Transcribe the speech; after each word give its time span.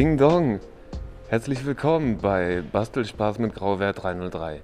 Ding 0.00 0.16
Dong! 0.16 0.60
Herzlich 1.28 1.66
willkommen 1.66 2.16
bei 2.16 2.62
Bastelspaß 2.72 3.38
mit 3.38 3.54
Grauwert 3.54 4.02
303. 4.02 4.62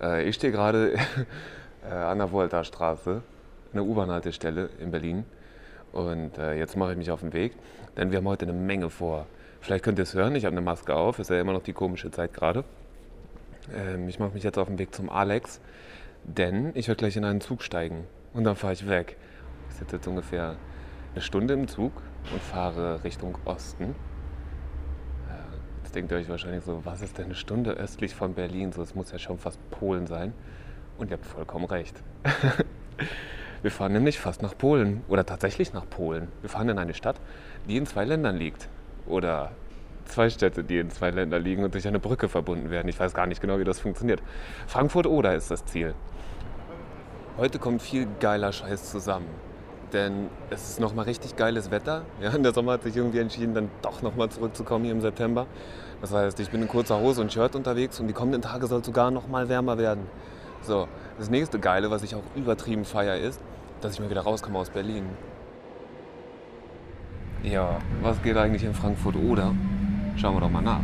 Äh, 0.00 0.26
ich 0.26 0.36
stehe 0.36 0.54
gerade 0.54 0.94
äh, 1.84 1.92
an 1.92 2.16
der 2.16 2.32
Volta-Straße, 2.32 3.20
eine 3.74 3.82
U-Bahn-Haltestelle 3.82 4.70
in 4.80 4.90
Berlin. 4.90 5.26
Und 5.92 6.38
äh, 6.38 6.54
jetzt 6.54 6.78
mache 6.78 6.92
ich 6.92 6.96
mich 6.96 7.10
auf 7.10 7.20
den 7.20 7.34
Weg, 7.34 7.52
denn 7.98 8.10
wir 8.10 8.16
haben 8.16 8.26
heute 8.26 8.46
eine 8.46 8.54
Menge 8.54 8.88
vor. 8.88 9.26
Vielleicht 9.60 9.84
könnt 9.84 9.98
ihr 9.98 10.04
es 10.04 10.14
hören, 10.14 10.34
ich 10.34 10.46
habe 10.46 10.54
eine 10.54 10.64
Maske 10.64 10.94
auf, 10.94 11.18
ist 11.18 11.28
ja 11.28 11.38
immer 11.38 11.52
noch 11.52 11.62
die 11.62 11.74
komische 11.74 12.10
Zeit 12.10 12.32
gerade. 12.32 12.64
Ähm, 13.76 14.08
ich 14.08 14.18
mache 14.18 14.32
mich 14.32 14.44
jetzt 14.44 14.56
auf 14.56 14.68
den 14.68 14.78
Weg 14.78 14.94
zum 14.94 15.10
Alex, 15.10 15.60
denn 16.24 16.70
ich 16.72 16.88
werde 16.88 17.00
gleich 17.00 17.18
in 17.18 17.26
einen 17.26 17.42
Zug 17.42 17.62
steigen 17.62 18.06
und 18.32 18.44
dann 18.44 18.56
fahre 18.56 18.72
ich 18.72 18.88
weg. 18.88 19.18
Ich 19.68 19.74
sitze 19.74 19.96
jetzt 19.96 20.08
ungefähr 20.08 20.56
eine 21.12 21.20
Stunde 21.20 21.52
im 21.52 21.68
Zug 21.68 21.92
und 22.32 22.40
fahre 22.40 23.04
Richtung 23.04 23.36
Osten. 23.44 23.94
Jetzt 25.90 25.96
denkt 25.96 26.12
ihr 26.12 26.18
euch 26.18 26.28
wahrscheinlich 26.28 26.62
so, 26.62 26.82
was 26.84 27.02
ist 27.02 27.18
denn 27.18 27.24
eine 27.24 27.34
Stunde 27.34 27.72
östlich 27.72 28.14
von 28.14 28.34
Berlin? 28.34 28.70
So, 28.70 28.80
es 28.80 28.94
muss 28.94 29.10
ja 29.10 29.18
schon 29.18 29.38
fast 29.38 29.58
Polen 29.72 30.06
sein. 30.06 30.32
Und 30.98 31.10
ihr 31.10 31.16
habt 31.16 31.26
vollkommen 31.26 31.64
recht. 31.64 32.00
Wir 33.62 33.72
fahren 33.72 33.92
nämlich 33.94 34.20
fast 34.20 34.40
nach 34.40 34.56
Polen 34.56 35.02
oder 35.08 35.26
tatsächlich 35.26 35.72
nach 35.72 35.90
Polen. 35.90 36.28
Wir 36.42 36.48
fahren 36.48 36.68
in 36.68 36.78
eine 36.78 36.94
Stadt, 36.94 37.16
die 37.66 37.76
in 37.76 37.86
zwei 37.86 38.04
Ländern 38.04 38.36
liegt. 38.36 38.68
Oder 39.08 39.50
zwei 40.04 40.30
Städte, 40.30 40.62
die 40.62 40.78
in 40.78 40.90
zwei 40.90 41.10
Ländern 41.10 41.42
liegen 41.42 41.64
und 41.64 41.74
durch 41.74 41.88
eine 41.88 41.98
Brücke 41.98 42.28
verbunden 42.28 42.70
werden. 42.70 42.86
Ich 42.86 43.00
weiß 43.00 43.12
gar 43.12 43.26
nicht 43.26 43.40
genau, 43.40 43.58
wie 43.58 43.64
das 43.64 43.80
funktioniert. 43.80 44.22
Frankfurt-Oder 44.68 45.34
ist 45.34 45.50
das 45.50 45.64
Ziel. 45.64 45.94
Heute 47.36 47.58
kommt 47.58 47.82
viel 47.82 48.06
geiler 48.20 48.52
Scheiß 48.52 48.92
zusammen 48.92 49.26
denn 49.92 50.28
es 50.50 50.70
ist 50.70 50.80
nochmal 50.80 51.04
richtig 51.04 51.36
geiles 51.36 51.70
Wetter. 51.70 52.02
Ja, 52.20 52.30
der 52.30 52.52
Sommer 52.54 52.72
hat 52.72 52.82
sich 52.82 52.96
irgendwie 52.96 53.18
entschieden, 53.18 53.54
dann 53.54 53.70
doch 53.82 54.02
nochmal 54.02 54.28
zurückzukommen 54.28 54.84
hier 54.84 54.92
im 54.92 55.00
September. 55.00 55.46
Das 56.00 56.12
heißt, 56.12 56.40
ich 56.40 56.50
bin 56.50 56.62
in 56.62 56.68
kurzer 56.68 57.00
Hose 57.00 57.20
und 57.20 57.32
Shirt 57.32 57.54
unterwegs 57.54 58.00
und 58.00 58.08
die 58.08 58.14
kommenden 58.14 58.42
Tage 58.42 58.66
soll 58.66 58.84
sogar 58.84 59.10
nochmal 59.10 59.48
wärmer 59.48 59.78
werden. 59.78 60.06
So, 60.62 60.88
das 61.18 61.30
nächste 61.30 61.58
Geile, 61.58 61.90
was 61.90 62.02
ich 62.02 62.14
auch 62.14 62.22
übertrieben 62.36 62.84
feier, 62.84 63.16
ist, 63.16 63.40
dass 63.80 63.94
ich 63.94 64.00
mal 64.00 64.10
wieder 64.10 64.22
rauskomme 64.22 64.58
aus 64.58 64.70
Berlin. 64.70 65.04
Ja, 67.42 67.78
was 68.02 68.22
geht 68.22 68.36
eigentlich 68.36 68.64
in 68.64 68.74
Frankfurt 68.74 69.16
oder? 69.16 69.54
Schauen 70.16 70.34
wir 70.36 70.40
doch 70.40 70.50
mal 70.50 70.62
nach. 70.62 70.80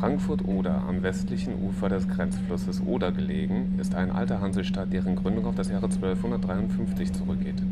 Frankfurt-Oder, 0.00 0.82
am 0.86 1.02
westlichen 1.02 1.54
Ufer 1.54 1.88
des 1.88 2.06
Grenzflusses 2.06 2.82
Oder 2.84 3.12
gelegen, 3.12 3.78
ist 3.80 3.94
eine 3.94 4.14
alte 4.14 4.40
Hansestadt, 4.40 4.92
deren 4.92 5.16
Gründung 5.16 5.46
auf 5.46 5.54
das 5.54 5.70
Jahre 5.70 5.86
1253 5.86 7.12
zurückgeht. 7.12 7.62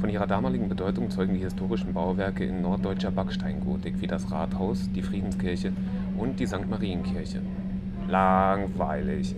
Von 0.00 0.08
ihrer 0.08 0.26
damaligen 0.26 0.70
Bedeutung 0.70 1.10
zeugen 1.10 1.34
die 1.34 1.40
historischen 1.40 1.92
Bauwerke 1.92 2.44
in 2.44 2.62
norddeutscher 2.62 3.10
Backsteingotik 3.10 4.00
wie 4.00 4.06
das 4.06 4.30
Rathaus, 4.30 4.88
die 4.94 5.02
Friedenskirche 5.02 5.72
und 6.16 6.40
die 6.40 6.46
St. 6.46 6.68
Marienkirche. 6.68 7.40
Langweilig. 8.08 9.34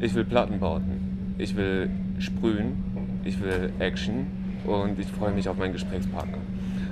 Ich 0.00 0.14
will 0.14 0.24
Plattenbauten. 0.24 1.34
Ich 1.38 1.56
will 1.56 1.88
sprühen. 2.18 3.22
Ich 3.24 3.40
will 3.40 3.72
Action. 3.78 4.26
Und 4.66 4.98
ich 4.98 5.06
freue 5.06 5.32
mich 5.32 5.48
auf 5.48 5.56
meinen 5.56 5.72
Gesprächspartner. 5.72 6.38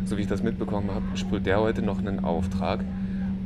So 0.07 0.17
wie 0.17 0.23
ich 0.23 0.29
das 0.29 0.43
mitbekommen 0.43 0.91
habe, 0.93 1.05
sprüht 1.15 1.45
der 1.45 1.61
heute 1.61 1.83
noch 1.83 1.99
einen 1.99 2.25
Auftrag 2.25 2.81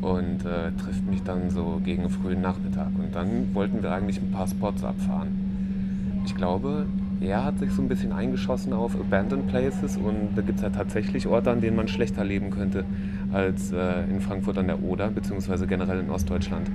und 0.04 0.44
äh, 0.44 0.70
trifft 0.82 1.06
mich 1.06 1.22
dann 1.22 1.48
so 1.48 1.80
gegen 1.82 2.10
frühen 2.10 2.42
Nachmittag. 2.42 2.88
Und 2.98 3.14
dann 3.14 3.54
wollten 3.54 3.82
wir 3.82 3.90
eigentlich 3.90 4.20
ein 4.20 4.30
paar 4.30 4.46
Spots 4.46 4.84
abfahren. 4.84 6.22
Ich 6.26 6.34
glaube, 6.34 6.86
er 7.20 7.44
hat 7.44 7.58
sich 7.58 7.70
so 7.72 7.80
ein 7.80 7.88
bisschen 7.88 8.12
eingeschossen 8.12 8.74
auf 8.74 8.94
Abandoned 8.94 9.48
Places 9.48 9.96
und 9.96 10.30
da 10.36 10.42
gibt 10.42 10.58
es 10.58 10.62
ja 10.62 10.68
tatsächlich 10.68 11.26
Orte, 11.26 11.50
an 11.50 11.62
denen 11.62 11.76
man 11.76 11.88
schlechter 11.88 12.22
leben 12.22 12.50
könnte 12.50 12.84
als 13.32 13.72
äh, 13.72 14.04
in 14.10 14.20
Frankfurt 14.20 14.58
an 14.58 14.66
der 14.66 14.82
Oder, 14.82 15.08
beziehungsweise 15.08 15.66
generell 15.66 16.00
in 16.00 16.10
Ostdeutschland. 16.10 16.70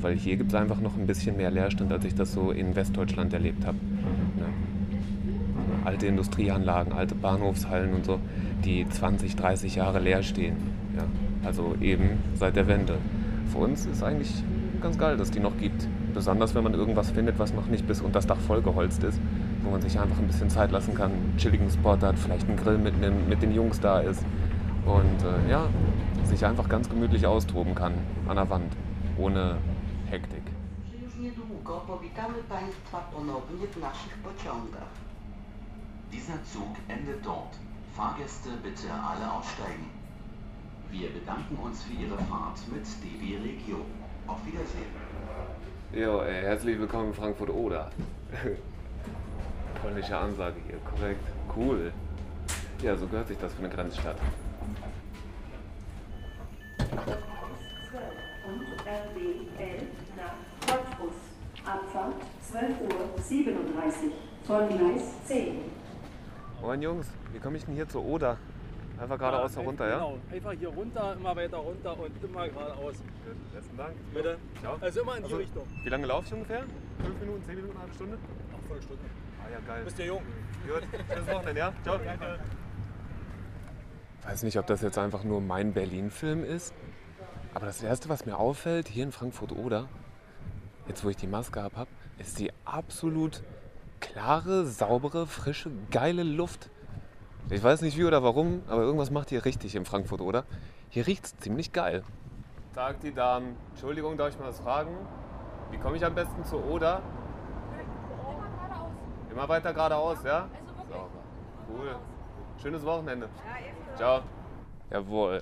Weil 0.00 0.16
hier 0.16 0.36
gibt 0.36 0.52
es 0.52 0.58
einfach 0.58 0.80
noch 0.80 0.96
ein 0.96 1.06
bisschen 1.06 1.36
mehr 1.36 1.50
Leerstand, 1.50 1.92
als 1.92 2.06
ich 2.06 2.14
das 2.14 2.32
so 2.32 2.50
in 2.50 2.74
Westdeutschland 2.74 3.34
erlebt 3.34 3.66
habe. 3.66 3.76
Ja. 4.38 4.46
Alte 5.84 6.06
Industrieanlagen, 6.06 6.94
alte 6.94 7.14
Bahnhofshallen 7.14 7.92
und 7.92 8.06
so, 8.06 8.18
die 8.64 8.88
20, 8.88 9.36
30 9.36 9.74
Jahre 9.74 9.98
leer 9.98 10.22
stehen. 10.22 10.56
Ja. 10.96 11.04
Also 11.44 11.74
eben 11.80 12.18
seit 12.34 12.56
der 12.56 12.66
Wende. 12.66 12.98
Für 13.52 13.58
uns 13.58 13.86
ist 13.86 14.02
eigentlich 14.02 14.44
ganz 14.80 14.98
geil, 14.98 15.16
dass 15.16 15.30
die 15.30 15.40
noch 15.40 15.56
gibt. 15.56 15.88
Besonders 16.14 16.54
wenn 16.54 16.64
man 16.64 16.74
irgendwas 16.74 17.10
findet, 17.10 17.38
was 17.38 17.52
noch 17.54 17.66
nicht 17.66 17.86
bis 17.86 18.00
unter 18.00 18.14
das 18.14 18.26
Dach 18.26 18.38
vollgeholzt 18.38 19.02
ist, 19.04 19.20
wo 19.62 19.70
man 19.70 19.80
sich 19.80 19.98
einfach 19.98 20.18
ein 20.18 20.26
bisschen 20.26 20.50
Zeit 20.50 20.70
lassen 20.72 20.94
kann, 20.94 21.12
einen 21.12 21.34
chilligen 21.36 21.70
Spot 21.70 21.98
hat, 22.00 22.18
vielleicht 22.18 22.48
einen 22.48 22.56
Grill 22.56 22.78
mitnimmt, 22.78 23.28
mit 23.28 23.42
den 23.42 23.54
Jungs 23.54 23.80
da 23.80 24.00
ist 24.00 24.24
und 24.86 25.22
äh, 25.22 25.50
ja, 25.50 25.68
sich 26.24 26.44
einfach 26.44 26.68
ganz 26.68 26.88
gemütlich 26.88 27.26
austoben 27.26 27.74
kann 27.74 27.94
an 28.28 28.36
der 28.36 28.48
Wand, 28.50 28.72
ohne 29.18 29.58
Hektik. 30.06 30.42
Dieser 36.12 36.42
Zug 36.44 36.76
endet 36.88 37.24
dort. 37.24 37.58
Fahrgäste 37.94 38.50
bitte 38.62 38.88
alle 38.90 39.30
aussteigen. 39.32 39.99
Wir 40.90 41.08
bedanken 41.08 41.56
uns 41.62 41.84
für 41.84 41.92
Ihre 41.92 42.18
Fahrt 42.18 42.58
mit 42.72 42.84
DB 43.02 43.36
Regio. 43.36 43.84
Auf 44.26 44.44
Wiedersehen. 44.44 44.90
Jo, 45.92 46.20
ey, 46.22 46.42
herzlich 46.42 46.78
willkommen 46.80 47.08
in 47.08 47.14
Frankfurt 47.14 47.50
Oder. 47.50 47.90
Polnische 49.82 50.16
Ansage 50.16 50.56
hier, 50.66 50.78
korrekt. 50.78 51.24
Cool. 51.56 51.92
Ja, 52.82 52.96
so 52.96 53.06
gehört 53.06 53.28
sich 53.28 53.38
das 53.38 53.54
für 53.54 53.60
eine 53.60 53.68
Grenzstadt. 53.68 54.16
und 58.46 58.62
RB 58.80 59.16
11 59.58 59.82
nach 60.16 60.34
Cottbus. 60.66 61.14
Abfahrt 61.64 62.14
12.37 62.52 62.66
Uhr 62.82 64.12
von 64.44 64.68
Gleis 64.68 65.02
10. 65.26 65.58
Moin 66.60 66.82
Jungs, 66.82 67.06
wie 67.32 67.38
komme 67.38 67.58
ich 67.58 67.64
denn 67.64 67.74
hier 67.74 67.88
zur 67.88 68.04
Oder? 68.04 68.38
Einfach 69.00 69.18
geradeaus 69.18 69.54
Ja, 69.54 69.62
runter, 69.62 69.88
ja? 69.88 69.94
Genau, 69.94 70.18
einfach 70.30 70.52
hier 70.52 70.68
runter, 70.68 71.16
immer 71.18 71.34
weiter 71.34 71.56
runter 71.56 71.98
und 71.98 72.22
immer 72.22 72.48
geradeaus. 72.48 72.96
Gut, 73.24 73.52
besten 73.54 73.76
Dank. 73.76 73.94
Bitte. 74.12 74.36
Ciao. 74.60 74.76
Also 74.78 75.00
immer 75.00 75.12
in 75.12 75.18
die 75.18 75.24
Also, 75.24 75.36
Richtung. 75.36 75.66
Wie 75.82 75.88
lange 75.88 76.06
laufst 76.06 76.32
du 76.32 76.36
ungefähr? 76.36 76.64
Fünf 77.02 77.20
Minuten, 77.20 77.44
zehn 77.44 77.54
Minuten, 77.54 77.72
eine 77.72 77.80
halbe 77.80 77.94
Stunde? 77.94 78.18
Ach, 78.52 78.68
voll 78.68 78.82
Stunde. 78.82 79.02
Ah 79.42 79.50
ja, 79.50 79.58
geil. 79.66 79.84
Bist 79.84 79.98
ja 79.98 80.04
jung. 80.04 80.22
Gut, 80.66 80.82
schönes 81.08 81.28
Wochenende, 81.28 81.58
ja? 81.58 81.72
Ciao. 81.82 81.98
Weiß 84.22 84.42
nicht, 84.42 84.58
ob 84.58 84.66
das 84.66 84.82
jetzt 84.82 84.98
einfach 84.98 85.24
nur 85.24 85.40
mein 85.40 85.72
Berlin-Film 85.72 86.44
ist, 86.44 86.74
aber 87.54 87.64
das 87.64 87.82
Erste, 87.82 88.10
was 88.10 88.26
mir 88.26 88.36
auffällt, 88.36 88.86
hier 88.86 89.04
in 89.04 89.12
Frankfurt-Oder, 89.12 89.88
jetzt 90.88 91.02
wo 91.04 91.08
ich 91.08 91.16
die 91.16 91.26
Maske 91.26 91.62
ab 91.62 91.72
habe, 91.76 91.90
ist 92.18 92.38
die 92.38 92.52
absolut 92.66 93.42
klare, 94.00 94.66
saubere, 94.66 95.26
frische, 95.26 95.70
geile 95.90 96.22
Luft. 96.22 96.68
Ich 97.48 97.62
weiß 97.62 97.82
nicht 97.82 97.96
wie 97.96 98.04
oder 98.04 98.22
warum, 98.22 98.62
aber 98.68 98.82
irgendwas 98.82 99.10
macht 99.10 99.30
hier 99.30 99.44
richtig 99.44 99.74
in 99.74 99.84
Frankfurt, 99.84 100.20
oder? 100.20 100.44
Hier 100.88 101.06
riecht 101.06 101.24
es 101.24 101.36
ziemlich 101.38 101.72
geil. 101.72 102.02
Tag, 102.74 103.00
die 103.00 103.12
Damen. 103.12 103.56
Entschuldigung, 103.70 104.16
darf 104.16 104.28
ich 104.30 104.38
mal 104.38 104.48
was 104.48 104.60
fragen? 104.60 104.90
Wie 105.70 105.78
komme 105.78 105.96
ich 105.96 106.04
am 106.04 106.14
besten 106.14 106.44
zur 106.44 106.64
Oder? 106.66 107.02
Immer 109.30 109.48
weiter 109.48 109.72
geradeaus, 109.72 110.18
ja? 110.24 110.48
Sauber. 110.88 111.08
Cool. 111.68 111.96
Schönes 112.60 112.84
Wochenende. 112.84 113.28
Ciao. 113.96 114.22
Jawohl. 114.90 115.40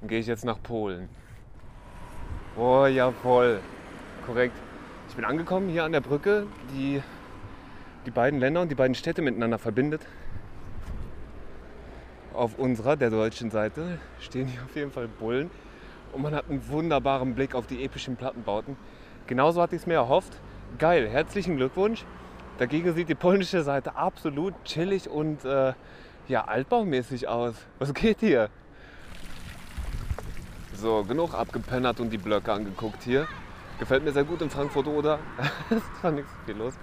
Dann 0.00 0.08
gehe 0.08 0.20
ich 0.20 0.26
jetzt 0.26 0.44
nach 0.44 0.62
Polen. 0.62 1.08
Oh, 2.56 2.86
jawohl. 2.86 3.60
Korrekt. 4.26 4.56
Ich 5.08 5.16
bin 5.16 5.24
angekommen 5.24 5.68
hier 5.68 5.84
an 5.84 5.92
der 5.92 6.00
Brücke, 6.00 6.46
die 6.72 7.02
die 8.06 8.10
beiden 8.10 8.40
Länder 8.40 8.62
und 8.62 8.70
die 8.70 8.74
beiden 8.74 8.94
Städte 8.94 9.22
miteinander 9.22 9.58
verbindet. 9.58 10.02
Auf 12.34 12.58
unserer, 12.58 12.96
der 12.96 13.10
deutschen 13.10 13.50
Seite, 13.50 13.98
stehen 14.20 14.46
hier 14.46 14.62
auf 14.62 14.74
jeden 14.76 14.92
Fall 14.92 15.08
Bullen. 15.08 15.50
Und 16.12 16.22
man 16.22 16.34
hat 16.34 16.48
einen 16.48 16.68
wunderbaren 16.68 17.34
Blick 17.34 17.54
auf 17.54 17.66
die 17.66 17.84
epischen 17.84 18.16
Plattenbauten. 18.16 18.76
Genauso 19.26 19.60
hatte 19.60 19.74
ich 19.76 19.82
es 19.82 19.86
mir 19.86 19.94
erhofft. 19.94 20.40
Geil, 20.78 21.08
herzlichen 21.08 21.56
Glückwunsch. 21.56 22.04
Dagegen 22.58 22.94
sieht 22.94 23.08
die 23.08 23.14
polnische 23.14 23.62
Seite 23.62 23.96
absolut 23.96 24.54
chillig 24.64 25.08
und 25.08 25.44
äh, 25.44 25.72
ja, 26.28 26.44
altbaumäßig 26.44 27.26
aus. 27.26 27.54
Was 27.78 27.92
geht 27.94 28.20
hier? 28.20 28.50
So, 30.74 31.02
genug 31.04 31.34
abgepennert 31.34 32.00
und 32.00 32.10
die 32.10 32.18
Blöcke 32.18 32.52
angeguckt 32.52 33.02
hier. 33.02 33.26
Gefällt 33.78 34.04
mir 34.04 34.12
sehr 34.12 34.24
gut 34.24 34.42
in 34.42 34.50
Frankfurt 34.50 34.86
oder? 34.86 35.18
ist 35.70 35.82
zwar 36.00 36.12
nichts 36.12 36.30
viel 36.44 36.56
los, 36.56 36.74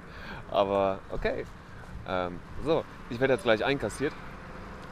aber 0.51 0.99
okay. 1.11 1.45
Ähm, 2.07 2.39
so, 2.65 2.83
ich 3.09 3.19
werde 3.19 3.35
jetzt 3.35 3.43
gleich 3.43 3.63
einkassiert. 3.63 4.13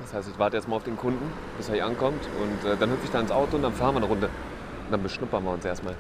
Das 0.01 0.13
heißt, 0.13 0.29
ich 0.29 0.37
warte 0.39 0.57
jetzt 0.57 0.67
mal 0.67 0.75
auf 0.75 0.83
den 0.83 0.97
Kunden, 0.97 1.31
bis 1.57 1.69
er 1.69 1.75
hier 1.75 1.85
ankommt 1.85 2.21
und 2.41 2.69
äh, 2.69 2.77
dann 2.77 2.89
hüpfe 2.91 3.05
ich 3.05 3.11
da 3.11 3.19
ins 3.19 3.31
Auto 3.31 3.55
und 3.55 3.63
dann 3.63 3.73
fahren 3.73 3.95
wir 3.95 3.99
eine 3.99 4.07
Runde. 4.07 4.27
Und 4.27 4.91
dann 4.91 5.01
beschnuppern 5.01 5.43
wir 5.43 5.51
uns 5.51 5.65
erstmal. 5.65 5.95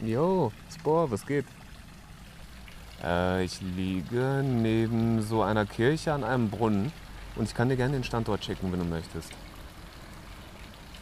Jo, 0.00 0.52
Spor, 0.72 1.10
was 1.10 1.26
geht? 1.26 1.46
Äh, 3.02 3.44
ich 3.44 3.60
liege 3.60 4.42
neben 4.44 5.22
so 5.22 5.42
einer 5.42 5.66
Kirche 5.66 6.12
an 6.12 6.22
einem 6.22 6.50
Brunnen 6.50 6.92
und 7.34 7.48
ich 7.48 7.54
kann 7.54 7.68
dir 7.68 7.76
gerne 7.76 7.94
den 7.94 8.04
Standort 8.04 8.44
schicken, 8.44 8.70
wenn 8.70 8.78
du 8.78 8.84
möchtest. 8.84 9.32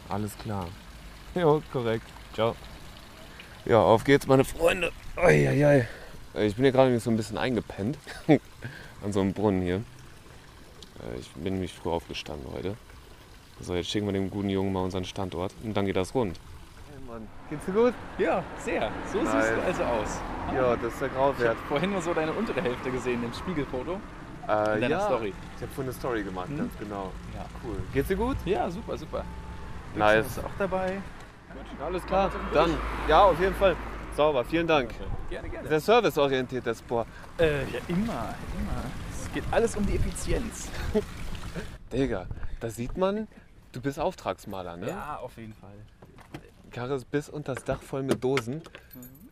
Alles 0.09 0.37
klar. 0.37 0.67
Jo, 1.35 1.61
korrekt. 1.73 2.05
Ciao. 2.33 2.55
Ja, 3.65 3.79
auf 3.81 4.05
geht's, 4.05 4.25
meine 4.25 4.45
Freunde. 4.45 4.91
Eieiei. 5.17 5.85
Ich 6.37 6.55
bin 6.55 6.63
hier 6.65 6.71
gerade 6.71 6.99
so 6.99 7.09
ein 7.09 7.17
bisschen 7.17 7.37
eingepennt 7.37 7.97
an 9.03 9.13
so 9.13 9.21
einem 9.21 9.33
Brunnen 9.33 9.61
hier. 9.61 9.75
Äh, 9.77 11.19
Ich 11.19 11.29
bin 11.31 11.53
nämlich 11.53 11.73
früh 11.73 11.89
aufgestanden 11.89 12.47
heute. 12.53 12.75
So, 13.61 13.73
jetzt 13.73 13.89
schicken 13.89 14.05
wir 14.05 14.13
dem 14.13 14.29
guten 14.29 14.49
Jungen 14.49 14.73
mal 14.73 14.81
unseren 14.83 15.05
Standort 15.05 15.53
und 15.63 15.75
dann 15.77 15.85
geht 15.85 15.95
das 15.95 16.13
rund. 16.13 16.37
Hey 16.91 16.99
Mann, 17.07 17.25
geht's 17.49 17.65
dir 17.65 17.71
gut? 17.71 17.93
Ja, 18.17 18.43
sehr. 18.59 18.91
So 19.11 19.21
siehst 19.21 19.33
Nice. 19.33 19.53
du 19.55 19.61
also 19.63 19.83
aus. 19.83 20.19
Ja, 20.53 20.75
das 20.75 20.91
ist 20.93 21.01
der 21.01 21.07
Ich 21.07 21.13
Grauwert. 21.13 21.49
habe 21.49 21.59
vorhin 21.69 21.91
nur 21.91 22.01
so 22.01 22.13
deine 22.13 22.33
untere 22.33 22.61
Hälfte 22.61 22.91
gesehen 22.91 23.23
im 23.23 23.33
Spiegelfoto. 23.33 23.93
Äh, 24.47 24.75
in 24.75 24.81
deiner 24.81 24.89
ja, 24.89 24.99
Story. 25.05 25.33
ich 25.55 25.61
habe 25.61 25.71
vorhin 25.71 25.83
eine 25.91 25.93
Story 25.93 26.23
gemacht, 26.23 26.49
Hm? 26.49 26.57
ganz 26.57 26.73
genau. 26.77 27.11
Ja. 27.33 27.45
Cool. 27.63 27.77
Geht's 27.93 28.09
dir 28.09 28.17
gut? 28.17 28.35
Ja, 28.43 28.69
super, 28.69 28.97
super. 28.97 29.23
Nice. 29.95 30.25
Bist 30.25 30.39
auch 30.39 30.49
dabei? 30.59 30.97
Alles 31.83 32.05
klar. 32.05 32.29
Dann, 32.53 32.71
ja, 33.07 33.23
auf 33.23 33.39
jeden 33.39 33.55
Fall. 33.55 33.77
Sauber, 34.15 34.45
vielen 34.45 34.65
Dank. 34.65 34.93
Gerne, 35.29 35.49
gerne. 35.49 35.67
Sehr 35.67 35.79
serviceorientiert, 35.81 36.65
der 36.65 36.73
Sport. 36.75 37.05
Äh, 37.37 37.63
ja, 37.63 37.79
immer, 37.89 38.33
immer. 38.57 38.83
Es 39.11 39.33
geht 39.33 39.43
alles 39.51 39.75
um 39.75 39.85
die 39.85 39.95
Effizienz. 39.95 40.69
Digga, 41.91 42.25
da 42.61 42.69
sieht 42.69 42.95
man, 42.95 43.27
du 43.73 43.81
bist 43.81 43.99
Auftragsmaler, 43.99 44.77
ne? 44.77 44.87
Ja, 44.87 45.17
auf 45.17 45.35
jeden 45.35 45.53
Fall. 45.53 45.73
Karre 46.71 46.95
ist 46.95 47.11
bis 47.11 47.27
unter 47.27 47.55
das 47.55 47.65
Dach 47.65 47.81
voll 47.81 48.03
mit 48.03 48.23
Dosen. 48.23 48.61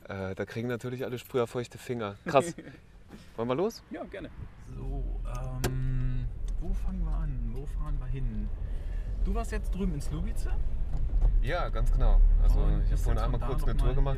Äh, 0.09 0.35
da 0.35 0.43
kriegen 0.43 0.67
natürlich 0.67 1.05
alle 1.05 1.17
früher 1.17 1.47
feuchte 1.47 1.77
Finger. 1.77 2.15
Krass. 2.25 2.53
Wollen 3.37 3.47
wir 3.47 3.55
los? 3.55 3.83
Ja, 3.89 4.03
gerne. 4.03 4.29
So, 4.75 5.03
ähm, 5.63 6.25
wo 6.59 6.73
fangen 6.73 7.05
wir 7.05 7.15
an? 7.15 7.51
Wo 7.53 7.65
fahren 7.65 7.97
wir 7.99 8.07
hin? 8.07 8.49
Du 9.23 9.33
warst 9.33 9.53
jetzt 9.53 9.73
drüben 9.73 9.93
in 9.93 10.01
Slubice? 10.01 10.49
Ja, 11.41 11.69
ganz 11.69 11.89
genau. 11.89 12.19
Also 12.41 12.59
Und 12.59 12.83
ich 12.83 12.91
habe 12.91 12.97
vorhin 13.01 13.23
einmal 13.23 13.39
kurz 13.39 13.63
eine 13.63 13.77
Tour 13.77 13.93
gemacht. 13.93 14.17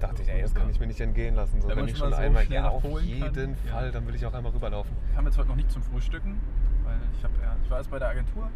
Dachte 0.00 0.22
ich, 0.22 0.28
ey, 0.28 0.42
das 0.42 0.54
kann 0.54 0.70
ich 0.70 0.78
mir 0.78 0.86
nicht 0.86 1.00
entgehen 1.00 1.34
lassen. 1.34 1.60
So, 1.60 1.68
Wenn 1.68 1.86
ich 1.86 1.90
schon 1.90 1.98
schon 1.98 2.10
mal 2.10 2.16
so 2.16 2.22
einmal, 2.22 2.44
schnell 2.44 2.62
ja, 2.62 2.68
auf 2.68 2.82
Polen 2.82 3.04
kann, 3.20 3.34
jeden 3.34 3.56
ja. 3.66 3.72
Fall, 3.72 3.90
dann 3.90 4.06
will 4.06 4.14
ich 4.14 4.24
auch 4.24 4.32
einmal 4.32 4.52
rüberlaufen. 4.52 4.96
Ich 5.08 5.14
kam 5.16 5.24
jetzt 5.26 5.38
heute 5.38 5.48
noch 5.48 5.56
nicht 5.56 5.70
zum 5.72 5.82
Frühstücken, 5.82 6.40
weil 6.84 6.98
ich, 7.16 7.24
hab, 7.24 7.30
ja, 7.42 7.56
ich 7.62 7.70
war 7.70 7.78
jetzt 7.78 7.90
bei 7.90 7.98
der 7.98 8.08
Agentur 8.08 8.48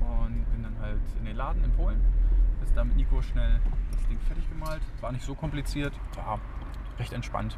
und 0.00 0.44
bin 0.52 0.62
dann 0.64 0.76
halt 0.80 1.00
in 1.18 1.24
den 1.26 1.36
Laden 1.36 1.62
in 1.62 1.70
Polen. 1.72 2.00
Ist 2.62 2.76
da 2.76 2.82
mit 2.82 2.96
Nico 2.96 3.22
schnell 3.22 3.60
das 3.92 4.06
Ding 4.08 4.18
fertig 4.26 4.48
gemalt. 4.50 4.80
War 5.00 5.12
nicht 5.12 5.24
so 5.24 5.34
kompliziert, 5.34 5.92
war 6.16 6.40
recht 6.98 7.12
entspannt. 7.12 7.56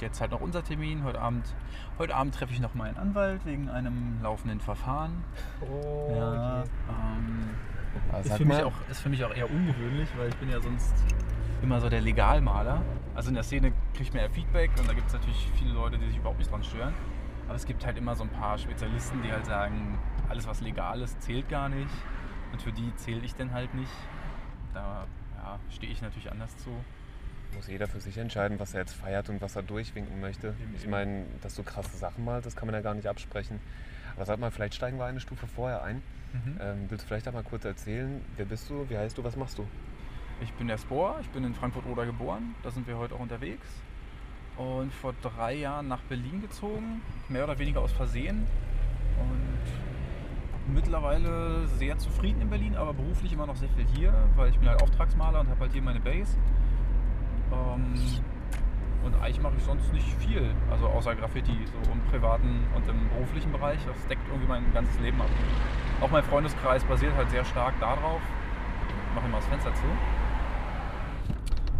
Jetzt 0.00 0.20
halt 0.20 0.30
noch 0.30 0.40
unser 0.40 0.62
Termin. 0.62 1.04
Heute 1.04 1.20
Abend, 1.20 1.54
heute 1.98 2.14
Abend 2.14 2.34
treffe 2.34 2.52
ich 2.52 2.60
noch 2.60 2.74
meinen 2.74 2.96
Anwalt 2.96 3.44
wegen 3.44 3.68
einem 3.68 4.20
laufenden 4.22 4.60
Verfahren. 4.60 5.24
Oh, 5.60 6.12
ja, 6.14 6.64
ähm, 6.88 7.50
ist, 8.22 8.34
für 8.34 8.44
mich 8.44 8.62
auch, 8.62 8.72
ist 8.90 9.00
für 9.00 9.08
mich 9.08 9.24
auch 9.24 9.34
eher 9.34 9.50
ungewöhnlich, 9.50 10.08
weil 10.16 10.28
ich 10.28 10.36
bin 10.36 10.50
ja 10.50 10.60
sonst 10.60 10.94
immer 11.62 11.80
so 11.80 11.88
der 11.88 12.00
Legalmaler. 12.00 12.82
Also 13.14 13.28
in 13.28 13.34
der 13.34 13.44
Szene 13.44 13.72
kriegt 13.94 14.14
man 14.14 14.22
ja 14.22 14.28
Feedback 14.28 14.70
und 14.78 14.88
da 14.88 14.92
gibt 14.92 15.08
es 15.08 15.12
natürlich 15.12 15.48
viele 15.54 15.72
Leute, 15.72 15.98
die 15.98 16.06
sich 16.06 16.16
überhaupt 16.16 16.38
nicht 16.38 16.50
dran 16.50 16.62
stören. 16.62 16.94
Aber 17.46 17.56
es 17.56 17.66
gibt 17.66 17.84
halt 17.84 17.98
immer 17.98 18.14
so 18.14 18.22
ein 18.22 18.30
paar 18.30 18.58
Spezialisten, 18.58 19.22
die 19.22 19.32
halt 19.32 19.44
sagen, 19.44 19.98
alles 20.28 20.46
was 20.46 20.60
legal 20.60 21.00
ist, 21.00 21.20
zählt 21.22 21.48
gar 21.48 21.68
nicht. 21.68 21.90
Und 22.52 22.62
für 22.62 22.72
die 22.72 22.94
zähle 22.96 23.20
ich 23.22 23.34
dann 23.34 23.52
halt 23.52 23.74
nicht. 23.74 23.90
Da 24.72 25.06
ja, 25.36 25.58
stehe 25.70 25.92
ich 25.92 26.00
natürlich 26.00 26.30
anders 26.30 26.56
zu. 26.58 26.70
muss 27.54 27.66
jeder 27.66 27.88
für 27.88 28.00
sich 28.00 28.16
entscheiden, 28.18 28.60
was 28.60 28.74
er 28.74 28.80
jetzt 28.80 28.94
feiert 28.94 29.28
und 29.28 29.40
was 29.40 29.56
er 29.56 29.62
durchwinken 29.62 30.20
möchte. 30.20 30.54
Ich 30.76 30.86
meine, 30.86 31.24
dass 31.42 31.56
du 31.56 31.62
krasse 31.62 31.96
Sachen 31.96 32.24
malst, 32.24 32.46
das 32.46 32.54
kann 32.54 32.66
man 32.66 32.74
ja 32.74 32.80
gar 32.80 32.94
nicht 32.94 33.08
absprechen. 33.08 33.58
Aber 34.16 34.24
sag 34.24 34.38
mal, 34.38 34.50
vielleicht 34.50 34.74
steigen 34.74 34.98
wir 34.98 35.06
eine 35.06 35.20
Stufe 35.20 35.46
vorher 35.46 35.82
ein. 35.82 36.02
Ähm, 36.60 36.86
willst 36.88 37.04
du 37.04 37.08
vielleicht 37.08 37.26
einmal 37.26 37.42
kurz 37.42 37.64
erzählen, 37.64 38.20
wer 38.36 38.44
bist 38.44 38.70
du, 38.70 38.88
wie 38.88 38.96
heißt 38.96 39.18
du, 39.18 39.24
was 39.24 39.36
machst 39.36 39.58
du? 39.58 39.66
Ich 40.40 40.52
bin 40.54 40.68
der 40.68 40.78
Spor, 40.78 41.16
ich 41.20 41.28
bin 41.30 41.44
in 41.44 41.54
Frankfurt-Oder 41.54 42.06
geboren, 42.06 42.54
da 42.62 42.70
sind 42.70 42.86
wir 42.86 42.96
heute 42.96 43.14
auch 43.14 43.20
unterwegs. 43.20 43.66
Und 44.56 44.92
vor 44.92 45.14
drei 45.22 45.54
Jahren 45.54 45.88
nach 45.88 46.00
Berlin 46.02 46.40
gezogen, 46.40 47.02
mehr 47.28 47.44
oder 47.44 47.58
weniger 47.58 47.80
aus 47.80 47.92
Versehen. 47.92 48.46
Und 49.18 50.74
mittlerweile 50.74 51.66
sehr 51.66 51.98
zufrieden 51.98 52.40
in 52.42 52.50
Berlin, 52.50 52.74
aber 52.76 52.94
beruflich 52.94 53.32
immer 53.32 53.46
noch 53.46 53.56
sehr 53.56 53.68
viel 53.70 53.86
hier, 53.94 54.14
weil 54.36 54.50
ich 54.50 54.58
bin 54.58 54.68
halt 54.68 54.82
Auftragsmaler 54.82 55.40
und 55.40 55.48
habe 55.48 55.60
halt 55.60 55.72
hier 55.72 55.82
meine 55.82 56.00
Base. 56.00 56.36
Ähm, 57.52 57.94
und 59.04 59.14
eigentlich 59.16 59.40
mache 59.40 59.54
ich 59.56 59.62
sonst 59.64 59.92
nicht 59.92 60.08
viel, 60.20 60.54
also 60.70 60.86
außer 60.86 61.14
Graffiti, 61.14 61.56
so 61.66 61.92
im 61.92 62.00
privaten 62.10 62.66
und 62.74 62.86
im 62.88 63.08
beruflichen 63.08 63.50
Bereich. 63.52 63.78
Das 63.86 64.06
deckt 64.08 64.26
irgendwie 64.28 64.48
mein 64.48 64.72
ganzes 64.74 64.98
Leben 65.00 65.20
ab. 65.20 65.28
Auch 66.00 66.10
mein 66.10 66.22
Freundeskreis 66.22 66.84
basiert 66.84 67.14
halt 67.14 67.30
sehr 67.30 67.44
stark 67.44 67.78
darauf. 67.80 68.20
Ich 69.08 69.14
mache 69.14 69.26
immer 69.26 69.38
das 69.38 69.46
Fenster 69.46 69.74
zu. 69.74 69.86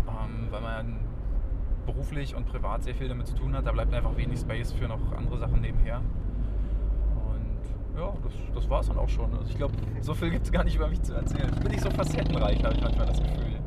Ähm, 0.08 0.48
weil 0.50 0.60
man 0.60 1.00
beruflich 2.00 2.34
und 2.34 2.46
privat 2.46 2.82
sehr 2.82 2.94
viel 2.94 3.08
damit 3.08 3.26
zu 3.26 3.34
tun 3.34 3.54
hat. 3.54 3.66
Da 3.66 3.72
bleibt 3.72 3.92
einfach 3.92 4.16
wenig 4.16 4.40
Space 4.40 4.72
für 4.72 4.88
noch 4.88 5.12
andere 5.12 5.38
Sachen 5.38 5.60
nebenher. 5.60 5.98
Und 5.98 8.00
ja, 8.00 8.12
das, 8.24 8.32
das 8.54 8.70
war 8.70 8.80
es 8.80 8.88
dann 8.88 8.96
auch 8.96 9.08
schon. 9.08 9.30
Also 9.34 9.50
ich 9.50 9.56
glaube, 9.56 9.74
so 10.00 10.14
viel 10.14 10.30
gibt 10.30 10.46
es 10.46 10.52
gar 10.52 10.64
nicht 10.64 10.76
über 10.76 10.88
mich 10.88 11.02
zu 11.02 11.12
erzählen. 11.12 11.50
Ich 11.52 11.60
bin 11.60 11.70
nicht 11.70 11.82
so 11.82 11.90
facettenreich, 11.90 12.64
habe 12.64 12.74
ich 12.74 12.80
manchmal 12.80 13.06
das 13.06 13.20
Gefühl. 13.20 13.58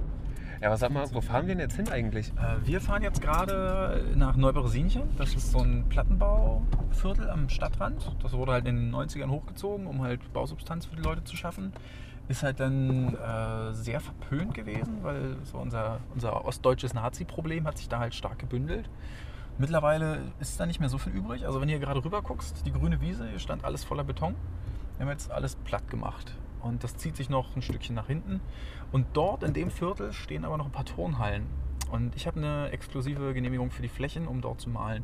Ja, 0.62 0.70
aber 0.70 0.78
sag 0.78 0.92
mal, 0.92 1.06
wo 1.14 1.22
fahren 1.22 1.46
wir 1.46 1.56
denn 1.56 1.60
jetzt 1.60 1.76
hin 1.76 1.90
eigentlich? 1.90 2.30
Äh, 2.30 2.66
Wir 2.66 2.82
fahren 2.82 3.04
jetzt 3.04 3.22
gerade 3.22 4.06
nach 4.16 4.36
Neuberesinchen. 4.36 5.04
Das 5.18 5.36
ist 5.36 5.52
so 5.52 5.60
ein 5.60 5.86
Plattenbauviertel 5.90 7.30
am 7.30 7.50
Stadtrand. 7.50 8.16
Das 8.24 8.34
wurde 8.34 8.54
halt 8.54 8.66
in 8.66 8.78
den 8.78 8.96
90ern 8.96 9.30
hochgezogen, 9.30 9.86
um 9.86 10.02
halt 10.02 10.34
Bausubstanz 10.34 10.88
für 10.88 10.96
die 10.96 11.04
Leute 11.04 11.24
zu 11.24 11.36
schaffen. 11.36 11.72
Ist 12.28 12.44
halt 12.44 12.60
dann 12.60 13.16
äh, 13.16 13.74
sehr 13.74 14.00
verpönt 14.00 14.54
gewesen, 14.54 15.03
weil 15.03 15.38
so 15.44 15.58
unser, 15.58 16.00
unser 16.13 16.46
ostdeutsches 16.46 16.94
Nazi-Problem 16.94 17.68
hat 17.68 17.77
sich 17.77 17.89
da 17.89 18.00
halt 18.00 18.15
stark 18.15 18.39
gebündelt. 18.39 18.89
Mittlerweile 19.58 20.20
ist 20.39 20.60
da 20.60 20.65
nicht 20.65 20.80
mehr 20.80 20.89
so 20.89 20.98
viel 20.98 21.13
übrig. 21.13 21.46
Also 21.46 21.62
wenn 21.62 21.70
ihr 21.70 21.80
gerade 21.80 22.03
rüber 22.03 22.22
guckst, 22.22 22.65
die 22.65 22.72
grüne 22.72 23.01
Wiese, 23.01 23.27
hier 23.27 23.39
stand 23.39 23.65
alles 23.65 23.84
voller 23.84 24.03
Beton. 24.03 24.36
Wir 24.98 25.06
haben 25.06 25.12
jetzt 25.12 25.32
alles 25.32 25.56
platt 25.58 25.89
gemacht. 25.89 26.36
Und 26.62 26.84
das 26.84 26.96
zieht 26.96 27.18
sich 27.18 27.30
noch 27.30 27.56
ein 27.56 27.62
Stückchen 27.62 27.94
nach 27.94 28.08
hinten. 28.08 28.39
Und 28.92 29.08
dort 29.13 29.44
in 29.44 29.53
dem 29.53 29.70
Viertel 29.70 30.13
stehen 30.13 30.46
aber 30.46 30.58
noch 30.58 30.65
ein 30.65 30.72
paar 30.72 30.86
Turnhallen. 30.86 31.46
Und 31.92 32.15
ich 32.15 32.25
habe 32.25 32.39
eine 32.39 32.70
exklusive 32.72 33.34
Genehmigung 33.34 33.70
für 33.70 33.84
die 33.84 33.89
Flächen, 33.89 34.27
um 34.27 34.42
dort 34.42 34.62
zu 34.62 34.70
malen. 34.70 35.03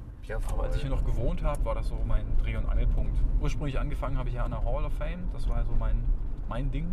Aber 0.51 0.63
als 0.63 0.75
ich 0.75 0.81
hier 0.81 0.89
noch 0.89 1.03
gewohnt 1.03 1.43
habe, 1.43 1.63
war 1.65 1.75
das 1.75 1.89
so 1.89 1.99
mein 2.07 2.25
Dreh- 2.37 2.55
und 2.55 2.65
Angelpunkt. 2.65 3.15
Ursprünglich 3.41 3.79
angefangen 3.79 4.17
habe 4.17 4.29
ich 4.29 4.35
ja 4.35 4.45
an 4.45 4.51
der 4.51 4.63
Hall 4.63 4.85
of 4.85 4.93
Fame. 4.93 5.29
Das 5.33 5.47
war 5.47 5.63
so 5.65 5.73
mein, 5.77 6.03
mein 6.49 6.71
Ding. 6.71 6.87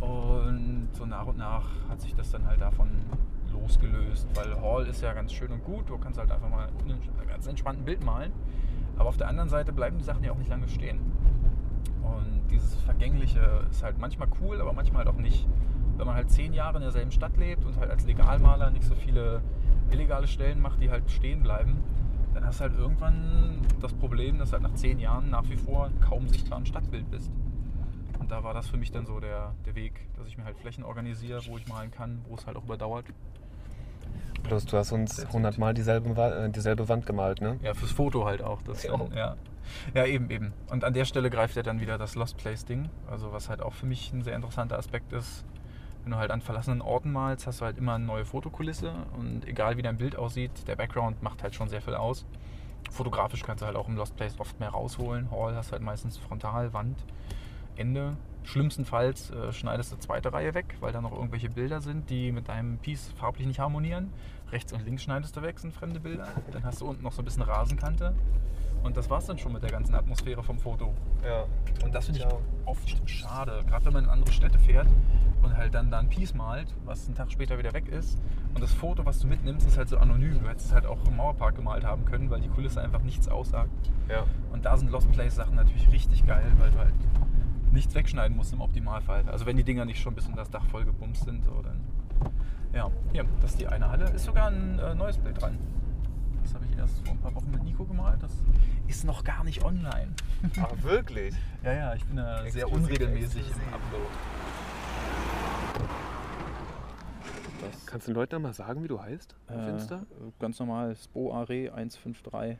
Und 0.00 0.88
so 0.92 1.06
nach 1.06 1.26
und 1.26 1.38
nach 1.38 1.64
hat 1.88 2.00
sich 2.00 2.14
das 2.14 2.30
dann 2.30 2.46
halt 2.46 2.60
davon 2.60 2.88
losgelöst. 3.52 4.28
Weil 4.34 4.60
Hall 4.60 4.86
ist 4.86 5.02
ja 5.02 5.12
ganz 5.12 5.32
schön 5.32 5.50
und 5.50 5.64
gut. 5.64 5.88
Du 5.88 5.98
kannst 5.98 6.18
halt 6.18 6.30
einfach 6.30 6.48
mal 6.48 6.68
ein 6.68 7.28
ganz 7.28 7.46
entspannt 7.46 7.80
ein 7.80 7.84
Bild 7.84 8.04
malen. 8.04 8.32
Aber 8.96 9.08
auf 9.08 9.16
der 9.16 9.28
anderen 9.28 9.48
Seite 9.48 9.72
bleiben 9.72 9.98
die 9.98 10.04
Sachen 10.04 10.22
ja 10.24 10.32
auch 10.32 10.38
nicht 10.38 10.50
lange 10.50 10.68
stehen. 10.68 10.98
Und 12.02 12.50
dieses 12.50 12.74
Vergängliche 12.82 13.64
ist 13.70 13.82
halt 13.82 13.98
manchmal 13.98 14.28
cool, 14.40 14.60
aber 14.60 14.72
manchmal 14.72 15.04
halt 15.04 15.14
auch 15.14 15.20
nicht. 15.20 15.46
Wenn 15.96 16.06
man 16.06 16.14
halt 16.14 16.30
zehn 16.30 16.52
Jahre 16.52 16.76
in 16.78 16.82
derselben 16.82 17.10
Stadt 17.10 17.36
lebt 17.36 17.64
und 17.64 17.76
halt 17.78 17.90
als 17.90 18.04
Legalmaler 18.06 18.70
nicht 18.70 18.84
so 18.84 18.94
viele 18.94 19.42
illegale 19.90 20.26
Stellen 20.26 20.60
macht, 20.60 20.80
die 20.80 20.90
halt 20.90 21.10
stehen 21.10 21.42
bleiben, 21.42 21.82
dann 22.34 22.44
hast 22.44 22.60
du 22.60 22.64
halt 22.64 22.78
irgendwann 22.78 23.58
das 23.80 23.92
Problem, 23.94 24.38
dass 24.38 24.50
du 24.50 24.54
halt 24.54 24.62
nach 24.62 24.74
zehn 24.74 24.98
Jahren 24.98 25.30
nach 25.30 25.48
wie 25.48 25.56
vor 25.56 25.90
kaum 26.00 26.28
sichtbar 26.28 26.58
im 26.58 26.66
Stadtbild 26.66 27.10
bist. 27.10 27.32
Und 28.18 28.30
da 28.30 28.42
war 28.42 28.54
das 28.54 28.66
für 28.68 28.76
mich 28.76 28.90
dann 28.90 29.06
so 29.06 29.20
der, 29.20 29.54
der 29.64 29.74
Weg, 29.74 30.06
dass 30.16 30.26
ich 30.26 30.36
mir 30.36 30.44
halt 30.44 30.56
Flächen 30.56 30.84
organisiere, 30.84 31.40
wo 31.46 31.56
ich 31.56 31.66
malen 31.68 31.90
kann, 31.90 32.24
wo 32.28 32.34
es 32.34 32.46
halt 32.46 32.56
auch 32.56 32.64
überdauert. 32.64 33.04
Plus, 34.42 34.64
du 34.64 34.76
hast 34.76 34.92
uns 34.92 35.24
100 35.24 35.58
Mal 35.58 35.74
dieselbe, 35.74 36.10
äh, 36.20 36.50
dieselbe 36.50 36.88
Wand 36.88 37.06
gemalt, 37.06 37.40
ne? 37.40 37.58
Ja, 37.62 37.74
fürs 37.74 37.92
Foto 37.92 38.24
halt 38.24 38.42
auch. 38.42 38.62
Das 38.62 38.82
Ja. 38.82 38.96
dann, 38.96 39.12
ja. 39.12 39.36
ja, 39.94 40.06
eben, 40.06 40.30
eben. 40.30 40.52
Und 40.70 40.84
an 40.84 40.94
der 40.94 41.04
Stelle 41.04 41.28
greift 41.30 41.56
ja 41.56 41.62
dann 41.62 41.80
wieder 41.80 41.98
das 41.98 42.14
Lost 42.14 42.36
Place-Ding. 42.38 42.88
Also 43.10 43.32
was 43.32 43.48
halt 43.48 43.60
auch 43.60 43.74
für 43.74 43.86
mich 43.86 44.12
ein 44.12 44.22
sehr 44.22 44.34
interessanter 44.34 44.78
Aspekt 44.78 45.12
ist. 45.12 45.44
Wenn 46.02 46.12
du 46.12 46.18
halt 46.18 46.30
an 46.30 46.40
verlassenen 46.40 46.80
Orten 46.80 47.12
malst, 47.12 47.46
hast 47.46 47.60
du 47.60 47.66
halt 47.66 47.76
immer 47.76 47.94
eine 47.94 48.04
neue 48.04 48.24
Fotokulisse. 48.24 48.92
Und 49.18 49.46
egal 49.46 49.76
wie 49.76 49.82
dein 49.82 49.98
Bild 49.98 50.16
aussieht, 50.16 50.66
der 50.66 50.76
Background 50.76 51.22
macht 51.22 51.42
halt 51.42 51.54
schon 51.54 51.68
sehr 51.68 51.82
viel 51.82 51.94
aus. 51.94 52.24
Fotografisch 52.90 53.42
kannst 53.42 53.62
du 53.62 53.66
halt 53.66 53.76
auch 53.76 53.88
im 53.88 53.96
Lost 53.96 54.16
Place 54.16 54.38
oft 54.38 54.58
mehr 54.60 54.70
rausholen. 54.70 55.30
Hall 55.30 55.54
hast 55.54 55.68
du 55.68 55.72
halt 55.72 55.82
meistens 55.82 56.16
Frontal, 56.16 56.72
Wand, 56.72 56.96
Ende. 57.78 58.16
Schlimmstenfalls 58.44 59.30
äh, 59.30 59.52
schneidest 59.52 59.92
du 59.92 59.96
zweite 59.96 60.32
Reihe 60.32 60.54
weg, 60.54 60.76
weil 60.80 60.92
da 60.92 61.00
noch 61.00 61.12
irgendwelche 61.12 61.50
Bilder 61.50 61.80
sind, 61.80 62.08
die 62.08 62.32
mit 62.32 62.48
deinem 62.48 62.78
Piece 62.78 63.12
farblich 63.18 63.46
nicht 63.46 63.60
harmonieren. 63.60 64.10
Rechts 64.50 64.72
und 64.72 64.84
links 64.84 65.02
schneidest 65.02 65.36
du 65.36 65.42
weg, 65.42 65.58
sind 65.58 65.74
fremde 65.74 66.00
Bilder. 66.00 66.28
Dann 66.52 66.64
hast 66.64 66.80
du 66.80 66.86
unten 66.86 67.02
noch 67.02 67.12
so 67.12 67.20
ein 67.22 67.24
bisschen 67.24 67.42
Rasenkante. 67.42 68.14
Und 68.82 68.96
das 68.96 69.10
war's 69.10 69.26
dann 69.26 69.38
schon 69.38 69.52
mit 69.52 69.62
der 69.62 69.70
ganzen 69.70 69.94
Atmosphäre 69.94 70.42
vom 70.42 70.58
Foto. 70.58 70.94
Ja. 71.24 71.44
Und 71.84 71.94
das 71.94 72.06
finde 72.06 72.20
ich 72.20 72.26
Ciao. 72.26 72.40
oft 72.64 73.08
schade. 73.10 73.62
Gerade 73.66 73.84
wenn 73.86 73.92
man 73.92 74.04
in 74.04 74.10
andere 74.10 74.32
Städte 74.32 74.58
fährt 74.58 74.88
und 75.42 75.56
halt 75.56 75.74
dann 75.74 75.90
da 75.90 75.98
ein 75.98 76.08
Piece 76.08 76.34
malt, 76.34 76.74
was 76.84 77.06
einen 77.06 77.16
Tag 77.16 77.30
später 77.30 77.58
wieder 77.58 77.74
weg 77.74 77.88
ist. 77.88 78.18
Und 78.54 78.62
das 78.62 78.72
Foto, 78.72 79.04
was 79.04 79.18
du 79.18 79.26
mitnimmst, 79.26 79.66
ist 79.66 79.76
halt 79.76 79.88
so 79.88 79.98
anonym. 79.98 80.40
Du 80.40 80.48
hättest 80.48 80.68
es 80.68 80.72
halt 80.72 80.86
auch 80.86 80.98
im 81.06 81.16
Mauerpark 81.16 81.56
gemalt 81.56 81.84
haben 81.84 82.04
können, 82.04 82.30
weil 82.30 82.40
die 82.40 82.48
Kulisse 82.48 82.80
einfach 82.80 83.02
nichts 83.02 83.28
aussagt. 83.28 83.70
Ja. 84.08 84.24
Und 84.52 84.64
da 84.64 84.76
sind 84.76 84.90
Lost 84.90 85.10
Place 85.12 85.34
Sachen 85.34 85.56
natürlich 85.56 85.90
richtig 85.90 86.26
geil, 86.26 86.46
weil 86.58 86.70
du 86.70 86.78
halt 86.78 86.94
nichts 87.72 87.94
wegschneiden 87.94 88.36
musst 88.36 88.52
im 88.52 88.60
Optimalfall. 88.60 89.24
Also 89.28 89.46
wenn 89.46 89.56
die 89.56 89.64
Dinger 89.64 89.84
nicht 89.84 90.00
schon 90.00 90.14
bis 90.14 90.26
in 90.26 90.36
das 90.36 90.50
Dach 90.50 90.64
voll 90.66 90.84
gebumst 90.84 91.24
sind, 91.24 91.44
so 91.44 91.62
dann. 91.62 91.80
Ja, 92.72 92.90
hier, 93.12 93.24
das 93.40 93.52
ist 93.52 93.60
die 93.60 93.66
eine 93.66 93.88
Halle. 93.90 94.04
Ist 94.10 94.24
sogar 94.24 94.48
ein 94.48 94.78
äh, 94.78 94.94
neues 94.94 95.16
Bild 95.18 95.40
dran. 95.40 95.58
Das 96.42 96.54
habe 96.54 96.64
ich 96.70 96.78
erst 96.78 96.98
vor 97.04 97.14
ein 97.14 97.18
paar 97.18 97.34
Wochen 97.34 97.50
mit 97.50 97.62
Nico 97.62 97.84
gemalt. 97.84 98.22
Das 98.22 98.32
ist 98.86 99.04
noch 99.04 99.24
gar 99.24 99.44
nicht 99.44 99.64
online. 99.64 100.12
Ach, 100.60 100.72
wirklich? 100.82 101.34
Ja, 101.62 101.72
ja, 101.72 101.94
ich 101.94 102.04
bin 102.04 102.16
da 102.16 102.38
sehr 102.42 102.62
Exklusiv, 102.62 102.74
unregelmäßig 102.74 103.42
im 103.42 103.74
Upload. 103.74 104.06
Das, 107.60 107.86
Kannst 107.86 108.06
du 108.06 108.12
den 108.12 108.16
Leuten 108.16 108.42
mal 108.42 108.52
sagen, 108.52 108.82
wie 108.82 108.88
du 108.88 109.00
heißt? 109.00 109.34
Äh? 109.48 109.98
Ganz 110.38 110.58
normal, 110.58 110.94
Spoare 110.96 111.72
153. 111.74 112.58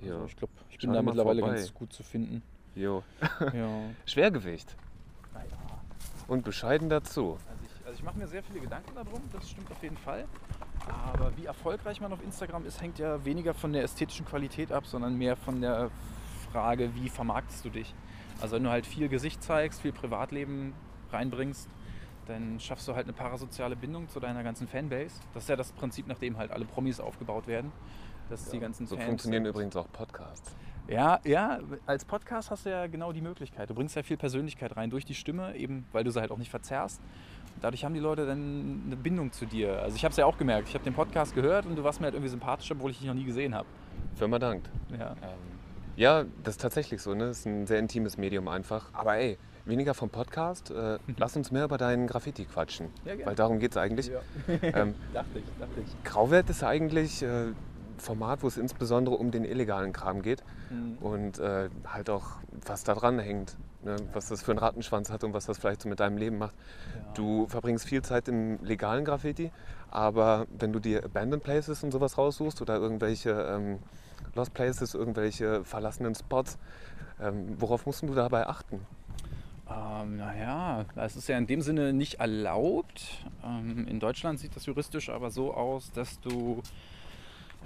Ja. 0.00 0.14
Also 0.14 0.26
ich 0.26 0.36
glaube, 0.36 0.52
ich 0.70 0.78
bin 0.78 0.92
da 0.92 1.02
mittlerweile 1.02 1.40
vorbei. 1.40 1.56
ganz 1.56 1.74
gut 1.74 1.92
zu 1.92 2.02
finden. 2.02 2.42
Jo. 2.78 3.02
ja. 3.52 3.68
Schwergewicht. 4.06 4.76
Naja. 5.34 5.46
Und 6.28 6.44
bescheiden 6.44 6.88
dazu. 6.88 7.38
Also 7.48 7.64
ich, 7.64 7.86
also 7.86 7.98
ich 7.98 8.04
mache 8.04 8.18
mir 8.18 8.28
sehr 8.28 8.42
viele 8.44 8.60
Gedanken 8.60 8.94
darum, 8.94 9.20
das 9.32 9.50
stimmt 9.50 9.70
auf 9.70 9.82
jeden 9.82 9.96
Fall. 9.96 10.26
Aber 10.86 11.36
wie 11.36 11.46
erfolgreich 11.46 12.00
man 12.00 12.12
auf 12.12 12.22
Instagram 12.22 12.64
ist, 12.64 12.80
hängt 12.80 12.98
ja 12.98 13.24
weniger 13.24 13.52
von 13.52 13.72
der 13.72 13.82
ästhetischen 13.82 14.24
Qualität 14.24 14.70
ab, 14.70 14.86
sondern 14.86 15.16
mehr 15.18 15.36
von 15.36 15.60
der 15.60 15.90
Frage, 16.52 16.94
wie 16.94 17.08
vermarktest 17.08 17.64
du 17.64 17.70
dich. 17.70 17.94
Also 18.40 18.56
wenn 18.56 18.64
du 18.64 18.70
halt 18.70 18.86
viel 18.86 19.08
Gesicht 19.08 19.42
zeigst, 19.42 19.82
viel 19.82 19.92
Privatleben 19.92 20.72
reinbringst, 21.10 21.68
dann 22.26 22.60
schaffst 22.60 22.86
du 22.86 22.94
halt 22.94 23.06
eine 23.06 23.12
parasoziale 23.12 23.74
Bindung 23.74 24.08
zu 24.08 24.20
deiner 24.20 24.44
ganzen 24.44 24.68
Fanbase. 24.68 25.20
Das 25.34 25.44
ist 25.44 25.48
ja 25.48 25.56
das 25.56 25.72
Prinzip, 25.72 26.06
nach 26.06 26.18
dem 26.18 26.36
halt 26.36 26.52
alle 26.52 26.64
Promis 26.64 27.00
aufgebaut 27.00 27.48
werden. 27.48 27.72
Dass 28.30 28.50
die 28.50 28.60
ganzen 28.60 28.86
So 28.86 28.96
Fans 28.96 29.08
funktionieren 29.08 29.46
übrigens 29.46 29.74
auch 29.74 29.90
Podcasts. 29.90 30.54
Ja, 30.88 31.20
ja, 31.24 31.60
als 31.86 32.04
Podcast 32.04 32.50
hast 32.50 32.66
du 32.66 32.70
ja 32.70 32.86
genau 32.86 33.12
die 33.12 33.20
Möglichkeit. 33.20 33.68
Du 33.68 33.74
bringst 33.74 33.94
ja 33.94 34.02
viel 34.02 34.16
Persönlichkeit 34.16 34.76
rein 34.76 34.90
durch 34.90 35.04
die 35.04 35.14
Stimme, 35.14 35.54
eben 35.54 35.86
weil 35.92 36.04
du 36.04 36.10
sie 36.10 36.20
halt 36.20 36.30
auch 36.30 36.38
nicht 36.38 36.50
verzerrst. 36.50 37.00
Und 37.54 37.64
dadurch 37.64 37.84
haben 37.84 37.94
die 37.94 38.00
Leute 38.00 38.26
dann 38.26 38.82
eine 38.86 38.96
Bindung 38.96 39.32
zu 39.32 39.44
dir. 39.44 39.82
Also 39.82 39.96
ich 39.96 40.04
habe 40.04 40.12
es 40.12 40.16
ja 40.16 40.26
auch 40.26 40.38
gemerkt. 40.38 40.68
Ich 40.68 40.74
habe 40.74 40.84
den 40.84 40.94
Podcast 40.94 41.34
gehört 41.34 41.66
und 41.66 41.76
du 41.76 41.84
warst 41.84 42.00
mir 42.00 42.04
halt 42.06 42.14
irgendwie 42.14 42.30
sympathisch, 42.30 42.70
obwohl 42.70 42.90
ich 42.90 42.98
dich 42.98 43.06
noch 43.06 43.14
nie 43.14 43.24
gesehen 43.24 43.54
habe. 43.54 43.66
Firma 44.14 44.38
dankt. 44.38 44.70
Ja. 44.98 45.14
Ja, 45.96 46.24
das 46.44 46.54
ist 46.54 46.60
tatsächlich 46.60 47.02
so. 47.02 47.12
Ne? 47.14 47.26
Das 47.26 47.40
ist 47.40 47.46
ein 47.46 47.66
sehr 47.66 47.80
intimes 47.80 48.16
Medium 48.16 48.46
einfach. 48.46 48.90
Aber 48.92 49.16
ey, 49.16 49.36
weniger 49.64 49.94
vom 49.94 50.10
Podcast. 50.10 50.70
Äh, 50.70 50.98
lass 51.16 51.36
uns 51.36 51.50
mehr 51.50 51.64
über 51.64 51.76
deinen 51.76 52.06
Graffiti 52.06 52.44
quatschen. 52.44 52.88
Ja. 53.04 53.26
Weil 53.26 53.34
darum 53.34 53.58
geht 53.58 53.72
es 53.72 53.76
eigentlich. 53.76 54.10
Ähm, 54.46 54.94
dachte 55.12 55.38
ich, 55.38 55.44
dachte 55.58 55.80
ich. 55.84 56.04
Grauwert 56.04 56.48
ist 56.50 56.62
eigentlich 56.62 57.22
äh, 57.22 57.52
Format, 58.00 58.42
wo 58.42 58.48
es 58.48 58.56
insbesondere 58.56 59.16
um 59.16 59.30
den 59.30 59.44
illegalen 59.44 59.92
Kram 59.92 60.22
geht. 60.22 60.42
Mhm. 60.70 60.98
Und 60.98 61.38
äh, 61.38 61.68
halt 61.86 62.10
auch, 62.10 62.24
was 62.66 62.84
da 62.84 62.94
dran 62.94 63.18
hängt. 63.18 63.56
Ne? 63.82 63.96
Was 64.12 64.28
das 64.28 64.42
für 64.42 64.52
einen 64.52 64.58
Rattenschwanz 64.58 65.10
hat 65.10 65.24
und 65.24 65.32
was 65.32 65.46
das 65.46 65.58
vielleicht 65.58 65.82
so 65.82 65.88
mit 65.88 66.00
deinem 66.00 66.16
Leben 66.16 66.38
macht. 66.38 66.54
Du 67.14 67.46
verbringst 67.46 67.86
viel 67.86 68.02
Zeit 68.02 68.28
im 68.28 68.62
legalen 68.62 69.04
Graffiti, 69.04 69.50
aber 69.90 70.46
wenn 70.58 70.72
du 70.72 70.80
dir 70.80 71.04
Abandoned 71.04 71.42
Places 71.42 71.82
und 71.84 71.92
sowas 71.92 72.18
raussuchst 72.18 72.60
oder 72.60 72.76
irgendwelche 72.76 73.30
ähm, 73.30 73.78
Lost 74.34 74.52
Places, 74.54 74.94
irgendwelche 74.94 75.64
verlassenen 75.64 76.14
Spots, 76.14 76.58
ähm, 77.20 77.56
worauf 77.58 77.86
musst 77.86 78.02
du 78.02 78.14
dabei 78.14 78.46
achten? 78.46 78.80
Ähm, 79.70 80.16
naja, 80.16 80.86
es 80.96 81.16
ist 81.16 81.28
ja 81.28 81.36
in 81.36 81.46
dem 81.46 81.60
Sinne 81.60 81.92
nicht 81.92 82.14
erlaubt. 82.14 83.22
Ähm, 83.44 83.86
in 83.86 84.00
Deutschland 84.00 84.40
sieht 84.40 84.56
das 84.56 84.66
juristisch 84.66 85.10
aber 85.10 85.30
so 85.30 85.52
aus, 85.52 85.92
dass 85.92 86.20
du 86.20 86.62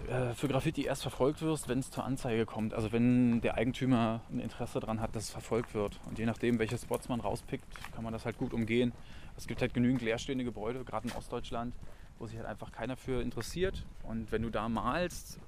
äh, 0.09 0.35
für 0.35 0.49
Graffiti 0.49 0.85
erst 0.85 1.03
verfolgt 1.03 1.43
wirst, 1.43 1.69
wenn 1.69 1.79
es 1.79 1.91
zur 1.91 2.05
Anzeige 2.05 2.47
kommt. 2.47 2.75
Also 2.75 2.93
wenn 2.93 3.41
der 3.41 3.55
Eigentümer 3.55 4.21
ein 4.31 4.41
Interesse 4.41 4.81
daran 4.81 5.01
hat, 5.01 5.15
dass 5.15 5.25
es 5.25 5.31
verfolgt 5.31 5.75
wird. 5.75 6.01
Und 6.07 6.19
je 6.19 6.27
nachdem, 6.27 6.59
welche 6.59 6.79
Spots 6.79 7.09
man 7.09 7.21
rauspickt, 7.21 7.65
kann 7.93 8.05
man 8.05 8.13
das 8.13 8.25
halt 8.25 8.39
gut 8.39 8.53
umgehen. 8.53 8.93
Es 9.37 9.47
gibt 9.47 9.61
halt 9.61 9.75
genügend 9.75 10.03
leerstehende 10.03 10.45
Gebäude, 10.45 10.85
gerade 10.85 11.09
in 11.09 11.15
Ostdeutschland, 11.15 11.75
wo 12.19 12.27
sich 12.27 12.37
halt 12.37 12.47
einfach 12.47 12.73
keiner 12.73 12.97
für 12.97 13.23
interessiert. 13.23 13.85
Und 14.03 14.31
wenn 14.33 14.43
du 14.43 14.51
da 14.51 14.69
malst, 14.69 15.39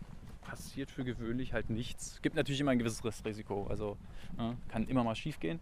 passiert 0.42 0.90
für 0.90 1.04
gewöhnlich 1.04 1.52
halt 1.52 1.70
nichts. 1.70 2.14
Es 2.14 2.22
gibt 2.22 2.36
natürlich 2.36 2.60
immer 2.60 2.70
ein 2.70 2.78
gewisses 2.78 3.04
Restrisiko. 3.04 3.66
Also 3.68 3.96
ne, 4.36 4.56
kann 4.68 4.86
immer 4.86 5.04
mal 5.04 5.14
schief 5.14 5.40
gehen. 5.40 5.60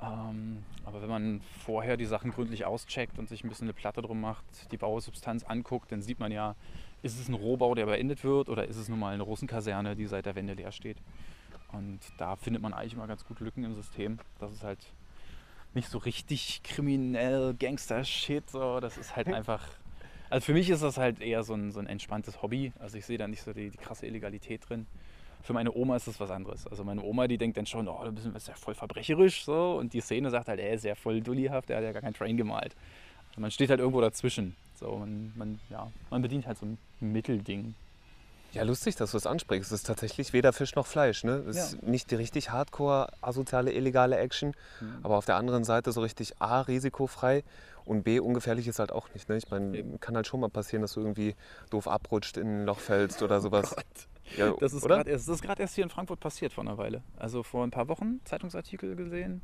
Ähm, 0.00 0.62
aber 0.84 1.02
wenn 1.02 1.08
man 1.08 1.40
vorher 1.64 1.96
die 1.96 2.04
Sachen 2.04 2.30
gründlich 2.30 2.64
auscheckt 2.64 3.18
und 3.18 3.28
sich 3.28 3.42
ein 3.42 3.48
bisschen 3.48 3.66
eine 3.66 3.72
Platte 3.72 4.00
drum 4.00 4.20
macht, 4.20 4.44
die 4.70 4.76
Bausubstanz 4.76 5.42
anguckt, 5.42 5.90
dann 5.90 6.02
sieht 6.02 6.20
man 6.20 6.30
ja, 6.30 6.54
ist 7.02 7.18
es 7.18 7.28
ein 7.28 7.34
Rohbau, 7.34 7.74
der 7.74 7.86
beendet 7.86 8.24
wird 8.24 8.48
oder 8.48 8.66
ist 8.66 8.76
es 8.76 8.88
nun 8.88 8.98
mal 8.98 9.14
eine 9.14 9.22
Russenkaserne, 9.22 9.96
die 9.96 10.06
seit 10.06 10.26
der 10.26 10.34
Wende 10.34 10.54
leer 10.54 10.72
steht. 10.72 10.98
Und 11.72 12.00
da 12.16 12.36
findet 12.36 12.62
man 12.62 12.72
eigentlich 12.72 12.94
immer 12.94 13.06
ganz 13.06 13.24
gut 13.24 13.40
Lücken 13.40 13.64
im 13.64 13.74
System. 13.74 14.18
Das 14.40 14.52
ist 14.52 14.64
halt 14.64 14.78
nicht 15.74 15.88
so 15.88 15.98
richtig 15.98 16.62
kriminell, 16.62 17.54
Gangster-Shit. 17.54 18.50
So. 18.50 18.80
Das 18.80 18.96
ist 18.96 19.16
halt 19.16 19.28
einfach. 19.32 19.66
Also 20.30 20.46
für 20.46 20.52
mich 20.52 20.68
ist 20.70 20.82
das 20.82 20.98
halt 20.98 21.20
eher 21.20 21.42
so 21.42 21.54
ein, 21.54 21.70
so 21.70 21.80
ein 21.80 21.86
entspanntes 21.86 22.42
Hobby. 22.42 22.72
Also 22.78 22.98
ich 22.98 23.06
sehe 23.06 23.18
da 23.18 23.28
nicht 23.28 23.42
so 23.42 23.52
die, 23.52 23.70
die 23.70 23.78
krasse 23.78 24.06
Illegalität 24.06 24.68
drin. 24.68 24.86
Für 25.42 25.52
meine 25.52 25.72
Oma 25.72 25.96
ist 25.96 26.08
das 26.08 26.20
was 26.20 26.30
anderes. 26.30 26.66
Also 26.66 26.84
meine 26.84 27.02
Oma, 27.02 27.28
die 27.28 27.38
denkt 27.38 27.56
dann 27.56 27.66
schon, 27.66 27.86
oh, 27.88 28.04
du 28.04 28.12
bist 28.12 28.48
ja 28.48 28.54
voll 28.54 28.74
verbrecherisch 28.74 29.44
so. 29.44 29.76
Und 29.76 29.92
die 29.92 30.00
Szene 30.00 30.30
sagt 30.30 30.48
halt, 30.48 30.60
er 30.60 30.72
ist 30.72 30.84
ja 30.84 30.94
voll 30.94 31.20
dullihaft, 31.20 31.70
er 31.70 31.78
hat 31.78 31.84
ja 31.84 31.92
gar 31.92 32.02
keinen 32.02 32.14
Train 32.14 32.36
gemalt. 32.36 32.74
Also 33.30 33.40
man 33.40 33.50
steht 33.50 33.70
halt 33.70 33.80
irgendwo 33.80 34.00
dazwischen. 34.00 34.56
So, 34.78 34.96
man, 34.96 35.32
man, 35.36 35.60
ja, 35.70 35.90
man 36.10 36.22
bedient 36.22 36.46
halt 36.46 36.58
so 36.58 36.66
ein 36.66 36.78
Mittelding. 37.00 37.74
Ja, 38.52 38.62
lustig, 38.62 38.96
dass 38.96 39.10
du 39.10 39.18
es 39.18 39.26
ansprichst. 39.26 39.72
Es 39.72 39.80
ist 39.80 39.86
tatsächlich 39.86 40.32
weder 40.32 40.52
Fisch 40.52 40.74
noch 40.74 40.86
Fleisch. 40.86 41.22
Ne? 41.22 41.44
Es 41.48 41.56
ist 41.56 41.82
nicht 41.82 42.10
die 42.10 42.14
richtig 42.14 42.50
hardcore, 42.50 43.08
asoziale, 43.20 43.72
illegale 43.72 44.16
Action, 44.16 44.54
aber 45.02 45.18
auf 45.18 45.26
der 45.26 45.36
anderen 45.36 45.64
Seite 45.64 45.92
so 45.92 46.00
richtig 46.00 46.40
A, 46.40 46.62
risikofrei 46.62 47.44
und 47.84 48.04
B, 48.04 48.20
ungefährlich 48.20 48.66
ist 48.66 48.78
halt 48.78 48.90
auch 48.90 49.12
nicht. 49.12 49.28
Ne? 49.28 49.36
Ich 49.36 49.50
meine, 49.50 49.98
kann 49.98 50.16
halt 50.16 50.26
schon 50.26 50.40
mal 50.40 50.48
passieren, 50.48 50.80
dass 50.82 50.94
du 50.94 51.00
irgendwie 51.00 51.34
doof 51.70 51.88
abrutscht, 51.88 52.36
in 52.38 52.62
ein 52.62 52.64
Loch 52.64 52.78
fällst 52.78 53.22
oder 53.22 53.40
sowas. 53.40 53.76
Ja, 54.36 54.52
Das 54.60 54.72
ist 54.72 54.82
gerade 54.82 55.10
erst, 55.10 55.28
das 55.28 55.40
erst 55.40 55.74
hier 55.74 55.84
in 55.84 55.90
Frankfurt 55.90 56.20
passiert 56.20 56.52
vor 56.52 56.64
einer 56.64 56.76
Weile. 56.76 57.02
Also 57.16 57.42
vor 57.42 57.64
ein 57.64 57.70
paar 57.70 57.88
Wochen, 57.88 58.20
Zeitungsartikel 58.24 58.94
gesehen. 58.94 59.42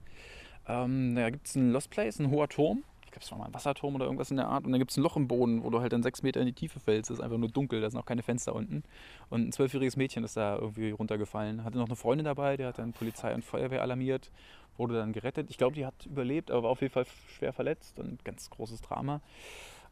Ähm, 0.66 1.14
da 1.14 1.30
gibt 1.30 1.46
es 1.46 1.56
einen 1.56 1.72
Lost 1.72 1.90
Place, 1.90 2.18
ein 2.18 2.30
hoher 2.30 2.48
Turm. 2.48 2.84
Glaube, 3.14 3.24
es 3.24 3.30
mal 3.30 3.44
ein 3.44 3.54
Wasserturm 3.54 3.94
oder 3.94 4.06
irgendwas 4.06 4.32
in 4.32 4.38
der 4.38 4.48
Art. 4.48 4.64
Und 4.64 4.72
dann 4.72 4.80
gibt 4.80 4.90
es 4.90 4.96
ein 4.96 5.02
Loch 5.02 5.16
im 5.16 5.28
Boden, 5.28 5.62
wo 5.62 5.70
du 5.70 5.80
halt 5.80 5.92
dann 5.92 6.02
sechs 6.02 6.24
Meter 6.24 6.40
in 6.40 6.46
die 6.46 6.52
Tiefe 6.52 6.80
fällst. 6.80 7.10
Es 7.10 7.18
ist 7.18 7.22
einfach 7.22 7.38
nur 7.38 7.48
dunkel, 7.48 7.80
da 7.80 7.88
sind 7.88 8.00
auch 8.00 8.06
keine 8.06 8.22
Fenster 8.22 8.54
unten. 8.54 8.82
Und 9.30 9.46
ein 9.46 9.52
zwölfjähriges 9.52 9.96
Mädchen 9.96 10.24
ist 10.24 10.36
da 10.36 10.56
irgendwie 10.56 10.90
runtergefallen. 10.90 11.62
Hatte 11.62 11.78
noch 11.78 11.86
eine 11.86 11.94
Freundin 11.94 12.24
dabei, 12.24 12.56
der 12.56 12.68
hat 12.68 12.78
dann 12.78 12.92
Polizei 12.92 13.32
und 13.32 13.44
Feuerwehr 13.44 13.82
alarmiert, 13.82 14.32
wurde 14.76 14.94
dann 14.94 15.12
gerettet. 15.12 15.48
Ich 15.48 15.58
glaube, 15.58 15.76
die 15.76 15.86
hat 15.86 16.06
überlebt, 16.06 16.50
aber 16.50 16.64
war 16.64 16.70
auf 16.70 16.80
jeden 16.80 16.92
Fall 16.92 17.06
schwer 17.28 17.52
verletzt 17.52 18.00
und 18.00 18.24
ganz 18.24 18.50
großes 18.50 18.80
Drama. 18.80 19.20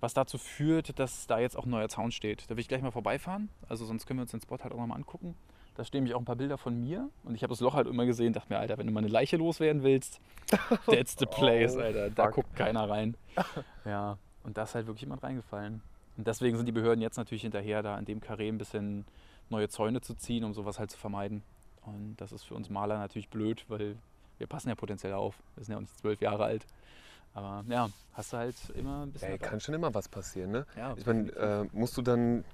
Was 0.00 0.14
dazu 0.14 0.36
führt, 0.36 0.98
dass 0.98 1.28
da 1.28 1.38
jetzt 1.38 1.56
auch 1.56 1.64
ein 1.64 1.70
neuer 1.70 1.88
Zaun 1.88 2.10
steht. 2.10 2.50
Da 2.50 2.56
will 2.56 2.60
ich 2.60 2.68
gleich 2.68 2.82
mal 2.82 2.90
vorbeifahren. 2.90 3.50
Also 3.68 3.86
sonst 3.86 4.06
können 4.06 4.18
wir 4.18 4.22
uns 4.22 4.32
den 4.32 4.40
Spot 4.40 4.58
halt 4.58 4.72
auch 4.72 4.78
nochmal 4.78 4.98
angucken. 4.98 5.36
Da 5.74 5.84
stehen 5.84 6.00
nämlich 6.00 6.14
auch 6.14 6.20
ein 6.20 6.24
paar 6.26 6.36
Bilder 6.36 6.58
von 6.58 6.78
mir. 6.78 7.08
Und 7.24 7.34
ich 7.34 7.42
habe 7.42 7.52
das 7.52 7.60
Loch 7.60 7.74
halt 7.74 7.86
immer 7.86 8.04
gesehen, 8.04 8.32
dachte 8.34 8.52
mir, 8.52 8.58
Alter, 8.58 8.76
wenn 8.78 8.86
du 8.86 8.92
mal 8.92 9.00
eine 9.00 9.08
Leiche 9.08 9.36
loswerden 9.38 9.82
willst, 9.82 10.20
that's 10.86 11.16
the 11.18 11.26
place, 11.26 11.76
Oh, 11.76 11.80
Alter. 11.80 12.10
Da 12.10 12.24
fuck. 12.26 12.34
guckt 12.34 12.56
keiner 12.56 12.88
rein. 12.88 13.16
Ja, 13.84 14.18
und 14.44 14.56
da 14.58 14.64
ist 14.64 14.74
halt 14.74 14.86
wirklich 14.86 15.02
jemand 15.02 15.22
reingefallen. 15.22 15.80
Und 16.18 16.26
deswegen 16.26 16.56
sind 16.56 16.66
die 16.66 16.72
Behörden 16.72 17.00
jetzt 17.00 17.16
natürlich 17.16 17.42
hinterher, 17.42 17.82
da 17.82 17.98
in 17.98 18.04
dem 18.04 18.20
Karree 18.20 18.48
ein 18.48 18.58
bisschen 18.58 19.06
neue 19.48 19.68
Zäune 19.68 20.00
zu 20.02 20.14
ziehen, 20.14 20.44
um 20.44 20.52
sowas 20.52 20.78
halt 20.78 20.90
zu 20.90 20.98
vermeiden. 20.98 21.42
Und 21.86 22.16
das 22.18 22.32
ist 22.32 22.44
für 22.44 22.54
uns 22.54 22.68
Maler 22.70 22.98
natürlich 22.98 23.28
blöd, 23.30 23.64
weil 23.68 23.96
wir 24.38 24.46
passen 24.46 24.68
ja 24.68 24.74
potenziell 24.74 25.14
auf. 25.14 25.36
Wir 25.56 25.64
sind 25.64 25.72
ja 25.72 25.76
auch 25.78 25.80
nicht 25.82 25.98
zwölf 25.98 26.20
Jahre 26.20 26.44
alt. 26.44 26.66
Aber 27.34 27.64
ja, 27.68 27.88
hast 28.12 28.32
du 28.34 28.36
halt 28.36 28.56
immer 28.74 29.04
ein 29.06 29.10
bisschen. 29.12 29.30
Ey, 29.30 29.38
kann 29.38 29.58
schon 29.58 29.74
immer 29.74 29.92
was 29.94 30.08
passieren. 30.08 30.50
Ne? 30.50 30.66
Ja, 30.76 30.94
Ich 30.98 31.06
meine, 31.06 31.30
äh, 31.32 31.64
musst 31.72 31.96
du 31.96 32.02
dann, 32.02 32.44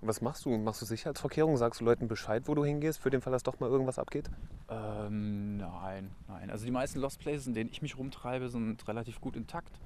was 0.00 0.20
machst 0.20 0.44
du? 0.44 0.56
Machst 0.58 0.82
du 0.82 0.86
Sicherheitsvorkehrungen? 0.86 1.56
Sagst 1.56 1.80
du 1.80 1.84
Leuten 1.84 2.08
Bescheid, 2.08 2.42
wo 2.46 2.54
du 2.54 2.64
hingehst, 2.64 3.00
für 3.00 3.10
den 3.10 3.20
Fall, 3.20 3.32
dass 3.32 3.42
doch 3.42 3.60
mal 3.60 3.68
irgendwas 3.70 3.98
abgeht? 3.98 4.30
Ähm, 4.68 5.56
nein, 5.56 6.10
nein. 6.28 6.50
Also 6.50 6.64
die 6.64 6.70
meisten 6.70 7.00
Lost 7.00 7.20
Places, 7.20 7.46
in 7.46 7.54
denen 7.54 7.70
ich 7.70 7.82
mich 7.82 7.96
rumtreibe, 7.98 8.48
sind 8.48 8.86
relativ 8.88 9.20
gut 9.20 9.36
intakt. 9.36 9.80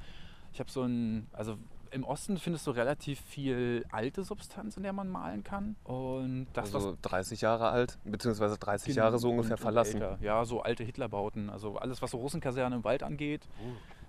Ich 0.53 0.61
habe 0.61 0.71
so 0.71 0.83
ein, 0.83 1.27
also 1.33 1.57
im 1.93 2.05
Osten 2.05 2.39
findest 2.39 2.67
du 2.67 2.71
relativ 2.71 3.21
viel 3.21 3.85
alte 3.91 4.23
Substanz, 4.23 4.77
in 4.77 4.83
der 4.85 4.93
man 4.93 5.09
malen 5.09 5.43
kann. 5.43 5.77
Und 5.85 6.47
das, 6.53 6.75
also 6.75 6.97
30 7.03 7.41
Jahre 7.41 7.69
alt, 7.71 7.99
beziehungsweise 8.05 8.59
30 8.59 8.95
Genau, 8.95 9.05
Jahre 9.07 9.19
so 9.19 9.31
ungefähr 9.31 9.53
und- 9.53 9.59
und 9.59 9.63
verlassen. 9.63 10.01
älter. 10.01 10.19
Ja, 10.23 10.45
so 10.45 10.61
alte 10.63 10.85
Hitlerbauten. 10.85 11.51
Also 11.51 11.77
alles, 11.79 12.01
was 12.03 12.13
so 12.13 12.19
Russenkaserne 12.19 12.77
im 12.77 12.85
Wald 12.85 13.03
angeht. 13.03 13.49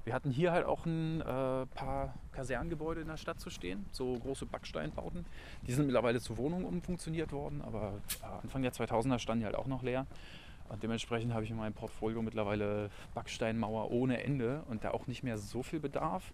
Wir 0.04 0.14
hatten 0.14 0.32
hier 0.32 0.52
halt 0.52 0.66
auch 0.66 0.86
ein 0.86 1.22
äh, 1.22 1.24
paar 1.68 2.16
Kasernengebäude 2.32 3.02
in 3.02 3.08
der 3.08 3.18
Stadt 3.18 3.40
zu 3.40 3.50
stehen, 3.50 3.86
so 3.92 4.18
große 4.18 4.48
Backsteinbauten. 4.48 5.26
Die 5.68 5.74
sind 5.74 5.86
mittlerweile 5.86 6.20
zu 6.20 6.38
Wohnungen 6.38 6.66
umfunktioniert 6.66 7.32
worden, 7.32 7.62
aber 7.62 7.94
äh, 8.22 8.26
Anfang 8.44 8.64
der 8.64 8.74
2000er 8.74 9.20
standen 9.20 9.42
die 9.42 9.46
halt 9.46 9.56
auch 9.56 9.68
noch 9.68 9.84
leer. 9.84 10.08
Und 10.70 10.82
dementsprechend 10.82 11.34
habe 11.34 11.44
ich 11.44 11.52
in 11.52 11.58
meinem 11.58 11.74
Portfolio 11.74 12.22
mittlerweile 12.22 12.90
Backsteinmauer 13.14 13.92
ohne 13.92 14.24
Ende 14.24 14.64
und 14.70 14.84
da 14.84 14.92
auch 14.92 15.06
nicht 15.06 15.22
mehr 15.22 15.38
so 15.38 15.64
viel 15.64 15.80
Bedarf. 15.80 16.32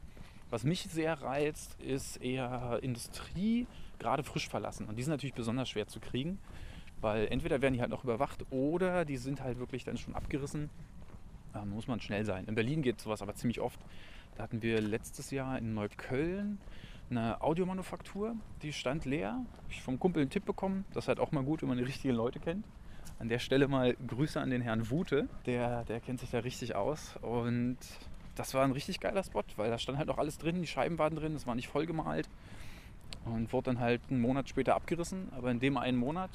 Was 0.49 0.63
mich 0.63 0.83
sehr 0.83 1.21
reizt, 1.21 1.75
ist 1.81 2.21
eher 2.21 2.79
Industrie, 2.81 3.67
gerade 3.99 4.23
frisch 4.23 4.47
verlassen. 4.47 4.87
Und 4.87 4.95
die 4.95 5.03
sind 5.03 5.11
natürlich 5.11 5.33
besonders 5.33 5.69
schwer 5.69 5.87
zu 5.87 5.99
kriegen, 5.99 6.39
weil 7.01 7.27
entweder 7.27 7.61
werden 7.61 7.73
die 7.73 7.81
halt 7.81 7.89
noch 7.89 8.03
überwacht 8.03 8.45
oder 8.49 9.03
die 9.03 9.17
sind 9.17 9.41
halt 9.41 9.59
wirklich 9.59 9.83
dann 9.83 9.97
schon 9.97 10.15
abgerissen. 10.15 10.69
Da 11.53 11.65
muss 11.65 11.87
man 11.87 11.99
schnell 11.99 12.25
sein. 12.25 12.45
In 12.45 12.55
Berlin 12.55 12.81
geht 12.81 13.01
sowas 13.01 13.21
aber 13.21 13.35
ziemlich 13.35 13.59
oft. 13.61 13.79
Da 14.35 14.43
hatten 14.43 14.61
wir 14.61 14.81
letztes 14.81 15.31
Jahr 15.31 15.57
in 15.57 15.73
Neukölln 15.73 16.59
eine 17.09 17.41
Audiomanufaktur, 17.41 18.35
die 18.61 18.73
stand 18.73 19.05
leer. 19.05 19.31
Habe 19.31 19.71
ich 19.71 19.81
vom 19.81 19.99
Kumpel 19.99 20.21
einen 20.21 20.29
Tipp 20.29 20.45
bekommen. 20.45 20.85
Das 20.93 21.05
ist 21.05 21.07
halt 21.07 21.19
auch 21.19 21.31
mal 21.31 21.43
gut, 21.43 21.61
wenn 21.61 21.69
man 21.69 21.77
die 21.77 21.83
richtigen 21.83 22.13
Leute 22.13 22.39
kennt. 22.39 22.65
An 23.19 23.29
der 23.29 23.39
Stelle 23.39 23.67
mal 23.67 23.95
Grüße 24.07 24.39
an 24.39 24.49
den 24.49 24.61
Herrn 24.61 24.89
Wute. 24.89 25.27
Der, 25.45 25.83
der 25.85 25.99
kennt 25.99 26.19
sich 26.19 26.29
da 26.29 26.39
richtig 26.39 26.75
aus. 26.75 27.15
Und 27.21 27.77
das 28.35 28.53
war 28.53 28.63
ein 28.63 28.71
richtig 28.71 28.99
geiler 28.99 29.23
Spot, 29.23 29.43
weil 29.55 29.69
da 29.69 29.79
stand 29.79 29.97
halt 29.97 30.07
noch 30.07 30.17
alles 30.17 30.37
drin. 30.37 30.61
Die 30.61 30.67
Scheiben 30.67 30.99
waren 30.99 31.15
drin, 31.15 31.33
es 31.33 31.47
war 31.47 31.55
nicht 31.55 31.67
voll 31.67 31.85
gemalt. 31.85 32.29
Und 33.25 33.51
wurde 33.53 33.71
dann 33.71 33.79
halt 33.79 34.01
einen 34.09 34.21
Monat 34.21 34.49
später 34.49 34.75
abgerissen. 34.75 35.29
Aber 35.31 35.49
in 35.49 35.59
dem 35.59 35.77
einen 35.77 35.97
Monat 35.97 36.29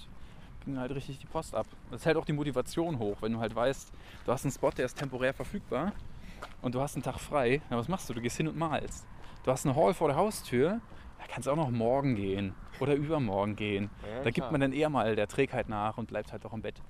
ging 0.64 0.78
halt 0.78 0.95
richtig 0.95 1.19
die 1.19 1.26
Post 1.26 1.54
ab. 1.54 1.66
Das 1.90 2.04
hält 2.07 2.16
auch 2.16 2.25
die 2.25 2.33
Motivation 2.33 2.99
hoch, 2.99 3.19
wenn 3.21 3.33
du 3.33 3.38
halt 3.38 3.54
weißt, 3.54 3.92
du 4.25 4.33
hast 4.33 4.45
einen 4.45 4.52
Spot, 4.52 4.71
der 4.71 4.87
ist 4.87 4.99
temporär 4.99 5.35
verfügbar 5.35 5.92
und 6.61 6.75
du 6.75 6.81
hast 6.81 6.97
einen 6.97 7.02
Tag 7.02 7.19
frei. 7.19 7.62
Ja, 7.71 7.76
was 7.76 7.88
machst 7.88 8.09
du? 8.09 8.14
Du 8.14 8.21
gehst 8.21 8.37
hin 8.37 8.49
und 8.49 8.57
malst. 8.57 9.07
Du 9.45 9.50
hast 9.50 9.66
eine 9.66 9.75
Hall 9.75 9.95
vor 9.95 10.09
der 10.09 10.16
Haustür, 10.16 10.81
da 11.19 11.25
kannst 11.28 11.47
du 11.47 11.52
auch 11.52 11.57
noch 11.57 11.71
morgen 11.71 12.14
gehen 12.14 12.54
oder 12.81 12.95
übermorgen 12.95 13.57
gehen. 13.57 13.90
Ja, 14.02 14.23
da 14.23 14.31
gibt 14.31 14.50
man 14.50 14.61
dann 14.61 14.73
eher 14.73 14.88
mal 14.88 15.16
der 15.16 15.28
Trägheit 15.28 15.69
nach 15.69 15.99
und 15.99 16.09
bleibt 16.09 16.33
halt 16.33 16.45
auch 16.47 16.52
im 16.52 16.62
Bett. 16.62 16.81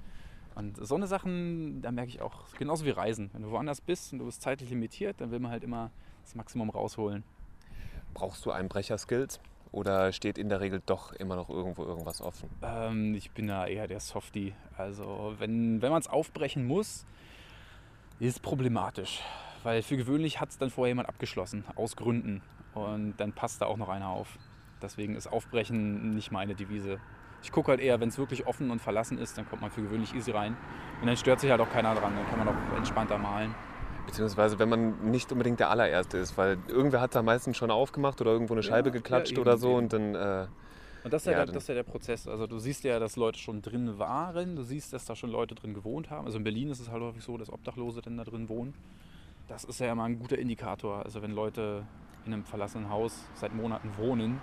Und 0.54 0.76
so 0.86 0.94
eine 0.94 1.06
Sachen, 1.06 1.80
da 1.80 1.90
merke 1.90 2.10
ich 2.10 2.20
auch, 2.20 2.44
genauso 2.58 2.84
wie 2.84 2.90
Reisen. 2.90 3.30
Wenn 3.32 3.42
du 3.42 3.50
woanders 3.50 3.80
bist 3.80 4.12
und 4.12 4.18
du 4.18 4.26
bist 4.26 4.42
zeitlich 4.42 4.68
limitiert, 4.68 5.20
dann 5.20 5.30
will 5.30 5.40
man 5.40 5.50
halt 5.50 5.64
immer 5.64 5.90
das 6.22 6.34
Maximum 6.34 6.68
rausholen. 6.68 7.24
Brauchst 8.12 8.44
du 8.44 8.50
Einbrecher-Skills? 8.50 9.40
Oder 9.72 10.12
steht 10.12 10.36
in 10.36 10.50
der 10.50 10.60
Regel 10.60 10.82
doch 10.84 11.12
immer 11.12 11.34
noch 11.34 11.48
irgendwo 11.48 11.84
irgendwas 11.84 12.20
offen? 12.20 12.50
Ähm, 12.62 13.14
ich 13.14 13.30
bin 13.30 13.46
da 13.46 13.66
eher 13.66 13.86
der 13.86 14.00
Softie. 14.00 14.52
Also 14.76 15.34
wenn, 15.38 15.80
wenn 15.80 15.90
man 15.90 16.00
es 16.00 16.08
aufbrechen 16.08 16.66
muss, 16.66 17.06
ist 18.20 18.42
problematisch. 18.42 19.22
Weil 19.62 19.82
für 19.82 19.96
gewöhnlich 19.96 20.40
hat 20.40 20.50
es 20.50 20.58
dann 20.58 20.70
vorher 20.70 20.90
jemand 20.90 21.08
abgeschlossen, 21.08 21.64
aus 21.74 21.96
Gründen. 21.96 22.42
Und 22.74 23.14
dann 23.16 23.32
passt 23.32 23.62
da 23.62 23.66
auch 23.66 23.78
noch 23.78 23.88
einer 23.88 24.08
auf. 24.08 24.38
Deswegen 24.82 25.16
ist 25.16 25.26
Aufbrechen 25.26 26.14
nicht 26.14 26.32
meine 26.32 26.54
Devise. 26.54 27.00
Ich 27.42 27.50
gucke 27.50 27.70
halt 27.70 27.80
eher, 27.80 27.98
wenn 27.98 28.10
es 28.10 28.18
wirklich 28.18 28.46
offen 28.46 28.70
und 28.70 28.80
verlassen 28.80 29.18
ist, 29.18 29.38
dann 29.38 29.48
kommt 29.48 29.62
man 29.62 29.70
für 29.70 29.82
gewöhnlich 29.82 30.14
easy 30.14 30.32
rein. 30.32 30.56
Und 31.00 31.06
dann 31.06 31.16
stört 31.16 31.40
sich 31.40 31.50
halt 31.50 31.60
auch 31.60 31.70
keiner 31.70 31.94
dran, 31.94 32.14
dann 32.14 32.26
kann 32.28 32.38
man 32.38 32.48
auch 32.48 32.76
entspannter 32.76 33.18
malen. 33.18 33.54
Beziehungsweise 34.06 34.58
wenn 34.58 34.68
man 34.68 35.10
nicht 35.10 35.32
unbedingt 35.32 35.60
der 35.60 35.70
allererste 35.70 36.18
ist, 36.18 36.36
weil 36.36 36.58
irgendwer 36.68 37.00
hat 37.00 37.14
da 37.14 37.22
meistens 37.22 37.56
schon 37.56 37.70
aufgemacht 37.70 38.20
oder 38.20 38.32
irgendwo 38.32 38.54
eine 38.54 38.62
Ja, 38.62 38.68
Scheibe 38.68 38.90
ja, 38.90 38.92
geklatscht 38.92 39.38
eben, 39.38 39.40
oder 39.40 39.56
so 39.58 39.70
eben. 39.70 39.78
und 39.78 39.92
dann 39.92 40.14
äh, 40.14 40.46
Und 41.04 41.12
das 41.12 41.22
ist 41.22 41.26
ja, 41.26 41.32
Ja, 41.32 41.44
der, 41.46 41.46
das 41.46 41.64
ist 41.64 41.68
ja 41.68 41.74
der 41.74 41.82
Prozess. 41.84 42.28
Also 42.28 42.46
du 42.46 42.58
siehst 42.58 42.84
ja, 42.84 42.98
dass 42.98 43.16
Leute 43.16 43.38
schon 43.38 43.62
drin 43.62 43.98
waren. 43.98 44.56
Du 44.56 44.62
siehst, 44.62 44.92
dass 44.92 45.04
da 45.04 45.16
schon 45.16 45.30
Leute 45.30 45.54
drin 45.54 45.74
gewohnt 45.74 46.10
haben. 46.10 46.26
Also 46.26 46.38
in 46.38 46.44
Berlin 46.44 46.70
ist 46.70 46.80
es 46.80 46.90
halt 46.90 47.02
häufig 47.02 47.24
so, 47.24 47.36
dass 47.38 47.50
Obdachlose 47.52 48.02
dann 48.02 48.16
da 48.16 48.24
drin 48.24 48.48
wohnen. 48.48 48.74
Das 49.48 49.64
ist 49.64 49.80
ja 49.80 49.92
immer 49.92 50.04
ein 50.04 50.18
guter 50.18 50.38
Indikator. 50.38 51.04
Also 51.04 51.22
wenn 51.22 51.32
Leute 51.32 51.88
in 52.24 52.32
einem 52.32 52.44
verlassenen 52.44 52.88
Haus 52.90 53.30
seit 53.34 53.52
Monaten 53.54 53.96
wohnen, 53.96 54.42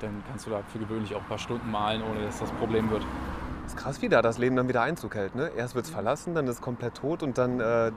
dann 0.00 0.22
kannst 0.24 0.46
du 0.46 0.50
da 0.50 0.62
für 0.64 0.78
gewöhnlich 0.78 1.14
auch 1.14 1.22
ein 1.22 1.26
paar 1.28 1.38
Stunden 1.38 1.70
malen, 1.70 2.02
ohne 2.02 2.22
dass 2.22 2.38
das 2.38 2.52
Problem 2.52 2.90
wird. 2.90 3.08
ist 3.66 3.76
krass, 3.76 4.02
wie 4.02 4.08
da 4.08 4.22
das 4.22 4.38
Leben 4.38 4.56
dann 4.56 4.68
wieder 4.68 4.82
Einzug 4.82 5.14
hält. 5.14 5.34
Ne? 5.34 5.48
Erst 5.56 5.74
wird 5.74 5.84
es 5.86 5.90
verlassen, 5.90 6.34
dann 6.34 6.46
ist 6.46 6.56
es 6.56 6.60
komplett 6.62 6.96
tot 6.96 7.22
und 7.22 7.38
dann 7.38 7.60
äh, 7.60 7.92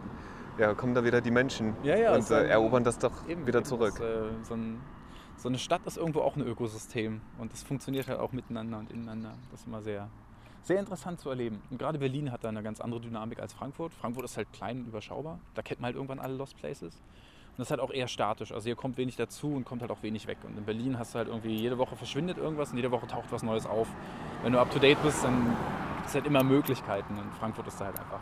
ja, 0.61 0.73
kommen 0.75 0.93
da 0.93 1.03
wieder 1.03 1.21
die 1.21 1.31
Menschen 1.31 1.75
Ja, 1.83 1.97
ja, 1.97 2.13
und 2.13 2.29
äh, 2.29 2.47
erobern 2.47 2.83
das 2.83 2.99
doch 2.99 3.27
Eben, 3.27 3.47
wieder 3.47 3.59
eben 3.59 3.65
zurück. 3.65 3.95
Das, 3.97 4.01
äh, 4.01 4.43
so, 4.43 4.53
ein, 4.53 4.79
so 5.37 5.49
eine 5.49 5.57
Stadt 5.57 5.81
ist 5.85 5.97
irgendwo 5.97 6.21
auch 6.21 6.35
ein 6.35 6.45
Ökosystem 6.45 7.19
und 7.39 7.51
das 7.51 7.63
funktioniert 7.63 8.07
halt 8.07 8.19
auch 8.19 8.31
miteinander 8.31 8.77
und 8.77 8.91
ineinander. 8.91 9.33
Das 9.49 9.61
ist 9.61 9.67
immer 9.67 9.81
sehr, 9.81 10.07
sehr 10.61 10.79
interessant 10.79 11.19
zu 11.19 11.29
erleben. 11.29 11.61
Und 11.71 11.79
gerade 11.79 11.97
Berlin 11.97 12.31
hat 12.31 12.43
da 12.43 12.49
eine 12.49 12.61
ganz 12.61 12.79
andere 12.79 13.01
Dynamik 13.01 13.39
als 13.39 13.53
Frankfurt. 13.53 13.91
Frankfurt 13.93 14.25
ist 14.25 14.37
halt 14.37 14.53
klein 14.53 14.81
und 14.81 14.87
überschaubar. 14.87 15.39
Da 15.55 15.63
kennt 15.63 15.81
man 15.81 15.87
halt 15.87 15.95
irgendwann 15.95 16.19
alle 16.19 16.35
Lost 16.35 16.55
Places. 16.57 16.93
Und 16.93 17.57
das 17.57 17.67
ist 17.67 17.71
halt 17.71 17.81
auch 17.81 17.91
eher 17.91 18.07
statisch. 18.07 18.51
Also 18.51 18.65
hier 18.65 18.75
kommt 18.75 18.97
wenig 18.97 19.15
dazu 19.15 19.55
und 19.55 19.65
kommt 19.65 19.81
halt 19.81 19.91
auch 19.91 20.03
wenig 20.03 20.27
weg. 20.27 20.37
Und 20.43 20.57
in 20.57 20.63
Berlin 20.63 20.99
hast 20.99 21.15
du 21.15 21.17
halt 21.17 21.27
irgendwie, 21.27 21.55
jede 21.55 21.79
Woche 21.79 21.95
verschwindet 21.95 22.37
irgendwas 22.37 22.69
und 22.69 22.77
jede 22.77 22.91
Woche 22.91 23.07
taucht 23.07 23.31
was 23.31 23.41
Neues 23.41 23.65
auf. 23.65 23.87
Wenn 24.43 24.53
du 24.53 24.59
up 24.59 24.71
to 24.71 24.77
date 24.77 25.01
bist, 25.01 25.23
dann 25.23 25.57
gibt 25.97 26.07
es 26.07 26.13
halt 26.13 26.27
immer 26.27 26.43
Möglichkeiten. 26.43 27.17
Und 27.17 27.33
Frankfurt 27.33 27.67
ist 27.67 27.81
da 27.81 27.85
halt 27.85 27.99
einfach. 27.99 28.21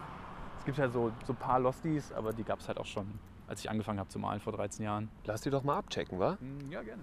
Es 0.70 0.76
gibt 0.76 0.84
halt 0.84 0.94
so, 0.94 1.12
so 1.26 1.34
ein 1.34 1.36
paar 1.36 1.60
Losties, 1.60 2.12
aber 2.12 2.32
die 2.32 2.44
gab 2.44 2.60
es 2.60 2.68
halt 2.68 2.78
auch 2.78 2.86
schon, 2.86 3.08
als 3.48 3.60
ich 3.62 3.72
angefangen 3.72 3.98
habe 3.98 4.08
zu 4.08 4.20
malen 4.20 4.40
vor 4.40 4.54
13 4.54 4.86
Jahren. 4.86 5.10
Lass 5.26 5.42
die 5.42 5.50
doch 5.50 5.64
mal 5.64 5.76
abchecken, 5.80 6.20
wa? 6.20 6.38
Hm, 6.40 6.70
Ja, 6.70 6.84
gerne. 6.84 7.02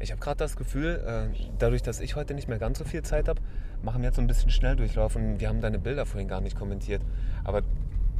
Ich 0.00 0.10
habe 0.10 0.20
gerade 0.20 0.38
das 0.38 0.56
Gefühl, 0.56 1.00
äh, 1.06 1.38
dadurch, 1.60 1.82
dass 1.82 2.00
ich 2.00 2.16
heute 2.16 2.34
nicht 2.34 2.48
mehr 2.48 2.58
ganz 2.58 2.78
so 2.80 2.84
viel 2.84 3.02
Zeit 3.02 3.28
habe, 3.28 3.40
machen 3.80 4.00
wir 4.02 4.06
jetzt 4.08 4.16
so 4.16 4.22
ein 4.22 4.26
bisschen 4.26 4.50
Schnelldurchlauf 4.50 5.14
und 5.14 5.38
wir 5.38 5.48
haben 5.48 5.60
deine 5.60 5.78
Bilder 5.78 6.04
vorhin 6.04 6.26
gar 6.26 6.40
nicht 6.40 6.58
kommentiert. 6.58 7.02
Aber 7.44 7.62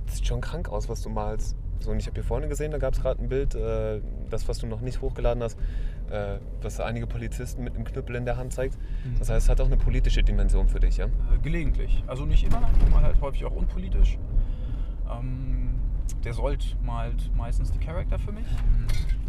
das 0.06 0.16
sieht 0.16 0.28
schon 0.28 0.40
krank 0.40 0.68
aus, 0.68 0.88
was 0.88 1.02
du 1.02 1.08
malst. 1.08 1.56
So, 1.80 1.90
und 1.90 1.98
ich 1.98 2.06
habe 2.06 2.14
hier 2.14 2.24
vorne 2.24 2.48
gesehen, 2.48 2.72
da 2.72 2.78
gab 2.78 2.94
es 2.94 3.00
gerade 3.00 3.22
ein 3.22 3.28
Bild, 3.28 3.54
äh, 3.54 4.00
das, 4.30 4.48
was 4.48 4.58
du 4.58 4.66
noch 4.66 4.80
nicht 4.80 5.00
hochgeladen 5.00 5.42
hast, 5.42 5.58
äh, 6.10 6.38
was 6.60 6.80
einige 6.80 7.06
Polizisten 7.06 7.62
mit 7.62 7.74
einem 7.74 7.84
Knüppel 7.84 8.16
in 8.16 8.24
der 8.24 8.36
Hand 8.36 8.52
zeigt. 8.52 8.76
Das 9.18 9.30
heißt, 9.30 9.44
es 9.44 9.48
hat 9.48 9.60
auch 9.60 9.66
eine 9.66 9.76
politische 9.76 10.22
Dimension 10.22 10.68
für 10.68 10.80
dich, 10.80 10.96
ja? 10.96 11.06
Äh, 11.06 11.38
gelegentlich. 11.42 12.02
Also 12.06 12.24
nicht 12.24 12.44
immer, 12.44 12.60
mal 12.90 13.02
halt 13.02 13.20
häufig 13.20 13.44
auch 13.44 13.54
unpolitisch. 13.54 14.18
Ähm, 15.10 15.78
der 16.24 16.32
Sold 16.32 16.76
malt 16.82 17.30
meistens 17.36 17.70
die 17.70 17.78
Charakter 17.78 18.18
für 18.18 18.32
mich. 18.32 18.46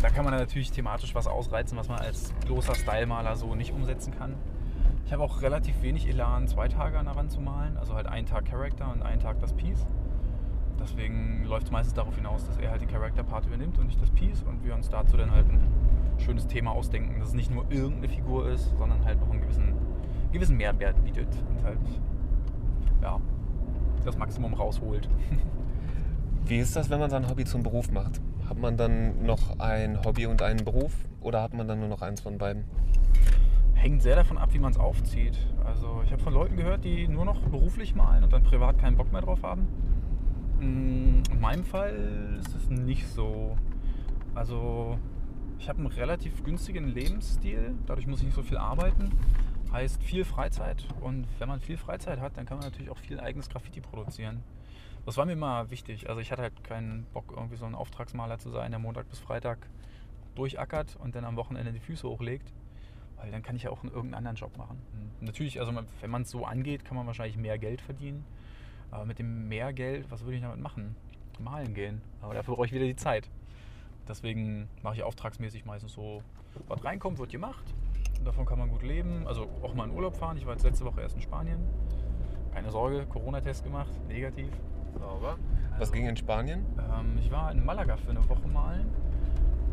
Da 0.01 0.09
kann 0.09 0.25
man 0.25 0.33
natürlich 0.33 0.71
thematisch 0.71 1.13
was 1.13 1.27
ausreizen, 1.27 1.77
was 1.77 1.87
man 1.87 1.99
als 1.99 2.33
bloßer 2.45 2.73
Stylemaler 2.73 3.35
so 3.35 3.53
nicht 3.53 3.73
umsetzen 3.73 4.13
kann. 4.17 4.33
Ich 5.05 5.13
habe 5.13 5.23
auch 5.23 5.41
relativ 5.41 5.81
wenig 5.81 6.07
Elan, 6.07 6.47
zwei 6.47 6.67
Tage 6.67 6.97
an 6.97 7.05
der 7.05 7.15
Wand 7.15 7.31
zu 7.31 7.41
malen. 7.41 7.77
Also 7.77 7.95
halt 7.95 8.07
einen 8.07 8.27
Tag 8.27 8.45
Charakter 8.45 8.91
und 8.91 9.01
einen 9.01 9.19
Tag 9.19 9.39
das 9.39 9.53
Piece. 9.53 9.85
Deswegen 10.81 11.43
läuft 11.45 11.67
es 11.67 11.71
meistens 11.71 11.93
darauf 11.93 12.15
hinaus, 12.15 12.45
dass 12.45 12.57
er 12.57 12.71
halt 12.71 12.81
den 12.81 12.89
Charakter-Part 12.89 13.45
übernimmt 13.45 13.77
und 13.79 13.87
nicht 13.87 14.01
das 14.01 14.09
Piece 14.11 14.43
und 14.43 14.63
wir 14.63 14.73
uns 14.75 14.89
dazu 14.89 15.17
dann 15.17 15.31
halt 15.31 15.47
ein 15.49 15.61
schönes 16.17 16.47
Thema 16.47 16.71
ausdenken, 16.71 17.19
dass 17.19 17.29
es 17.29 17.35
nicht 17.35 17.51
nur 17.51 17.65
irgendeine 17.69 18.09
Figur 18.09 18.49
ist, 18.49 18.77
sondern 18.77 19.03
halt 19.05 19.19
noch 19.19 19.29
einen 19.29 19.41
gewissen, 19.41 19.73
gewissen 20.31 20.57
Mehrwert 20.57 21.03
bietet 21.03 21.27
und 21.49 21.63
halt 21.63 21.79
ja, 23.01 23.19
das 24.05 24.17
Maximum 24.17 24.53
rausholt. 24.53 25.09
Wie 26.45 26.57
ist 26.57 26.75
das, 26.75 26.89
wenn 26.89 26.99
man 26.99 27.09
sein 27.09 27.29
Hobby 27.29 27.45
zum 27.45 27.63
Beruf 27.63 27.91
macht? 27.91 28.19
Hat 28.47 28.57
man 28.57 28.77
dann 28.77 29.23
noch 29.23 29.59
ein 29.59 30.03
Hobby 30.03 30.25
und 30.25 30.41
einen 30.41 30.63
Beruf 30.65 30.93
oder 31.21 31.41
hat 31.41 31.53
man 31.53 31.67
dann 31.67 31.79
nur 31.79 31.89
noch 31.89 32.01
eins 32.01 32.21
von 32.21 32.37
beiden? 32.37 32.63
Hängt 33.75 34.01
sehr 34.01 34.15
davon 34.15 34.37
ab, 34.37 34.49
wie 34.53 34.59
man 34.59 34.71
es 34.71 34.77
aufzieht. 34.77 35.37
Also 35.63 36.01
ich 36.03 36.11
habe 36.11 36.21
von 36.21 36.33
Leuten 36.33 36.57
gehört, 36.57 36.83
die 36.83 37.07
nur 37.07 37.23
noch 37.23 37.39
beruflich 37.41 37.95
malen 37.95 38.23
und 38.23 38.33
dann 38.33 38.43
privat 38.43 38.77
keinen 38.77 38.97
Bock 38.97 39.11
mehr 39.11 39.21
drauf 39.21 39.43
haben. 39.43 39.67
Mm, 40.59 41.23
In 41.31 41.39
meinem 41.39 41.63
Fall 41.63 42.37
ist 42.39 42.55
es 42.55 42.69
nicht 42.69 43.07
so. 43.07 43.57
Also 44.35 44.97
ich 45.57 45.67
habe 45.69 45.79
einen 45.79 45.87
relativ 45.87 46.43
günstigen 46.43 46.87
Lebensstil, 46.87 47.75
dadurch 47.85 48.07
muss 48.07 48.19
ich 48.19 48.25
nicht 48.25 48.35
so 48.35 48.43
viel 48.43 48.57
arbeiten. 48.57 49.11
Heißt 49.71 50.01
viel 50.01 50.25
Freizeit 50.25 50.83
und 51.01 51.27
wenn 51.37 51.47
man 51.47 51.59
viel 51.59 51.77
Freizeit 51.77 52.19
hat, 52.19 52.37
dann 52.37 52.45
kann 52.45 52.57
man 52.57 52.65
natürlich 52.65 52.89
auch 52.89 52.97
viel 52.97 53.19
eigenes 53.19 53.49
Graffiti 53.49 53.81
produzieren. 53.81 54.43
Das 55.05 55.15
war 55.17 55.25
mir 55.25 55.33
immer 55.33 55.69
wichtig. 55.69 56.09
Also 56.09 56.21
ich 56.21 56.31
hatte 56.31 56.41
halt 56.41 56.63
keinen 56.63 57.03
Bock, 57.13 57.33
irgendwie 57.35 57.55
so 57.55 57.65
ein 57.65 57.75
Auftragsmaler 57.75 58.39
zu 58.39 58.49
sein, 58.49 58.71
der 58.71 58.79
Montag 58.79 59.09
bis 59.09 59.19
Freitag 59.19 59.59
durchackert 60.35 60.95
und 60.97 61.15
dann 61.15 61.23
am 61.23 61.35
Wochenende 61.35 61.71
die 61.71 61.79
Füße 61.79 62.07
hochlegt. 62.07 62.51
Weil 63.17 63.31
dann 63.31 63.43
kann 63.43 63.55
ich 63.55 63.63
ja 63.63 63.69
auch 63.69 63.81
einen 63.83 63.91
irgendeinen 63.91 64.25
anderen 64.25 64.37
Job 64.37 64.57
machen. 64.57 64.81
Und 65.19 65.25
natürlich, 65.27 65.59
also 65.59 65.73
wenn 66.01 66.09
man 66.09 66.21
es 66.23 66.29
so 66.31 66.45
angeht, 66.45 66.85
kann 66.85 66.97
man 66.97 67.05
wahrscheinlich 67.05 67.37
mehr 67.37 67.57
Geld 67.59 67.81
verdienen. 67.81 68.23
Aber 68.91 69.05
mit 69.05 69.19
dem 69.19 69.47
mehr 69.47 69.71
Geld, 69.73 70.09
was 70.11 70.21
würde 70.23 70.35
ich 70.35 70.41
damit 70.41 70.59
machen? 70.59 70.95
Malen 71.39 71.73
gehen. 71.73 72.01
Aber 72.21 72.33
dafür 72.33 72.55
brauche 72.55 72.65
ich 72.65 72.71
wieder 72.73 72.85
die 72.85 72.95
Zeit. 72.95 73.29
Deswegen 74.07 74.67
mache 74.83 74.95
ich 74.95 75.03
auftragsmäßig 75.03 75.65
meistens 75.65 75.93
so, 75.93 76.21
was 76.67 76.83
reinkommt, 76.83 77.19
wird 77.19 77.29
gemacht. 77.31 77.63
Und 78.17 78.25
davon 78.25 78.45
kann 78.45 78.57
man 78.59 78.69
gut 78.69 78.83
leben. 78.83 79.25
Also 79.27 79.47
auch 79.61 79.73
mal 79.73 79.85
in 79.87 79.91
Urlaub 79.95 80.15
fahren. 80.15 80.35
Ich 80.37 80.45
war 80.45 80.53
jetzt 80.53 80.63
letzte 80.63 80.83
Woche 80.85 81.01
erst 81.01 81.15
in 81.15 81.21
Spanien. 81.21 81.59
Keine 82.53 82.71
Sorge, 82.71 83.05
Corona-Test 83.05 83.63
gemacht, 83.63 83.91
negativ. 84.07 84.49
Sauber. 84.97 85.37
Was 85.73 85.79
Also- 85.81 85.93
ging 85.93 86.07
in 86.07 86.17
Spanien? 86.17 86.65
Ähm, 86.77 87.17
ich 87.19 87.31
war 87.31 87.51
in 87.51 87.63
Malaga 87.63 87.95
für 87.95 88.09
eine 88.09 88.27
Woche 88.27 88.47
malen 88.47 88.87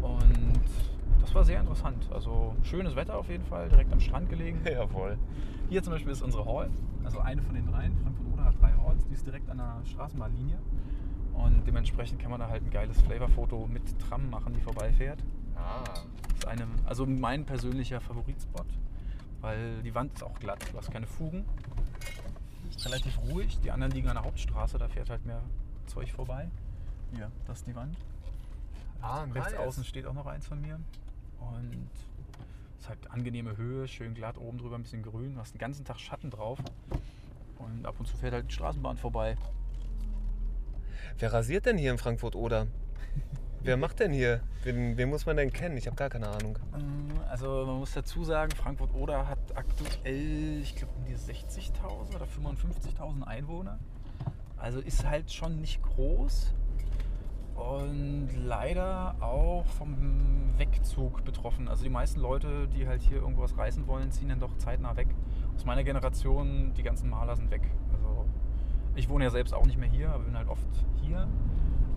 und 0.02 0.60
das 1.20 1.34
war 1.34 1.44
sehr 1.44 1.60
interessant. 1.60 2.08
Also 2.12 2.54
schönes 2.62 2.96
Wetter 2.96 3.16
auf 3.16 3.28
jeden 3.28 3.44
Fall, 3.44 3.68
direkt 3.68 3.92
am 3.92 4.00
Strand 4.00 4.28
gelegen. 4.28 4.60
Jawohl. 4.64 5.18
Hier 5.68 5.82
zum 5.82 5.92
Beispiel 5.92 6.12
ist 6.12 6.22
unsere 6.22 6.44
Hall, 6.44 6.70
also 7.04 7.18
eine 7.18 7.42
von 7.42 7.54
den 7.54 7.66
dreien. 7.66 7.96
Frankfurt 8.02 8.26
Oder 8.32 8.44
hat 8.44 8.60
drei 8.60 8.72
Halls, 8.72 9.06
die 9.06 9.14
ist 9.14 9.26
direkt 9.26 9.50
an 9.50 9.58
der 9.58 9.80
Straßenbahnlinie. 9.84 10.58
Und 11.34 11.66
dementsprechend 11.66 12.20
kann 12.20 12.30
man 12.30 12.40
da 12.40 12.48
halt 12.48 12.62
ein 12.64 12.70
geiles 12.70 13.00
Flavor-Foto 13.02 13.66
mit 13.66 13.82
Tram 13.98 14.30
machen, 14.30 14.54
die 14.54 14.60
vorbeifährt. 14.60 15.22
Ah. 15.54 15.84
Das 15.84 16.04
ist 16.38 16.46
eine, 16.46 16.66
also 16.86 17.06
mein 17.06 17.44
persönlicher 17.44 18.00
Favoritspot, 18.00 18.66
weil 19.40 19.82
die 19.82 19.94
Wand 19.94 20.14
ist 20.14 20.22
auch 20.22 20.38
glatt, 20.38 20.64
du 20.72 20.78
hast 20.78 20.90
keine 20.90 21.06
Fugen. 21.06 21.44
Ist 22.70 22.86
relativ 22.86 23.18
ruhig, 23.18 23.58
die 23.60 23.70
anderen 23.70 23.92
liegen 23.92 24.08
an 24.08 24.14
der 24.14 24.24
Hauptstraße, 24.24 24.78
da 24.78 24.88
fährt 24.88 25.10
halt 25.10 25.24
mehr 25.26 25.42
Zeug 25.86 26.12
vorbei. 26.12 26.48
Hier, 27.14 27.30
das 27.46 27.58
ist 27.58 27.66
die 27.66 27.74
Wand. 27.74 27.96
Ah, 29.02 29.22
Rechts 29.24 29.52
nice. 29.52 29.60
außen 29.60 29.84
steht 29.84 30.06
auch 30.06 30.14
noch 30.14 30.26
eins 30.26 30.46
von 30.46 30.60
mir. 30.60 30.80
Und 31.40 31.88
es 32.78 32.82
ist 32.84 32.88
halt 32.88 33.10
angenehme 33.10 33.56
Höhe, 33.56 33.86
schön 33.88 34.14
glatt, 34.14 34.38
oben 34.38 34.58
drüber 34.58 34.76
ein 34.76 34.82
bisschen 34.82 35.02
grün. 35.02 35.34
Du 35.34 35.40
hast 35.40 35.54
den 35.54 35.58
ganzen 35.58 35.84
Tag 35.84 35.98
Schatten 36.00 36.30
drauf. 36.30 36.58
Und 37.58 37.86
ab 37.86 37.94
und 37.98 38.06
zu 38.06 38.16
fährt 38.16 38.32
halt 38.34 38.48
die 38.50 38.54
Straßenbahn 38.54 38.96
vorbei. 38.96 39.36
Wer 41.18 41.32
rasiert 41.32 41.66
denn 41.66 41.78
hier 41.78 41.92
in 41.92 41.98
Frankfurt-Oder? 41.98 42.66
Wer 43.62 43.76
macht 43.76 43.98
denn 44.00 44.12
hier? 44.12 44.42
Wen, 44.62 44.96
wen 44.96 45.08
muss 45.08 45.26
man 45.26 45.36
denn 45.36 45.52
kennen? 45.52 45.76
Ich 45.76 45.86
habe 45.86 45.96
gar 45.96 46.08
keine 46.10 46.28
Ahnung. 46.28 46.58
Ähm, 46.74 47.08
Also 47.28 47.64
man 47.66 47.78
muss 47.78 47.92
dazu 47.94 48.22
sagen, 48.24 48.52
Frankfurt-Oder 48.52 49.26
hat 49.26 49.38
aktuell, 49.56 50.60
ich 50.60 50.76
glaube, 50.76 50.92
um 50.96 51.04
die 51.04 51.16
60.000 51.16 52.14
oder 52.14 52.26
55.000 52.26 53.22
Einwohner. 53.24 53.78
Also 54.56 54.80
ist 54.80 55.04
halt 55.04 55.32
schon 55.32 55.60
nicht 55.60 55.82
groß 55.82 56.52
und 57.56 58.28
leider 58.36 59.16
auch 59.20 59.66
vom 59.66 59.96
Wegzug 60.58 61.24
betroffen. 61.24 61.68
Also 61.68 61.84
die 61.84 61.90
meisten 61.90 62.20
Leute, 62.20 62.68
die 62.68 62.86
halt 62.86 63.02
hier 63.02 63.18
irgendwas 63.18 63.56
reißen 63.56 63.86
wollen, 63.86 64.10
ziehen 64.10 64.28
dann 64.28 64.40
doch 64.40 64.56
zeitnah 64.56 64.96
weg. 64.96 65.08
Aus 65.54 65.64
meiner 65.64 65.84
Generation, 65.84 66.72
die 66.74 66.82
ganzen 66.82 67.08
Maler 67.10 67.36
sind 67.36 67.50
weg. 67.50 67.62
Also 67.92 68.26
ich 68.94 69.08
wohne 69.08 69.24
ja 69.24 69.30
selbst 69.30 69.54
auch 69.54 69.66
nicht 69.66 69.78
mehr 69.78 69.88
hier, 69.88 70.10
aber 70.10 70.24
bin 70.24 70.36
halt 70.36 70.48
oft 70.48 70.68
hier. 71.02 71.26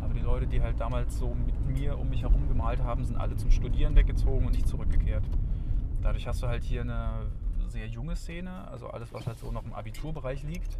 Aber 0.01 0.13
die 0.13 0.21
Leute, 0.21 0.47
die 0.47 0.61
halt 0.61 0.79
damals 0.79 1.17
so 1.17 1.33
mit 1.33 1.59
mir 1.67 1.99
um 1.99 2.09
mich 2.09 2.23
herum 2.23 2.47
gemalt 2.47 2.81
haben, 2.81 3.03
sind 3.03 3.17
alle 3.17 3.35
zum 3.35 3.51
Studieren 3.51 3.95
weggezogen 3.95 4.45
und 4.45 4.53
nicht 4.53 4.67
zurückgekehrt. 4.67 5.23
Dadurch 6.01 6.25
hast 6.27 6.41
du 6.41 6.47
halt 6.47 6.63
hier 6.63 6.81
eine 6.81 7.27
sehr 7.67 7.87
junge 7.87 8.15
Szene, 8.15 8.67
also 8.69 8.87
alles, 8.87 9.13
was 9.13 9.27
halt 9.27 9.37
so 9.37 9.51
noch 9.51 9.65
im 9.65 9.73
Abiturbereich 9.73 10.43
liegt, 10.43 10.79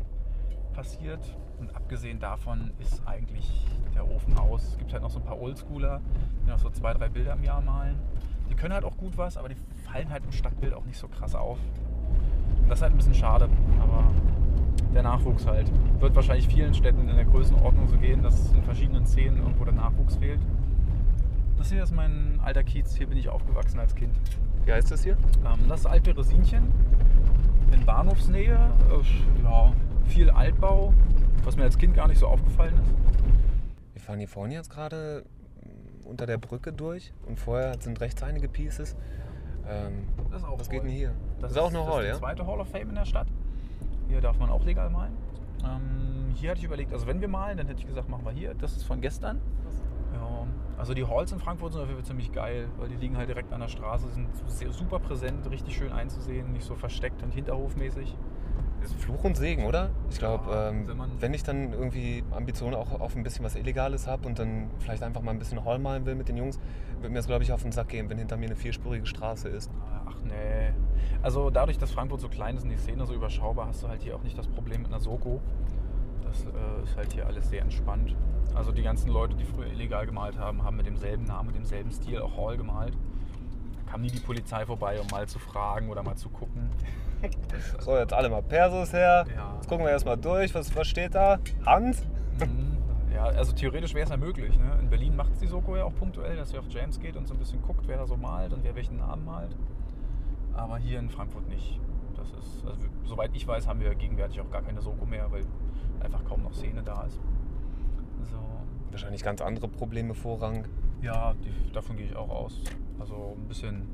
passiert. 0.79 1.19
Und 1.59 1.75
abgesehen 1.75 2.21
davon 2.21 2.71
ist 2.79 3.05
eigentlich 3.05 3.67
der 3.93 4.09
Ofen 4.09 4.37
aus. 4.37 4.63
Es 4.63 4.77
gibt 4.77 4.93
halt 4.93 5.03
noch 5.03 5.09
so 5.09 5.19
ein 5.19 5.25
paar 5.25 5.37
Oldschooler, 5.37 5.99
die 6.45 6.49
noch 6.49 6.57
so 6.57 6.69
zwei, 6.69 6.93
drei 6.93 7.09
Bilder 7.09 7.33
im 7.33 7.43
Jahr 7.43 7.59
malen. 7.59 7.99
Die 8.49 8.55
können 8.55 8.73
halt 8.73 8.85
auch 8.85 8.95
gut 8.95 9.17
was, 9.17 9.35
aber 9.35 9.49
die 9.49 9.57
fallen 9.83 10.09
halt 10.09 10.23
im 10.23 10.31
Stadtbild 10.31 10.73
auch 10.73 10.85
nicht 10.85 10.97
so 10.97 11.09
krass 11.09 11.35
auf. 11.35 11.59
Und 12.61 12.69
das 12.69 12.79
ist 12.79 12.83
halt 12.83 12.93
ein 12.93 12.97
bisschen 12.97 13.13
schade, 13.13 13.49
aber 13.81 14.05
der 14.93 15.03
Nachwuchs 15.03 15.45
halt. 15.45 15.69
Wird 15.99 16.15
wahrscheinlich 16.15 16.47
vielen 16.47 16.73
Städten 16.73 17.09
in 17.09 17.15
der 17.17 17.25
Größenordnung 17.25 17.89
so 17.89 17.97
gehen, 17.97 18.23
dass 18.23 18.53
in 18.53 18.63
verschiedenen 18.63 19.05
Szenen 19.05 19.37
irgendwo 19.37 19.65
der 19.65 19.73
Nachwuchs 19.73 20.15
fehlt. 20.15 20.39
Das 21.57 21.69
hier 21.69 21.83
ist 21.83 21.93
mein 21.93 22.39
alter 22.41 22.63
Kiez, 22.63 22.95
hier 22.95 23.07
bin 23.07 23.17
ich 23.17 23.27
aufgewachsen 23.27 23.81
als 23.81 23.93
Kind. 23.95 24.15
Wie 24.63 24.71
heißt 24.71 24.89
das 24.89 25.03
hier? 25.03 25.17
Ähm, 25.45 25.59
das 25.67 25.81
ist 25.81 25.87
Altberesinchen 25.87 26.71
in 27.73 27.85
Bahnhofsnähe. 27.85 28.53
Äh, 28.89 29.43
ja, 29.43 29.73
viel 30.10 30.30
Altbau, 30.30 30.93
was 31.43 31.56
mir 31.56 31.63
als 31.63 31.78
Kind 31.78 31.95
gar 31.95 32.08
nicht 32.08 32.19
so 32.19 32.28
aufgefallen 32.28 32.74
ist. 32.76 32.91
Wir 33.93 34.02
fahren 34.02 34.19
hier 34.19 34.28
vorne 34.28 34.54
jetzt 34.54 34.69
gerade 34.69 35.24
mm, 35.63 36.08
unter 36.08 36.26
der 36.26 36.38
Brücke 36.38 36.74
durch 36.74 37.13
und 37.28 37.39
vorher 37.39 37.80
sind 37.80 38.00
rechts 38.02 38.22
einige 38.24 38.48
Pieces. 38.50 38.95
Ähm, 39.67 40.08
Das 40.32 40.41
ist 40.41 40.48
auch 40.48 40.60
was 40.60 40.69
geht 40.69 40.82
denn 40.84 40.89
Hall. 40.89 40.95
hier? 40.98 41.12
Das, 41.39 41.52
ist 41.52 41.58
auch 41.58 41.69
eine 41.69 41.78
das 41.80 41.88
Hall, 41.88 42.00
ist 42.02 42.06
die 42.08 42.13
ja? 42.13 42.17
zweite 42.19 42.48
Hall 42.48 42.60
of 42.60 42.67
Fame 42.69 42.89
in 42.89 42.95
der 42.95 43.06
Stadt. 43.06 43.28
Hier 44.08 44.19
darf 44.22 44.38
man 44.39 44.50
auch 44.50 44.65
legal 44.65 44.89
malen. 44.89 45.13
Ähm, 45.63 46.34
hier 46.36 46.52
hatte 46.52 46.60
ich 46.60 46.65
überlegt, 46.65 46.91
also 46.93 47.06
wenn 47.06 47.22
wir 47.22 47.28
malen, 47.28 47.58
dann 47.58 47.67
hätte 47.67 47.80
ich 47.82 47.88
gesagt, 47.88 48.10
machen 48.10 48.26
wir 48.26 48.32
hier. 48.32 48.54
Das 48.56 48.76
ist 48.76 48.84
von 48.84 49.02
gestern. 49.02 49.39
Ja, 50.13 50.48
also 50.78 50.93
die 50.95 51.06
Halls 51.06 51.32
in 51.32 51.39
Frankfurt 51.39 51.74
sind 51.74 51.82
auf 51.82 51.88
jeden 51.88 52.00
Fall 52.00 52.08
ziemlich 52.08 52.32
geil, 52.32 52.67
weil 52.78 52.89
die 52.89 52.95
liegen 52.95 53.15
halt 53.17 53.30
direkt 53.30 53.54
an 53.54 53.60
der 53.60 53.67
Straße, 53.67 54.08
sind 54.10 54.28
super 54.74 54.98
präsent, 55.00 55.48
richtig 55.52 55.76
schön 55.76 55.91
einzusehen, 55.91 56.52
nicht 56.54 56.65
so 56.65 56.74
versteckt 56.74 57.22
und 57.22 57.32
hinterhofmäßig. 57.32 58.17
Ist 58.83 58.95
Fluch 58.95 59.23
und 59.23 59.35
Segen, 59.35 59.65
oder? 59.65 59.89
Ich 60.09 60.19
glaube, 60.19 60.49
Ja, 60.51 60.69
ähm, 60.69 60.87
wenn 60.87 61.21
wenn 61.21 61.33
ich 61.33 61.43
dann 61.43 61.73
irgendwie 61.73 62.23
Ambitionen 62.31 62.75
auch 62.75 62.99
auf 62.99 63.15
ein 63.15 63.23
bisschen 63.23 63.43
was 63.43 63.55
Illegales 63.55 64.07
habe 64.07 64.27
und 64.27 64.39
dann 64.39 64.69
vielleicht 64.79 65.03
einfach 65.03 65.21
mal 65.21 65.31
ein 65.31 65.39
bisschen 65.39 65.63
Hall 65.65 65.79
malen 65.79 66.05
will 66.05 66.15
mit 66.15 66.29
den 66.29 66.37
Jungs, 66.37 66.59
wird 67.01 67.11
mir 67.11 67.19
das, 67.19 67.27
glaube 67.27 67.43
ich, 67.43 67.51
auf 67.51 67.61
den 67.61 67.71
Sack 67.71 67.89
gehen, 67.89 68.09
wenn 68.09 68.17
hinter 68.17 68.37
mir 68.37 68.47
eine 68.47 68.55
vierspurige 68.55 69.05
Straße 69.05 69.49
ist. 69.49 69.69
Ach 70.07 70.15
nee. 70.23 70.73
Also 71.21 71.49
dadurch, 71.49 71.77
dass 71.77 71.91
Frankfurt 71.91 72.21
so 72.21 72.29
klein 72.29 72.55
ist 72.55 72.63
und 72.63 72.69
die 72.69 72.77
Szene 72.77 73.05
so 73.05 73.13
überschaubar, 73.13 73.67
hast 73.67 73.83
du 73.83 73.87
halt 73.89 74.01
hier 74.01 74.15
auch 74.15 74.23
nicht 74.23 74.37
das 74.37 74.47
Problem 74.47 74.81
mit 74.81 74.91
einer 74.91 75.01
Soko. 75.01 75.41
Das 76.23 76.45
äh, 76.45 76.83
ist 76.83 76.95
halt 76.95 77.13
hier 77.13 77.27
alles 77.27 77.49
sehr 77.49 77.61
entspannt. 77.61 78.15
Also 78.55 78.71
die 78.71 78.83
ganzen 78.83 79.09
Leute, 79.09 79.35
die 79.35 79.45
früher 79.45 79.67
illegal 79.67 80.05
gemalt 80.05 80.37
haben, 80.37 80.63
haben 80.63 80.77
mit 80.77 80.85
demselben 80.85 81.25
Namen, 81.25 81.47
mit 81.47 81.55
demselben 81.55 81.91
Stil 81.91 82.21
auch 82.21 82.37
Hall 82.37 82.57
gemalt. 82.57 82.97
Kam 83.89 84.02
nie 84.02 84.12
die 84.12 84.19
Polizei 84.19 84.65
vorbei, 84.65 84.99
um 84.99 85.08
mal 85.08 85.28
zu 85.28 85.39
fragen 85.39 85.89
oder 85.89 86.04
mal 86.04 86.15
zu 86.15 86.30
gucken. 86.30 86.69
So, 87.80 87.97
jetzt 87.97 88.13
alle 88.13 88.30
mal 88.30 88.41
Persos 88.41 88.93
her. 88.93 89.25
Ja. 89.36 89.56
Jetzt 89.56 89.67
gucken 89.67 89.86
wir 89.86 89.91
erstmal 89.91 90.15
durch. 90.15 90.56
Was, 90.56 90.73
was 90.73 90.88
steht 90.88 91.15
da? 91.15 91.38
Hand? 91.65 91.97
Mhm. 92.39 92.78
Ja, 93.13 93.25
also 93.25 93.52
theoretisch 93.52 93.93
wäre 93.93 94.06
es 94.06 94.10
ja 94.10 94.15
möglich. 94.15 94.58
Ne? 94.58 94.78
In 94.80 94.89
Berlin 94.89 95.15
macht 95.17 95.34
es 95.34 95.39
die 95.39 95.47
Soko 95.47 95.75
ja 95.75 95.84
auch 95.84 95.93
punktuell, 95.93 96.38
dass 96.38 96.52
sie 96.52 96.58
auf 96.58 96.65
James 96.69 96.97
geht 96.97 97.17
und 97.17 97.28
so 97.28 97.34
ein 97.34 97.38
bisschen 97.38 97.62
guckt, 97.62 97.84
wer 97.88 97.97
da 97.97 98.08
so 98.08 98.15
malt 98.15 98.54
und 98.54 98.63
wer 98.63 98.73
welchen 98.75 98.97
Namen 98.97 99.25
malt. 99.25 99.54
Aber 100.54 100.78
hier 100.78 100.99
in 100.99 101.10
Frankfurt 101.10 101.49
nicht. 101.49 101.80
Das 102.15 102.30
ist, 102.30 102.65
also 102.65 102.80
soweit 103.04 103.32
ich 103.34 103.45
weiß, 103.45 103.67
haben 103.67 103.82
wir 103.82 103.93
gegenwärtig 103.95 104.39
auch 104.39 104.49
gar 104.49 104.62
keine 104.62 104.82
Soko 104.82 105.06
mehr, 105.06 105.30
weil 105.32 105.43
einfach 105.99 106.23
kaum 106.23 106.43
noch 106.43 106.54
Szene 106.54 106.82
da 106.84 107.04
ist. 107.04 107.19
So. 108.32 108.38
Wahrscheinlich 108.91 109.23
ganz 109.23 109.41
andere 109.41 109.67
Probleme 109.67 110.13
Vorrang. 110.13 110.65
Ja, 111.02 111.34
die, 111.34 111.71
davon 111.73 111.97
gehe 111.97 112.06
ich 112.06 112.15
auch 112.15 112.30
aus. 112.30 112.62
Also 112.99 113.35
ein 113.38 113.47
bisschen, 113.47 113.88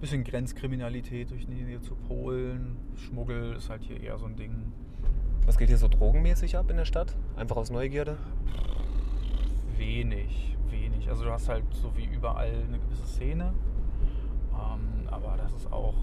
bisschen 0.00 0.24
Grenzkriminalität 0.24 1.30
durch 1.30 1.46
die 1.46 1.54
Nähe 1.54 1.80
zu 1.80 1.94
Polen. 1.94 2.76
Schmuggel 2.96 3.54
ist 3.54 3.70
halt 3.70 3.82
hier 3.82 4.00
eher 4.00 4.18
so 4.18 4.26
ein 4.26 4.36
Ding. 4.36 4.72
Was 5.46 5.56
geht 5.56 5.68
hier 5.68 5.78
so 5.78 5.88
drogenmäßig 5.88 6.56
ab 6.56 6.70
in 6.70 6.76
der 6.76 6.84
Stadt? 6.84 7.16
Einfach 7.36 7.56
aus 7.56 7.70
Neugierde? 7.70 8.18
Wenig, 9.76 10.56
wenig. 10.70 11.08
Also 11.08 11.24
du 11.24 11.30
hast 11.30 11.48
halt 11.48 11.64
so 11.72 11.96
wie 11.96 12.04
überall 12.04 12.52
eine 12.66 12.78
gewisse 12.78 13.06
Szene. 13.06 13.54
Ähm, 14.52 15.08
aber 15.10 15.36
das 15.36 15.52
ist 15.54 15.72
auch. 15.72 15.94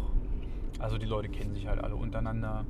Also 0.80 0.98
die 0.98 1.06
Leute 1.06 1.30
kennen 1.30 1.54
sich 1.54 1.68
halt 1.68 1.84
alle 1.84 1.96
untereinander. 1.96 2.66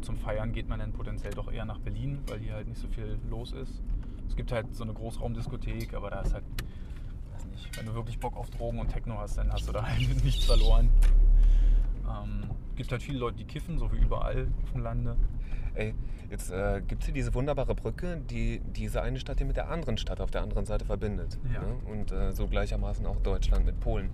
Zum 0.00 0.16
Feiern 0.16 0.52
geht 0.52 0.68
man 0.68 0.78
dann 0.80 0.92
potenziell 0.92 1.32
doch 1.32 1.52
eher 1.52 1.64
nach 1.64 1.78
Berlin, 1.78 2.18
weil 2.26 2.38
hier 2.38 2.54
halt 2.54 2.68
nicht 2.68 2.80
so 2.80 2.88
viel 2.88 3.18
los 3.28 3.52
ist. 3.52 3.82
Es 4.26 4.36
gibt 4.36 4.50
halt 4.52 4.74
so 4.74 4.84
eine 4.84 4.94
Großraumdiskothek, 4.94 5.94
aber 5.94 6.10
da 6.10 6.20
ist 6.20 6.32
halt, 6.34 6.44
nicht, 7.64 7.78
wenn 7.78 7.86
du 7.86 7.94
wirklich 7.94 8.18
Bock 8.18 8.36
auf 8.36 8.50
Drogen 8.50 8.78
und 8.78 8.88
Techno 8.88 9.18
hast, 9.18 9.38
dann 9.38 9.52
hast 9.52 9.68
du 9.68 9.72
da 9.72 9.82
halt 9.86 10.24
nichts 10.24 10.44
verloren. 10.44 10.90
Ähm, 12.08 12.50
gibt 12.76 12.90
halt 12.92 13.02
viele 13.02 13.18
Leute, 13.18 13.38
die 13.38 13.44
kiffen, 13.44 13.78
so 13.78 13.92
wie 13.92 13.98
überall 13.98 14.48
auf 14.62 14.72
dem 14.72 14.82
Lande. 14.82 15.16
Ey, 15.74 15.94
jetzt 16.30 16.50
äh, 16.50 16.82
gibt 16.86 17.02
es 17.02 17.06
hier 17.06 17.14
diese 17.14 17.32
wunderbare 17.34 17.74
Brücke, 17.74 18.20
die 18.28 18.60
diese 18.60 19.02
eine 19.02 19.20
Stadt 19.20 19.38
hier 19.38 19.46
mit 19.46 19.56
der 19.56 19.70
anderen 19.70 19.98
Stadt 19.98 20.20
auf 20.20 20.30
der 20.30 20.42
anderen 20.42 20.66
Seite 20.66 20.84
verbindet. 20.84 21.38
Ja. 21.52 21.60
Ne? 21.60 21.76
Und 21.90 22.12
äh, 22.12 22.32
so 22.32 22.48
gleichermaßen 22.48 23.06
auch 23.06 23.20
Deutschland 23.20 23.66
mit 23.66 23.78
Polen. 23.80 24.10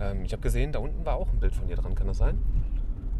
Ähm, 0.00 0.24
ich 0.24 0.32
habe 0.32 0.42
gesehen, 0.42 0.72
da 0.72 0.80
unten 0.80 1.04
war 1.06 1.16
auch 1.16 1.32
ein 1.32 1.38
Bild 1.38 1.54
von 1.54 1.68
dir 1.68 1.76
dran, 1.76 1.94
kann 1.94 2.08
das 2.08 2.18
sein? 2.18 2.38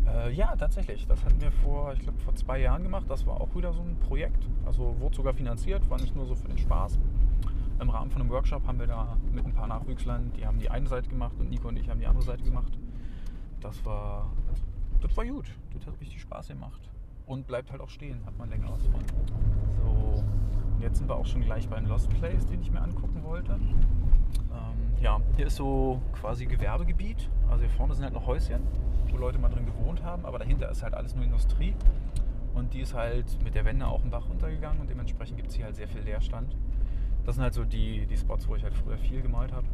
Äh, 0.06 0.32
ja, 0.32 0.54
tatsächlich. 0.56 1.06
Das 1.06 1.24
hatten 1.24 1.40
wir 1.40 1.50
vor, 1.50 1.92
ich 1.92 2.00
glaube, 2.00 2.18
vor 2.18 2.34
zwei 2.34 2.60
Jahren 2.60 2.82
gemacht. 2.82 3.06
Das 3.08 3.26
war 3.26 3.40
auch 3.40 3.54
wieder 3.54 3.72
so 3.72 3.80
ein 3.80 3.96
Projekt. 4.00 4.46
Also 4.64 4.96
wurde 5.00 5.16
sogar 5.16 5.34
finanziert, 5.34 5.88
war 5.90 6.00
nicht 6.00 6.14
nur 6.14 6.26
so 6.26 6.34
für 6.34 6.48
den 6.48 6.58
Spaß. 6.58 6.98
Im 7.78 7.90
Rahmen 7.90 8.10
von 8.10 8.22
einem 8.22 8.30
Workshop 8.30 8.66
haben 8.66 8.78
wir 8.78 8.86
da 8.86 9.16
mit 9.32 9.44
ein 9.44 9.52
paar 9.52 9.66
Nachwüchslern, 9.66 10.32
die 10.36 10.46
haben 10.46 10.58
die 10.58 10.70
eine 10.70 10.88
Seite 10.88 11.08
gemacht 11.08 11.34
und 11.38 11.50
Nico 11.50 11.68
und 11.68 11.76
ich 11.76 11.88
haben 11.90 12.00
die 12.00 12.06
andere 12.06 12.24
Seite 12.24 12.42
gemacht. 12.42 12.78
Das 13.60 13.84
war, 13.84 14.30
das 15.00 15.14
war 15.16 15.26
gut. 15.26 15.50
Das 15.74 15.86
hat 15.86 16.00
richtig 16.00 16.20
Spaß 16.22 16.48
gemacht. 16.48 16.80
Und 17.26 17.46
bleibt 17.46 17.70
halt 17.72 17.80
auch 17.80 17.90
stehen, 17.90 18.24
hat 18.24 18.38
man 18.38 18.48
länger 18.48 18.70
was 18.70 18.86
von. 18.86 19.00
So, 19.82 20.22
und 20.74 20.80
jetzt 20.80 20.98
sind 20.98 21.08
wir 21.08 21.16
auch 21.16 21.26
schon 21.26 21.42
gleich 21.42 21.68
beim 21.68 21.86
Lost 21.86 22.08
Place, 22.10 22.46
den 22.46 22.62
ich 22.62 22.70
mir 22.70 22.80
angucken 22.80 23.22
wollte. 23.24 23.52
Ähm, 23.52 25.02
ja, 25.02 25.20
hier 25.36 25.48
ist 25.48 25.56
so 25.56 26.00
quasi 26.12 26.46
Gewerbegebiet. 26.46 27.28
Also 27.50 27.64
hier 27.64 27.70
vorne 27.70 27.94
sind 27.94 28.04
halt 28.04 28.14
noch 28.14 28.26
Häuschen, 28.26 28.62
wo 29.10 29.16
Leute 29.18 29.38
mal 29.38 29.48
drin 29.48 29.66
gewohnt 29.66 30.02
haben, 30.02 30.24
aber 30.24 30.38
dahinter 30.38 30.70
ist 30.70 30.82
halt 30.82 30.94
alles 30.94 31.14
nur 31.14 31.24
Industrie. 31.24 31.74
Und 32.54 32.72
die 32.72 32.80
ist 32.80 32.94
halt 32.94 33.42
mit 33.42 33.54
der 33.54 33.64
Wende 33.66 33.86
auch 33.86 34.02
im 34.02 34.10
Bach 34.10 34.28
runtergegangen 34.28 34.80
und 34.80 34.88
dementsprechend 34.88 35.36
gibt 35.36 35.50
es 35.50 35.56
hier 35.56 35.66
halt 35.66 35.76
sehr 35.76 35.88
viel 35.88 36.00
Leerstand. 36.00 36.56
Das 37.26 37.34
sind 37.34 37.42
halt 37.44 37.54
so 37.54 37.64
die, 37.64 38.06
die 38.06 38.16
Spots, 38.16 38.48
wo 38.48 38.54
ich 38.56 38.62
halt 38.62 38.74
früher 38.74 38.96
viel 38.98 39.20
gemalt 39.20 39.52
habe. 39.52 39.66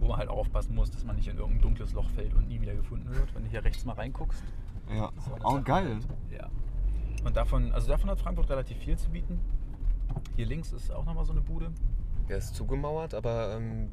Wo 0.00 0.08
man 0.08 0.18
halt 0.18 0.28
aufpassen 0.28 0.74
muss, 0.74 0.90
dass 0.90 1.04
man 1.04 1.16
nicht 1.16 1.28
in 1.28 1.36
irgendein 1.36 1.62
dunkles 1.62 1.92
Loch 1.92 2.08
fällt 2.10 2.34
und 2.34 2.48
nie 2.48 2.60
wieder 2.60 2.74
gefunden 2.74 3.08
wird. 3.14 3.34
Wenn 3.34 3.44
du 3.44 3.50
hier 3.50 3.64
rechts 3.64 3.84
mal 3.84 3.94
reinguckst, 3.94 4.42
Ja, 4.90 5.10
so 5.18 5.34
eine 5.34 5.44
auch 5.44 5.52
Sache 5.52 5.62
geil. 5.62 5.94
halt. 5.94 6.06
Ja. 6.36 6.48
Und 7.24 7.36
davon, 7.36 7.72
also 7.72 7.88
davon 7.88 8.10
hat 8.10 8.20
Frankfurt 8.20 8.48
relativ 8.50 8.76
viel 8.78 8.96
zu 8.96 9.10
bieten. 9.10 9.40
Hier 10.36 10.46
links 10.46 10.72
ist 10.72 10.90
auch 10.92 11.04
nochmal 11.04 11.24
so 11.24 11.32
eine 11.32 11.40
Bude. 11.40 11.70
Der 12.28 12.38
ist 12.38 12.54
zugemauert, 12.54 13.14
aber 13.14 13.56
ähm, 13.56 13.88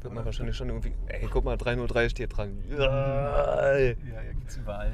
wird 0.00 0.14
man 0.14 0.24
wahrscheinlich 0.24 0.56
schon 0.56 0.68
irgendwie. 0.68 0.92
Ey, 1.06 1.28
guck 1.30 1.44
mal, 1.44 1.56
303 1.56 2.08
steht 2.08 2.36
dran. 2.36 2.58
Ja, 2.70 2.78
Ja, 3.78 3.86
ja, 3.88 4.32
gibt's 4.34 4.56
überall. 4.56 4.92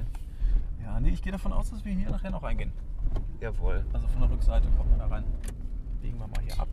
Ja, 0.82 0.98
nee, 1.00 1.10
ich 1.10 1.22
gehe 1.22 1.32
davon 1.32 1.52
aus, 1.52 1.70
dass 1.70 1.84
wir 1.84 1.92
hier 1.92 2.10
nachher 2.10 2.30
noch 2.30 2.42
reingehen. 2.42 2.72
Jawohl. 3.40 3.84
Also 3.92 4.06
von 4.08 4.20
der 4.22 4.30
Rückseite 4.30 4.68
kommt 4.76 4.90
man 4.90 4.98
da 4.98 5.06
rein. 5.06 5.24
Biegen 6.04 6.18
wir 6.18 6.28
mal 6.28 6.42
hier 6.42 6.60
ab. 6.60 6.68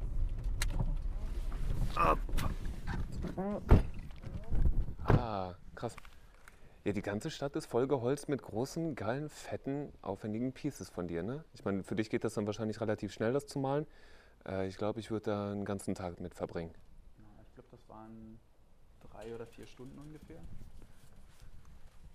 Ah, 5.05 5.55
krass. 5.73 5.95
Ja, 6.83 6.91
die 6.91 7.01
ganze 7.01 7.31
Stadt 7.31 7.55
ist 7.55 7.67
vollgeholzt 7.67 8.27
mit 8.27 8.41
großen, 8.41 8.93
geilen, 8.95 9.29
fetten, 9.29 9.93
aufwendigen 10.01 10.51
Pieces 10.51 10.89
von 10.89 11.07
dir, 11.07 11.23
ne? 11.23 11.45
Ich 11.53 11.63
meine, 11.63 11.83
für 11.83 11.95
dich 11.95 12.09
geht 12.09 12.25
das 12.25 12.33
dann 12.33 12.45
wahrscheinlich 12.45 12.81
relativ 12.81 13.13
schnell, 13.13 13.31
das 13.31 13.45
zu 13.45 13.59
malen. 13.59 13.87
Äh, 14.45 14.67
ich 14.67 14.75
glaube, 14.75 14.99
ich 14.99 15.11
würde 15.11 15.27
da 15.27 15.51
einen 15.51 15.63
ganzen 15.63 15.95
Tag 15.95 16.19
mit 16.19 16.35
verbringen. 16.35 16.73
Ja, 17.19 17.43
ich 17.47 17.53
glaube, 17.53 17.69
das 17.71 17.87
waren 17.87 18.37
drei 18.99 19.33
oder 19.33 19.47
vier 19.47 19.65
Stunden 19.65 19.97
ungefähr. 19.97 20.41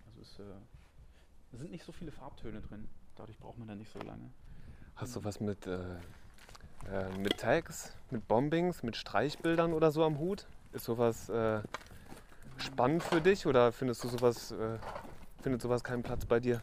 Also 0.07 0.21
es 0.21 0.39
äh, 0.39 1.57
sind 1.57 1.71
nicht 1.71 1.85
so 1.85 1.93
viele 1.93 2.13
Farbtöne 2.13 2.61
drin. 2.61 2.89
Dadurch 3.15 3.39
braucht 3.39 3.57
man 3.57 3.69
da 3.69 3.75
nicht 3.75 3.91
so 3.91 4.01
lange. 4.01 4.31
Hast 4.97 5.17
du 5.17 5.25
was 5.25 5.41
mit, 5.41 5.67
äh, 5.67 5.97
äh, 6.93 7.19
mit 7.19 7.39
Tags, 7.39 7.93
mit 8.11 8.27
Bombings, 8.29 8.83
mit 8.83 8.97
Streichbildern 8.97 9.73
oder 9.73 9.91
so 9.91 10.05
am 10.05 10.19
Hut? 10.19 10.47
Ist 10.73 10.85
sowas 10.85 11.29
äh, 11.29 11.61
spannend 12.59 13.03
für 13.03 13.21
dich 13.21 13.47
oder 13.47 13.73
findest 13.73 14.05
du 14.05 14.09
sowas, 14.09 14.53
äh, 14.53 14.79
findet 15.43 15.63
sowas 15.63 15.83
keinen 15.85 16.03
Platz 16.03 16.27
bei 16.27 16.41
dir? 16.41 16.63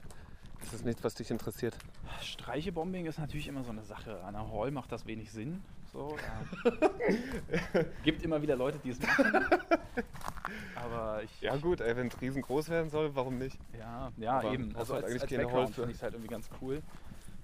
Ist 0.61 0.73
das 0.73 0.83
nichts, 0.83 1.03
was 1.03 1.15
dich 1.15 1.29
interessiert? 1.29 1.75
Streichebombing 2.21 3.05
ist 3.05 3.19
natürlich 3.19 3.47
immer 3.47 3.63
so 3.63 3.71
eine 3.71 3.83
Sache. 3.83 4.23
An 4.23 4.33
der 4.33 4.49
Hall 4.49 4.71
macht 4.71 4.91
das 4.91 5.05
wenig 5.05 5.31
Sinn. 5.31 5.61
So, 5.91 6.15
ja. 6.17 7.83
Gibt 8.03 8.23
immer 8.23 8.41
wieder 8.41 8.55
Leute, 8.55 8.79
die 8.79 8.89
es 8.91 8.99
machen. 8.99 9.45
Aber 10.75 11.21
ich. 11.23 11.41
Ja 11.41 11.55
gut, 11.57 11.79
wenn 11.79 12.07
es 12.07 12.19
riesengroß 12.19 12.69
werden 12.69 12.89
soll, 12.89 13.13
warum 13.15 13.37
nicht? 13.37 13.59
Ja, 13.77 14.11
ja 14.17 14.39
Aber 14.39 14.53
eben. 14.53 14.75
Also 14.75 14.95
als, 14.95 15.05
eigentlich 15.05 15.21
als 15.21 15.31
Background 15.31 15.75
finde 15.75 15.91
ich 15.91 15.97
es 15.97 16.03
halt 16.03 16.13
irgendwie 16.13 16.31
ganz 16.31 16.49
cool. 16.61 16.81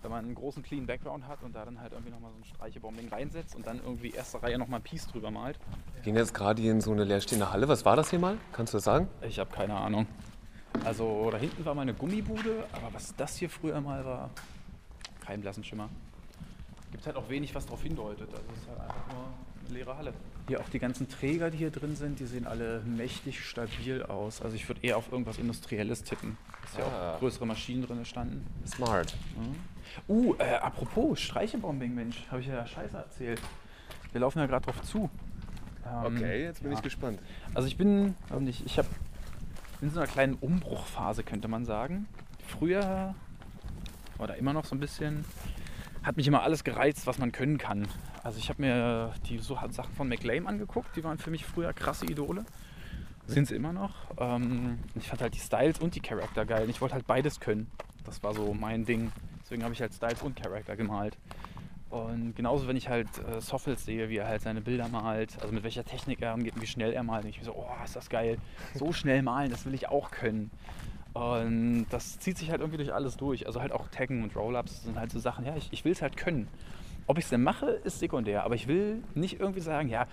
Wenn 0.01 0.12
man 0.12 0.23
einen 0.25 0.35
großen 0.35 0.63
clean 0.63 0.85
Background 0.85 1.27
hat 1.27 1.43
und 1.43 1.53
da 1.53 1.65
dann 1.65 1.79
halt 1.81 1.91
irgendwie 1.91 2.12
nochmal 2.12 2.31
so 2.31 2.38
ein 2.38 2.43
Streichebombing 2.45 3.09
reinsetzt 3.09 3.53
und 3.55 3.67
dann 3.67 3.79
irgendwie 3.83 4.12
erste 4.12 4.41
Reihe 4.41 4.57
nochmal 4.57 4.79
ein 4.79 4.83
Piece 4.83 5.07
drüber 5.07 5.29
malt. 5.29 5.59
Wir 5.95 6.01
gehen 6.03 6.15
jetzt 6.15 6.33
gerade 6.33 6.62
hier 6.62 6.71
in 6.71 6.79
so 6.79 6.91
eine 6.91 7.03
leerstehende 7.03 7.51
Halle. 7.51 7.67
Was 7.67 7.83
war 7.83 7.97
das 7.97 8.09
hier 8.09 8.19
mal? 8.19 8.38
Kannst 8.53 8.73
du 8.73 8.77
das 8.77 8.85
sagen? 8.85 9.09
Ich 9.21 9.39
habe 9.39 9.51
keine 9.53 9.75
Ahnung. 9.75 10.07
Also 10.85 11.29
da 11.31 11.38
hinten 11.38 11.65
war 11.65 11.75
mal 11.75 11.81
eine 11.81 11.93
Gummibude, 11.93 12.63
aber 12.71 12.93
was 12.93 13.13
das 13.17 13.35
hier 13.35 13.49
früher 13.49 13.81
mal 13.81 14.05
war, 14.05 14.29
kein 15.25 15.41
blassen 15.41 15.63
Schimmer. 15.65 15.89
Gibt 16.91 17.05
halt 17.05 17.17
auch 17.17 17.27
wenig, 17.29 17.53
was 17.53 17.65
darauf 17.65 17.83
hindeutet. 17.83 18.29
Also 18.31 18.45
es 18.55 18.62
ist 18.62 18.69
halt 18.69 18.79
einfach 18.79 19.07
nur 19.13 19.25
eine 19.65 19.73
leere 19.77 19.97
Halle. 19.97 20.13
Hier 20.47 20.62
auch 20.62 20.69
die 20.69 20.79
ganzen 20.79 21.09
Träger, 21.09 21.51
die 21.51 21.57
hier 21.57 21.69
drin 21.71 21.95
sind, 21.95 22.19
die 22.19 22.25
sehen 22.25 22.47
alle 22.47 22.81
mächtig 22.85 23.43
stabil 23.45 24.01
aus. 24.03 24.41
Also 24.41 24.55
ich 24.55 24.67
würde 24.67 24.81
eher 24.81 24.97
auf 24.97 25.12
irgendwas 25.12 25.38
Industrielles 25.38 26.03
tippen. 26.03 26.38
Ist 26.65 26.77
ja 26.77 26.85
Ah. 26.85 27.13
auch 27.15 27.19
größere 27.19 27.45
Maschinen 27.45 27.85
drin 27.85 28.03
standen. 28.05 28.47
Smart. 28.65 29.15
Uh, 30.08 30.36
äh, 30.39 30.56
apropos 30.56 31.19
Streichebombing, 31.19 31.93
Mensch, 31.93 32.25
habe 32.30 32.41
ich 32.41 32.47
ja 32.47 32.65
Scheiße 32.65 32.97
erzählt. 32.97 33.41
Wir 34.12 34.21
laufen 34.21 34.39
ja 34.39 34.45
gerade 34.45 34.65
drauf 34.65 34.82
zu. 34.82 35.10
Ähm, 35.86 36.15
Okay, 36.17 36.43
jetzt 36.43 36.62
bin 36.62 36.71
ja. 36.71 36.78
ich 36.78 36.84
gespannt. 36.84 37.19
Also 37.54 37.67
ich 37.67 37.78
bin, 37.78 38.15
warum 38.28 38.43
nicht, 38.43 38.65
ich 38.65 38.78
habe 38.78 38.88
in 39.82 39.89
so 39.91 39.99
einer 39.99 40.08
kleinen 40.08 40.36
Umbruchphase, 40.36 41.23
könnte 41.23 41.47
man 41.47 41.65
sagen. 41.65 42.08
Früher, 42.47 43.15
oder 44.17 44.36
immer 44.38 44.54
noch 44.54 44.65
so 44.65 44.75
ein 44.75 44.80
bisschen, 44.80 45.25
hat 46.04 46.17
mich 46.17 46.28
immer 46.28 46.43
alles 46.43 46.63
gereizt, 46.63 47.08
was 47.08 47.17
man 47.17 47.32
können 47.32 47.58
kann. 47.58 47.88
Also 48.23 48.39
ich 48.39 48.49
habe 48.49 48.62
mir 48.62 49.13
die 49.30 49.38
so 49.38 49.58
Sachen 49.69 49.93
von 49.93 50.08
McLean 50.08 50.47
angeguckt, 50.47 50.95
die 50.95 51.04
waren 51.04 51.17
für 51.17 51.32
mich 51.32 51.45
früher 51.45 51.73
krasse 51.73 52.06
Idole. 52.06 52.45
Sind 53.28 53.47
sie 53.47 53.56
immer 53.56 53.73
noch. 53.73 53.93
Ähm, 54.17 54.80
ich 54.95 55.08
fand 55.08 55.21
halt 55.21 55.36
die 55.36 55.39
Styles 55.39 55.78
und 55.80 55.93
die 55.93 55.99
Charakter 55.99 56.45
geil. 56.47 56.67
Ich 56.67 56.82
wollte 56.82 56.95
halt 56.95 57.06
beides 57.06 57.39
können. 57.39 57.69
Das 58.04 58.23
war 58.23 58.34
so 58.34 58.56
mein 58.56 58.86
Ding. 58.86 59.12
Deswegen 59.49 59.63
habe 59.63 59.73
ich 59.73 59.81
halt 59.81 59.95
Styles 59.95 60.21
und 60.21 60.35
Charakter 60.35 60.75
gemalt. 60.75 61.17
Und 61.89 62.35
genauso, 62.35 62.67
wenn 62.67 62.77
ich 62.77 62.88
halt 62.88 63.07
äh, 63.17 63.41
Soffels 63.41 63.83
sehe, 63.83 64.07
wie 64.07 64.17
er 64.17 64.27
halt 64.27 64.43
seine 64.43 64.62
Bilder 64.62 64.88
malt, 64.89 65.41
also 65.41 65.51
mit 65.51 65.63
welcher 65.63 65.83
Technik 65.83 66.21
er 66.21 66.33
angeht 66.33 66.53
und 66.53 66.62
wie 66.62 66.67
schnell 66.67 66.93
er 66.93 67.01
malt, 67.01 67.23
denke 67.23 67.35
ich 67.35 67.39
mir 67.39 67.51
so, 67.51 67.55
oh, 67.57 67.83
ist 67.83 67.95
das 67.95 68.12
geil. 68.12 68.38
So 68.75 68.93
schnell 68.93 69.23
malen, 69.23 69.49
das 69.49 69.65
will 69.65 69.73
ich 69.73 69.89
auch 69.89 70.12
können. 70.12 70.51
Und 71.13 71.88
das 71.89 72.19
zieht 72.19 72.38
sich 72.38 72.51
halt 72.51 72.62
irgendwie 72.62 72.77
durch 72.77 72.93
alles 72.93 73.17
durch. 73.17 73.47
Also 73.47 73.59
halt 73.59 73.71
auch 73.71 73.88
Taggen 73.88 74.21
und 74.21 74.35
Roll-Ups 74.35 74.83
sind 74.83 74.99
halt 74.99 75.09
so 75.09 75.17
Sachen, 75.17 75.43
ja, 75.47 75.55
ich, 75.55 75.69
ich 75.71 75.83
will 75.83 75.93
es 75.93 76.03
halt 76.03 76.15
können. 76.15 76.47
Ob 77.07 77.17
ich 77.17 77.23
es 77.23 77.31
denn 77.31 77.41
mache, 77.41 77.71
ist 77.71 77.97
sekundär. 77.97 78.43
Aber 78.43 78.53
ich 78.53 78.67
will 78.67 79.01
nicht 79.15 79.39
irgendwie 79.39 79.62
sagen, 79.62 79.89
ja, 79.89 80.05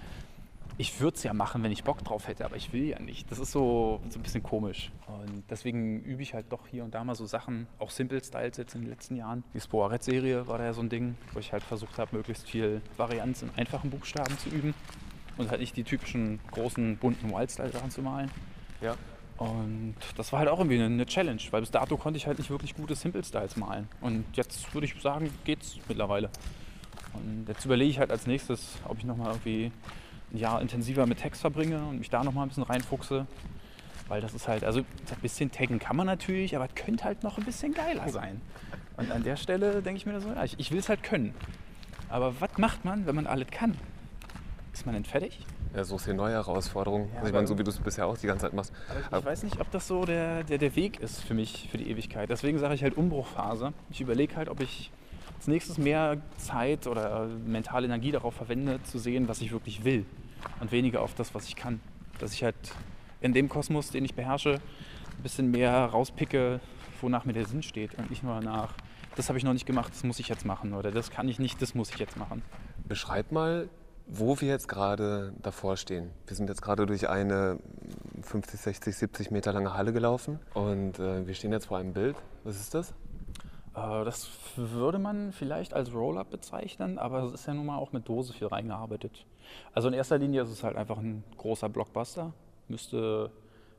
ich 0.79 1.01
würde 1.01 1.17
es 1.17 1.23
ja 1.23 1.33
machen, 1.33 1.62
wenn 1.62 1.73
ich 1.73 1.85
Bock 1.85 2.05
drauf 2.05 2.29
hätte, 2.29 2.45
aber 2.45 2.57
ich 2.57 2.73
will 2.73 2.85
ja 2.85 2.99
nicht. 2.99 3.31
Das 3.31 3.39
ist 3.39 3.53
so, 3.53 4.01
so 4.11 4.19
ein 4.19 4.23
bisschen 4.23 4.43
komisch. 4.43 4.93
Und 5.07 5.45
deswegen 5.49 6.01
übe 6.03 6.23
ich 6.23 6.35
halt 6.35 6.47
doch 6.51 6.67
hier 6.67 6.85
und 6.85 6.95
da 6.95 7.03
mal 7.03 7.15
so 7.15 7.25
Sachen, 7.25 7.67
auch 7.79 7.91
Simple 7.91 8.23
Styles 8.23 8.59
jetzt 8.59 8.75
in 8.75 8.83
den 8.83 8.91
letzten 8.91 9.17
Jahren. 9.17 9.43
Die 9.55 9.61
Spoaret-Serie 9.61 10.47
war 10.47 10.59
da 10.59 10.65
ja 10.65 10.73
so 10.75 10.83
ein 10.83 10.91
Ding, 10.91 11.17
wo 11.33 11.41
ich 11.41 11.53
halt 11.53 11.62
versucht 11.62 11.99
habe, 11.99 12.17
möglichst 12.17 12.49
viel 12.49 12.83
Varianz 12.97 13.43
in 13.43 13.51
einfachen 13.57 13.91
Buchstaben 13.91 14.37
zu 14.39 14.51
üben 14.51 14.75
und 15.39 15.51
halt 15.51 15.61
nicht 15.61 15.77
die 15.77 15.85
typischen 15.85 16.41
großen, 16.51 16.99
bunten 16.99 17.31
Wildstyle-Sachen 17.33 17.91
zu 17.91 18.03
malen. 18.03 18.31
Ja. 18.83 18.97
Und 19.39 19.97
das 20.17 20.33
war 20.33 20.41
halt 20.41 20.49
auch 20.49 20.59
irgendwie 20.59 20.81
eine, 20.83 21.07
Challenge, 21.07 21.41
weil 21.51 21.61
bis 21.61 21.71
dato 21.71 21.97
konnte 21.97 22.17
ich 22.17 22.27
halt 22.27 22.39
nicht 22.39 22.51
wirklich 22.51 22.75
gute 22.75 22.95
Simple 22.95 23.23
Styles 23.23 23.57
malen. 23.57 23.89
Und 24.01 24.25
jetzt 24.35 24.73
würde 24.75 24.87
ich 24.87 25.01
sagen, 25.01 25.31
geht's 25.45 25.79
mittlerweile. 25.89 26.31
Und 27.12 27.47
jetzt 27.49 27.65
überlege 27.65 27.91
ich 27.91 27.99
halt 27.99 28.11
als 28.11 28.27
nächstes, 28.27 28.77
ob 28.87 28.99
ich 28.99 29.05
nochmal 29.05 29.29
irgendwie 29.29 29.73
ein 30.33 30.39
Jahr 30.39 30.61
intensiver 30.61 31.07
mit 31.07 31.19
Text 31.19 31.41
verbringe 31.41 31.85
und 31.87 31.99
mich 31.99 32.11
da 32.11 32.25
nochmal 32.25 32.45
ein 32.47 32.49
bisschen 32.49 32.65
reinfuchse. 32.65 33.27
Weil 34.09 34.21
das 34.21 34.35
ist 34.35 34.47
halt, 34.47 34.62
also 34.62 34.81
ein 34.81 35.21
bisschen 35.21 35.51
taggen 35.51 35.79
kann 35.81 35.97
man 35.97 36.07
natürlich, 36.07 36.55
aber 36.55 36.67
es 36.67 36.75
könnte 36.77 37.05
halt 37.05 37.25
noch 37.25 37.39
ein 37.39 37.45
bisschen 37.45 37.75
geiler 37.75 38.09
sein. 38.09 38.41
Und 38.97 39.11
an 39.11 39.25
der 39.25 39.37
Stelle 39.37 39.83
denke 39.83 39.99
ich 39.99 40.07
mir 40.07 40.21
so, 40.21 40.29
ja, 40.29 40.45
ich, 40.45 40.59
ich 40.59 40.71
will 40.71 40.79
es 40.79 40.89
halt 40.89 41.03
können. 41.03 41.35
Aber 42.09 42.41
was 42.41 42.57
macht 42.57 42.85
man, 42.85 43.05
wenn 43.07 43.17
man 43.17 43.27
alles 43.27 43.49
kann? 43.51 43.77
Ist 44.73 44.87
man 44.87 44.95
denn 44.95 45.05
fertig? 45.05 45.45
Ja, 45.75 45.83
suchst 45.85 46.07
dir 46.07 46.15
neue 46.15 46.35
Herausforderungen. 46.35 47.09
Ja, 47.12 47.17
also 47.19 47.29
ich 47.29 47.35
meine, 47.35 47.47
so 47.49 47.59
wie 47.59 47.65
du 47.65 47.71
es 47.71 47.79
bisher 47.79 48.07
auch 48.07 48.17
die 48.17 48.27
ganze 48.29 48.43
Zeit 48.43 48.55
machst. 48.55 48.73
Ich 49.01 49.12
Aber- 49.12 49.25
weiß 49.27 49.43
nicht, 49.43 49.61
ob 49.61 49.71
das 49.73 49.89
so 49.89 50.05
der, 50.05 50.45
der, 50.45 50.59
der 50.59 50.77
Weg 50.77 51.01
ist 51.01 51.23
für 51.25 51.35
mich, 51.35 51.69
für 51.71 51.79
die 51.79 51.91
Ewigkeit. 51.91 52.31
Deswegen 52.31 52.59
sage 52.59 52.75
ich 52.75 52.83
halt 52.85 52.97
Umbruchphase. 52.97 53.73
Ich 53.91 54.01
überlege 54.01 54.37
halt, 54.37 54.49
ob 54.49 54.61
ich 54.61 54.91
als 55.37 55.46
nächstes 55.46 55.79
mehr 55.79 56.18
Zeit 56.38 56.87
oder 56.87 57.27
mentale 57.27 57.87
Energie 57.87 58.11
darauf 58.11 58.35
verwende, 58.35 58.83
zu 58.85 58.99
sehen, 58.99 59.29
was 59.29 59.40
ich 59.40 59.53
wirklich 59.53 59.85
will. 59.85 60.07
Und 60.61 60.72
weniger 60.72 61.03
auf 61.03 61.14
das, 61.14 61.35
was 61.35 61.46
ich 61.49 61.57
kann. 61.57 61.81
Dass 62.18 62.33
ich 62.33 62.42
halt 62.42 62.57
in 63.20 63.33
dem 63.33 63.49
Kosmos, 63.49 63.90
den 63.90 64.05
ich 64.05 64.14
beherrsche, 64.14 64.55
ein 64.55 65.22
bisschen 65.22 65.51
mehr 65.51 65.87
rauspicke, 65.87 66.61
wonach 67.01 67.25
mir 67.25 67.33
der 67.33 67.46
Sinn 67.46 67.62
steht. 67.62 67.94
Und 67.99 68.11
nicht 68.11 68.22
nur 68.22 68.40
nach, 68.40 68.75
das 69.16 69.29
habe 69.29 69.38
ich 69.38 69.44
noch 69.44 69.53
nicht 69.53 69.66
gemacht, 69.66 69.92
das 69.92 70.05
muss 70.05 70.18
ich 70.18 70.29
jetzt 70.29 70.44
machen. 70.44 70.75
Oder 70.75 70.90
das 70.90 71.11
kann 71.11 71.29
ich 71.29 71.38
nicht, 71.38 71.61
das 71.61 71.75
muss 71.75 71.90
ich 71.90 71.99
jetzt 71.99 72.16
machen. 72.16 72.42
Beschreib 72.88 73.33
mal, 73.33 73.68
wo 74.07 74.40
wir 74.40 74.49
jetzt 74.49 74.68
gerade 74.68 75.33
davor 75.42 75.77
stehen. 75.77 76.11
Wir 76.27 76.37
sind 76.37 76.49
jetzt 76.49 76.62
gerade 76.62 76.87
durch 76.87 77.09
eine 77.09 77.59
50, 78.22 78.61
60, 78.61 78.96
70 78.96 79.31
Meter 79.31 79.53
lange 79.53 79.75
Halle 79.75 79.92
gelaufen 79.92 80.38
und 80.55 80.99
äh, 80.99 81.27
wir 81.27 81.35
stehen 81.35 81.53
jetzt 81.53 81.66
vor 81.66 81.79
einem 81.79 81.92
Bild. 81.92 82.16
Was 82.44 82.61
ist 82.61 82.75
das? 82.75 82.94
Äh, 83.77 84.05
Das 84.05 84.29
würde 84.57 84.99
man 84.99 85.33
vielleicht 85.33 85.75
als 85.75 85.93
Roll-Up 85.93 86.31
bezeichnen, 86.31 86.99
aber 86.99 87.23
es 87.25 87.33
ist 87.33 87.47
ja 87.47 87.55
nun 87.55 87.67
mal 87.67 87.77
auch 87.79 87.93
mit 87.93 88.09
Dose 88.09 88.33
viel 88.33 88.47
reingearbeitet. 88.49 89.27
Also 89.73 89.89
in 89.89 89.95
erster 89.95 90.19
Linie 90.19 90.43
ist 90.43 90.51
es 90.51 90.65
halt 90.65 90.77
einfach 90.77 90.99
ein 90.99 91.23
großer 91.37 91.69
Blockbuster. 91.69 92.33
Müsste 92.69 93.31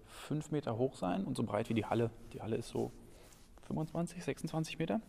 fünf 0.05 0.51
Meter 0.51 0.77
hoch 0.77 0.95
sein 0.95 1.25
und 1.25 1.35
so 1.35 1.43
breit 1.43 1.69
wie 1.69 1.73
die 1.73 1.85
Halle. 1.85 2.09
Die 2.33 2.41
Halle 2.41 2.55
ist 2.55 2.69
so 2.69 2.91
25, 3.67 4.23
26 4.23 4.79
Meter. 4.79 5.01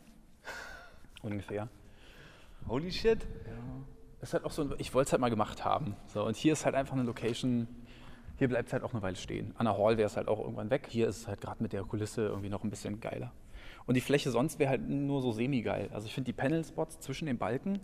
Ungefähr. 1.22 1.68
Holy 2.68 2.90
shit. 2.90 3.26
Das 4.20 4.30
ist 4.30 4.34
halt 4.34 4.44
auch 4.44 4.50
so, 4.50 4.62
ein- 4.62 4.74
ich 4.78 4.92
wollte 4.94 5.08
es 5.08 5.12
halt 5.12 5.20
mal 5.20 5.28
gemacht 5.30 5.64
haben. 5.64 5.94
So, 6.06 6.24
und 6.24 6.36
hier 6.36 6.52
ist 6.54 6.64
halt 6.64 6.74
einfach 6.74 6.94
eine 6.94 7.04
Location, 7.04 7.68
hier 8.36 8.48
bleibt 8.48 8.66
es 8.68 8.72
halt 8.72 8.82
auch 8.82 8.92
eine 8.92 9.02
Weile 9.02 9.14
stehen. 9.16 9.54
An 9.58 9.66
der 9.66 9.78
Hall 9.78 9.96
wäre 9.96 10.06
es 10.06 10.16
halt 10.16 10.26
auch 10.26 10.40
irgendwann 10.40 10.70
weg. 10.70 10.86
Hier 10.90 11.06
ist 11.08 11.18
es 11.18 11.28
halt 11.28 11.40
gerade 11.40 11.62
mit 11.62 11.72
der 11.72 11.84
Kulisse 11.84 12.22
irgendwie 12.26 12.48
noch 12.48 12.64
ein 12.64 12.70
bisschen 12.70 12.98
geiler. 13.00 13.30
Und 13.88 13.94
die 13.94 14.02
Fläche 14.02 14.30
sonst 14.30 14.58
wäre 14.58 14.68
halt 14.68 14.86
nur 14.86 15.22
so 15.22 15.32
semi-geil. 15.32 15.88
Also 15.94 16.06
ich 16.06 16.14
finde 16.14 16.26
die 16.26 16.34
Panel-Spots 16.34 17.00
zwischen 17.00 17.24
den 17.24 17.38
Balken 17.38 17.80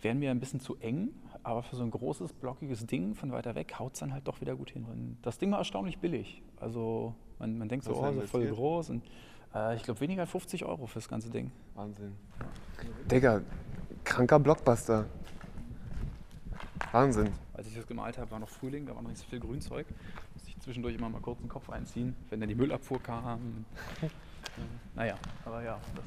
wären 0.00 0.20
mir 0.20 0.30
ein 0.30 0.38
bisschen 0.38 0.60
zu 0.60 0.76
eng, 0.76 1.08
aber 1.42 1.64
für 1.64 1.74
so 1.74 1.82
ein 1.82 1.90
großes, 1.90 2.32
blockiges 2.32 2.86
Ding 2.86 3.16
von 3.16 3.32
weiter 3.32 3.56
weg 3.56 3.76
haut 3.76 3.94
es 3.94 3.98
dann 3.98 4.12
halt 4.12 4.28
doch 4.28 4.40
wieder 4.40 4.54
gut 4.54 4.70
hin. 4.70 4.84
Und 4.84 5.18
das 5.22 5.38
Ding 5.38 5.50
war 5.50 5.58
erstaunlich 5.58 5.98
billig. 5.98 6.42
Also 6.60 7.12
man, 7.40 7.58
man 7.58 7.68
denkt 7.68 7.84
so, 7.84 7.90
oh, 7.92 8.12
so 8.12 8.20
voll 8.28 8.46
groß. 8.46 8.90
Und 8.90 9.02
äh, 9.52 9.74
ich 9.74 9.82
glaube 9.82 10.00
weniger 10.00 10.22
als 10.22 10.30
50 10.30 10.64
Euro 10.64 10.86
fürs 10.86 11.08
ganze 11.08 11.28
Ding. 11.28 11.50
Wahnsinn. 11.74 12.14
Digga, 13.10 13.40
kranker 14.04 14.38
Blockbuster. 14.38 15.06
Wahnsinn. 16.92 17.30
Als 17.52 17.66
ich 17.66 17.74
das 17.74 17.88
gemalt 17.88 18.16
habe, 18.16 18.30
war 18.30 18.38
noch 18.38 18.48
Frühling, 18.48 18.86
da 18.86 18.94
war 18.94 19.02
noch 19.02 19.10
nicht 19.10 19.20
so 19.20 19.26
viel 19.26 19.40
Grünzeug. 19.40 19.88
Musste 20.34 20.50
ich 20.50 20.60
zwischendurch 20.60 20.94
immer 20.94 21.08
mal 21.08 21.20
kurz 21.20 21.40
den 21.40 21.48
Kopf 21.48 21.68
einziehen, 21.68 22.14
wenn 22.30 22.38
dann 22.38 22.48
die 22.48 22.54
Müllabfuhr 22.54 23.02
kam. 23.02 23.64
Naja, 24.94 25.14
aber 25.44 25.62
ja, 25.62 25.78
das, 25.94 26.04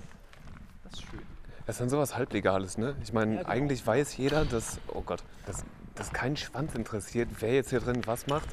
das 0.83 0.93
ist 0.93 1.09
schön. 1.09 1.21
Das 1.65 1.75
ist 1.75 1.81
dann 1.81 1.89
sowas 1.89 2.15
Halblegales, 2.15 2.77
ne? 2.77 2.95
Ich 3.03 3.13
meine, 3.13 3.35
Ja, 3.35 3.41
genau. 3.41 3.51
eigentlich 3.51 3.85
weiß 3.85 4.17
jeder, 4.17 4.45
dass, 4.45 4.79
oh 4.87 5.01
Gott, 5.01 5.23
dass, 5.45 5.63
dass 5.95 6.11
kein 6.11 6.35
Schwanz 6.35 6.75
interessiert, 6.75 7.29
wer 7.39 7.53
jetzt 7.53 7.69
hier 7.69 7.79
drin 7.79 8.01
was 8.05 8.27
macht. 8.27 8.49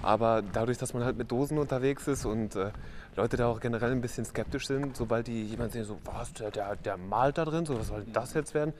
Aber 0.00 0.42
dadurch, 0.42 0.78
dass 0.78 0.94
man 0.94 1.04
halt 1.04 1.18
mit 1.18 1.30
Dosen 1.30 1.58
unterwegs 1.58 2.06
ist 2.08 2.24
und 2.24 2.56
äh, 2.56 2.70
Leute 3.16 3.36
da 3.36 3.48
auch 3.48 3.60
generell 3.60 3.90
ein 3.90 4.00
bisschen 4.00 4.24
skeptisch 4.24 4.66
sind, 4.66 4.96
sobald 4.96 5.26
die 5.26 5.44
jemand 5.44 5.72
sehen, 5.72 5.84
so, 5.84 5.98
was, 6.04 6.32
der, 6.32 6.50
der, 6.50 6.76
der 6.76 6.96
malt 6.96 7.36
da 7.36 7.44
drin, 7.44 7.66
so, 7.66 7.78
was 7.78 7.88
soll 7.88 8.04
das 8.12 8.32
jetzt 8.34 8.54
werden? 8.54 8.72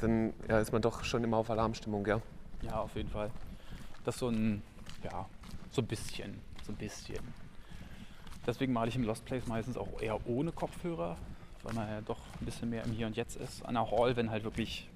dann 0.00 0.32
ja, 0.48 0.58
ist 0.58 0.72
man 0.72 0.82
doch 0.82 1.04
schon 1.04 1.24
immer 1.24 1.38
auf 1.38 1.50
Alarmstimmung, 1.50 2.06
ja. 2.06 2.20
Ja, 2.62 2.80
auf 2.80 2.94
jeden 2.94 3.08
Fall. 3.08 3.30
Das 4.04 4.16
ist 4.16 4.20
so 4.20 4.28
ein, 4.28 4.62
ja, 5.02 5.26
so 5.70 5.82
ein 5.82 5.86
bisschen, 5.86 6.40
so 6.64 6.72
ein 6.72 6.76
bisschen. 6.76 7.20
Deswegen 8.46 8.72
male 8.72 8.88
ich 8.88 8.96
im 8.96 9.04
Lost 9.04 9.24
Place 9.24 9.46
meistens 9.46 9.76
auch 9.76 10.00
eher 10.00 10.18
ohne 10.26 10.52
Kopfhörer, 10.52 11.16
weil 11.62 11.74
man 11.74 11.88
ja 11.88 12.00
doch 12.02 12.18
ein 12.40 12.44
bisschen 12.44 12.70
mehr 12.70 12.84
im 12.84 12.92
Hier 12.92 13.06
und 13.06 13.16
Jetzt 13.16 13.36
ist. 13.36 13.64
An 13.64 13.74
der 13.74 13.90
Hall, 13.90 14.16
wenn 14.16 14.30
halt 14.30 14.44
wirklich 14.44 14.88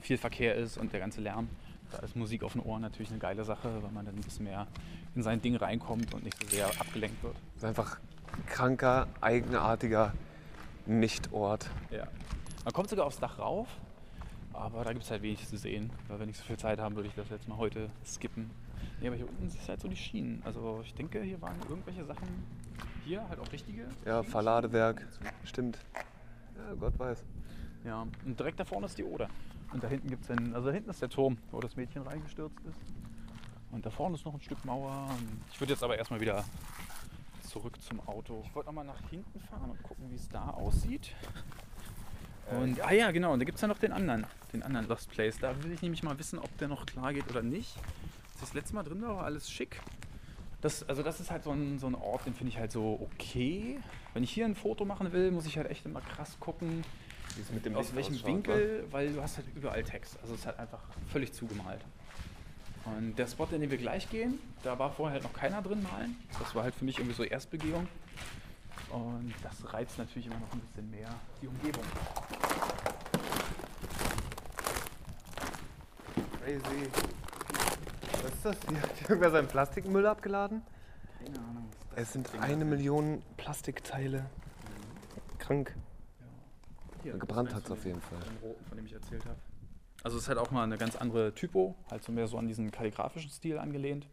viel 0.00 0.18
Verkehr 0.18 0.54
ist 0.54 0.76
und 0.76 0.92
der 0.92 1.00
ganze 1.00 1.20
Lärm, 1.20 1.48
da 1.90 1.98
ist 1.98 2.14
Musik 2.14 2.42
auf 2.42 2.52
den 2.52 2.62
Ohren 2.62 2.82
natürlich 2.82 3.10
eine 3.10 3.18
geile 3.18 3.44
Sache, 3.44 3.82
weil 3.82 3.90
man 3.90 4.04
dann 4.04 4.14
ein 4.14 4.20
bisschen 4.20 4.44
mehr 4.44 4.66
in 5.14 5.22
sein 5.22 5.40
Ding 5.42 5.56
reinkommt 5.56 6.14
und 6.14 6.24
nicht 6.24 6.40
so 6.40 6.48
sehr 6.48 6.66
abgelenkt 6.66 7.22
wird. 7.22 7.34
Das 7.34 7.62
ist 7.62 7.64
einfach 7.64 7.98
ein 8.32 8.46
kranker, 8.46 9.08
eigenartiger 9.20 10.12
Nichtort. 10.86 11.68
Ja. 11.90 12.06
Man 12.64 12.72
kommt 12.72 12.90
sogar 12.90 13.06
aufs 13.06 13.18
Dach 13.18 13.38
rauf, 13.38 13.68
aber 14.52 14.84
da 14.84 14.92
gibt 14.92 15.04
es 15.04 15.10
halt 15.10 15.22
wenig 15.22 15.46
zu 15.48 15.56
sehen. 15.56 15.90
Weil 16.08 16.20
wenn 16.20 16.28
ich 16.28 16.36
so 16.36 16.44
viel 16.44 16.58
Zeit 16.58 16.78
haben, 16.78 16.94
würde 16.94 17.08
ich 17.08 17.14
das 17.14 17.28
jetzt 17.30 17.48
mal 17.48 17.56
heute 17.56 17.90
skippen. 18.04 18.50
Nee, 19.00 19.08
aber 19.08 19.16
hier 19.16 19.28
unten 19.28 19.46
ist 19.46 19.68
halt 19.68 19.80
so 19.80 19.88
die 19.88 19.96
Schienen. 19.96 20.42
Also 20.44 20.82
ich 20.84 20.94
denke, 20.94 21.22
hier 21.22 21.40
waren 21.40 21.56
irgendwelche 21.68 22.04
Sachen, 22.04 22.28
hier 23.10 23.28
halt 23.28 23.40
auch 23.40 23.52
richtige. 23.52 23.88
Ja. 24.04 24.22
Verladewerk, 24.22 25.04
stimmt. 25.44 25.78
Ja, 26.56 26.74
Gott 26.78 26.96
weiß. 26.98 27.24
Ja, 27.84 28.06
und 28.24 28.38
direkt 28.38 28.60
da 28.60 28.64
vorne 28.64 28.86
ist 28.86 28.98
die 28.98 29.04
Oder. 29.04 29.28
Und 29.72 29.82
da 29.82 29.88
hinten 29.88 30.08
gibt 30.08 30.22
es 30.22 30.28
dann, 30.28 30.54
also 30.54 30.68
da 30.68 30.72
hinten 30.72 30.90
ist 30.90 31.02
der 31.02 31.08
Turm, 31.08 31.38
wo 31.50 31.60
das 31.60 31.76
Mädchen 31.76 32.02
reingestürzt 32.02 32.60
ist. 32.68 32.78
Und 33.72 33.84
da 33.84 33.90
vorne 33.90 34.14
ist 34.16 34.24
noch 34.24 34.34
ein 34.34 34.40
Stück 34.40 34.64
Mauer. 34.64 35.08
Ich 35.52 35.60
würde 35.60 35.72
jetzt 35.72 35.82
aber 35.82 35.96
erstmal 35.96 36.20
wieder 36.20 36.44
zurück 37.48 37.80
zum 37.82 38.00
Auto. 38.06 38.42
Ich 38.46 38.54
wollte 38.54 38.68
nochmal 38.68 38.84
nach 38.84 39.00
hinten 39.10 39.40
fahren 39.40 39.70
und 39.70 39.82
gucken, 39.82 40.08
wie 40.10 40.16
es 40.16 40.28
da 40.28 40.50
aussieht. 40.50 41.14
Und, 42.50 42.80
ah 42.80 42.92
ja, 42.92 43.10
genau, 43.10 43.32
und 43.32 43.40
da 43.40 43.44
gibt 43.44 43.56
es 43.56 43.62
ja 43.62 43.68
noch 43.68 43.78
den 43.78 43.92
anderen, 43.92 44.26
den 44.52 44.62
anderen 44.62 44.88
Lost 44.88 45.10
Place. 45.10 45.38
Da 45.38 45.60
will 45.62 45.72
ich 45.72 45.82
nämlich 45.82 46.02
mal 46.02 46.18
wissen, 46.18 46.38
ob 46.38 46.56
der 46.58 46.68
noch 46.68 46.86
klar 46.86 47.12
geht 47.12 47.28
oder 47.30 47.42
nicht. 47.42 47.76
Das 48.40 48.54
letzte 48.54 48.74
Mal 48.74 48.82
drin 48.82 49.02
war, 49.02 49.16
war 49.16 49.24
alles 49.24 49.50
schick. 49.50 49.80
Das, 50.60 50.86
also 50.88 51.02
das 51.02 51.20
ist 51.20 51.30
halt 51.30 51.44
so 51.44 51.52
ein, 51.52 51.78
so 51.78 51.86
ein 51.86 51.94
Ort, 51.94 52.26
den 52.26 52.34
finde 52.34 52.52
ich 52.52 52.58
halt 52.58 52.70
so 52.70 53.08
okay. 53.12 53.78
Wenn 54.12 54.22
ich 54.22 54.30
hier 54.30 54.44
ein 54.44 54.54
Foto 54.54 54.84
machen 54.84 55.12
will, 55.12 55.30
muss 55.30 55.46
ich 55.46 55.56
halt 55.56 55.70
echt 55.70 55.86
immer 55.86 56.00
krass 56.00 56.36
gucken, 56.38 56.84
aus 57.74 57.92
Licht 57.92 57.94
welchem 57.94 58.26
Winkel, 58.26 58.86
weil 58.90 59.12
du 59.12 59.22
hast 59.22 59.36
halt 59.36 59.46
überall 59.54 59.82
Text. 59.84 60.18
Also 60.20 60.34
es 60.34 60.40
ist 60.40 60.46
halt 60.46 60.58
einfach 60.58 60.80
völlig 61.08 61.32
zugemalt. 61.32 61.80
Und 62.84 63.16
der 63.16 63.26
Spot, 63.26 63.46
in 63.52 63.60
den 63.60 63.70
wir 63.70 63.78
gleich 63.78 64.10
gehen, 64.10 64.38
da 64.62 64.78
war 64.78 64.90
vorher 64.90 65.14
halt 65.14 65.24
noch 65.24 65.32
keiner 65.32 65.62
drin 65.62 65.82
malen. 65.82 66.16
Das 66.38 66.54
war 66.54 66.64
halt 66.64 66.74
für 66.74 66.84
mich 66.84 66.98
irgendwie 66.98 67.14
so 67.14 67.22
Erstbegehung. 67.22 67.86
Und 68.90 69.34
das 69.42 69.72
reizt 69.72 69.98
natürlich 69.98 70.26
immer 70.26 70.40
noch 70.40 70.52
ein 70.52 70.60
bisschen 70.60 70.90
mehr 70.90 71.14
die 71.40 71.46
Umgebung. 71.46 71.84
Crazy. 76.40 77.19
Was 78.42 78.54
ist 78.54 78.64
das 78.64 78.70
hier? 78.70 78.82
Hat 78.82 79.02
irgendwer 79.10 79.30
seinen 79.30 79.48
Plastikmüll 79.48 80.06
abgeladen? 80.06 80.62
Keine 81.18 81.38
Ahnung. 81.40 81.68
was 81.70 81.88
das 81.90 81.98
Es 82.06 82.12
sind 82.12 82.32
Ding 82.32 82.40
eine. 82.40 82.64
Million 82.64 83.22
Plastikteile. 83.36 84.26
Krank. 85.38 85.74
Hier, 87.02 87.12
das 87.12 87.20
Gebrannt 87.20 87.54
hat 87.54 87.64
es 87.64 87.70
auf 87.70 87.84
jeden 87.84 88.00
Fall. 88.00 88.18
den- 88.20 88.26
von 88.28 88.34
dem 88.36 88.42
roten, 88.48 88.64
von 88.66 88.76
dem 88.76 88.86
ich 88.86 88.92
erzählt 88.92 89.24
habe. 89.24 89.36
Also 90.02 90.16
es 90.16 90.24
ist 90.24 90.28
halt 90.28 90.38
auch 90.38 90.50
mal 90.50 90.64
eine 90.64 90.78
ganz 90.78 90.96
andere 90.96 91.34
Typo, 91.34 91.74
halt 91.90 92.02
so 92.02 92.12
mehr 92.12 92.26
so 92.26 92.38
an 92.38 92.46
diesen 92.46 92.70
kalligrafischen 92.70 93.30
Stil 93.30 93.58
angelehnt. 93.58 94.08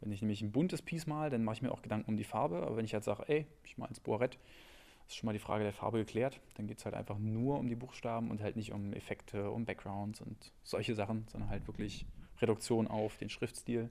Wenn 0.00 0.12
ich 0.12 0.20
nämlich 0.22 0.42
ein 0.42 0.52
buntes 0.52 0.82
Piece 0.82 1.06
mal, 1.06 1.30
dann 1.30 1.42
mache 1.42 1.56
ich 1.56 1.62
mir 1.62 1.72
auch 1.72 1.82
Gedanken 1.82 2.10
um 2.10 2.16
die 2.16 2.24
Farbe. 2.24 2.58
Aber 2.62 2.76
wenn 2.76 2.84
ich 2.84 2.94
halt 2.94 3.02
sage, 3.04 3.24
ey, 3.28 3.46
ich 3.64 3.78
mal 3.78 3.86
ins 3.86 3.98
Boarett, 3.98 4.38
ist 5.08 5.16
schon 5.16 5.26
mal 5.26 5.32
die 5.32 5.38
Frage 5.38 5.64
der 5.64 5.72
Farbe 5.72 5.98
geklärt. 5.98 6.40
Dann 6.56 6.66
geht 6.66 6.78
es 6.78 6.84
halt 6.84 6.94
einfach 6.94 7.18
nur 7.18 7.58
um 7.58 7.68
die 7.68 7.74
Buchstaben 7.76 8.30
und 8.30 8.40
halt 8.42 8.54
nicht 8.56 8.72
um 8.72 8.92
Effekte, 8.92 9.50
um 9.50 9.64
Backgrounds 9.64 10.20
und 10.20 10.52
solche 10.62 10.94
Sachen, 10.94 11.26
sondern 11.30 11.48
halt 11.50 11.66
wirklich 11.66 12.06
Reduktion 12.40 12.86
auf 12.86 13.16
den 13.16 13.28
Schriftstil. 13.28 13.90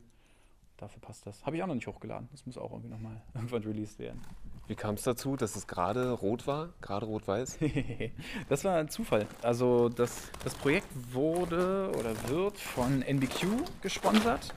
Dafür 0.77 1.01
passt 1.01 1.25
das. 1.25 1.45
Habe 1.45 1.55
ich 1.55 1.63
auch 1.63 1.67
noch 1.67 1.75
nicht 1.75 1.87
hochgeladen. 1.87 2.27
Das 2.31 2.45
muss 2.45 2.57
auch 2.57 2.71
irgendwie 2.71 2.89
nochmal 2.89 3.21
irgendwann 3.33 3.63
released 3.63 3.99
werden. 3.99 4.21
Wie 4.67 4.75
kam 4.75 4.95
es 4.95 5.03
dazu, 5.03 5.35
dass 5.35 5.55
es 5.55 5.67
gerade 5.67 6.11
rot 6.11 6.47
war? 6.47 6.69
Gerade 6.81 7.05
rot-weiß? 7.05 7.59
das 8.49 8.63
war 8.63 8.77
ein 8.77 8.89
Zufall. 8.89 9.27
Also 9.43 9.89
das, 9.89 10.31
das 10.43 10.55
Projekt 10.55 10.87
wurde 11.13 11.91
oder 11.97 12.29
wird 12.29 12.57
von 12.57 13.03
NBQ 13.03 13.81
gesponsert. 13.81 14.53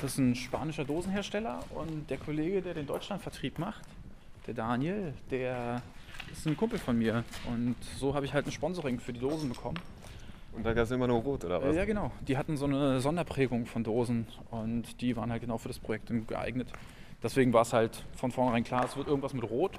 Das 0.00 0.12
ist 0.12 0.18
ein 0.18 0.34
spanischer 0.34 0.86
Dosenhersteller 0.86 1.60
und 1.74 2.08
der 2.08 2.16
Kollege, 2.16 2.62
der 2.62 2.72
den 2.72 2.86
Deutschlandvertrieb 2.86 3.58
macht, 3.58 3.82
der 4.46 4.54
Daniel, 4.54 5.12
der 5.30 5.82
ist 6.32 6.46
ein 6.46 6.56
Kumpel 6.56 6.78
von 6.78 6.98
mir. 6.98 7.24
Und 7.46 7.76
so 7.98 8.14
habe 8.14 8.24
ich 8.24 8.32
halt 8.32 8.46
ein 8.46 8.52
Sponsoring 8.52 8.98
für 8.98 9.12
die 9.12 9.20
Dosen 9.20 9.50
bekommen. 9.50 9.78
Und 10.52 10.64
da 10.64 10.72
gab 10.72 10.84
es 10.84 10.90
immer 10.90 11.06
nur 11.06 11.20
rot, 11.20 11.44
oder 11.44 11.62
was? 11.62 11.76
Ja, 11.76 11.84
genau. 11.84 12.10
Die 12.26 12.36
hatten 12.36 12.56
so 12.56 12.66
eine 12.66 13.00
Sonderprägung 13.00 13.66
von 13.66 13.84
Dosen 13.84 14.26
und 14.50 15.00
die 15.00 15.16
waren 15.16 15.30
halt 15.30 15.42
genau 15.42 15.58
für 15.58 15.68
das 15.68 15.78
Projekt 15.78 16.12
geeignet. 16.26 16.72
Deswegen 17.22 17.52
war 17.52 17.62
es 17.62 17.72
halt 17.72 18.04
von 18.16 18.30
vornherein 18.30 18.64
klar, 18.64 18.84
es 18.84 18.96
wird 18.96 19.06
irgendwas 19.06 19.34
mit 19.34 19.44
Rot. 19.44 19.78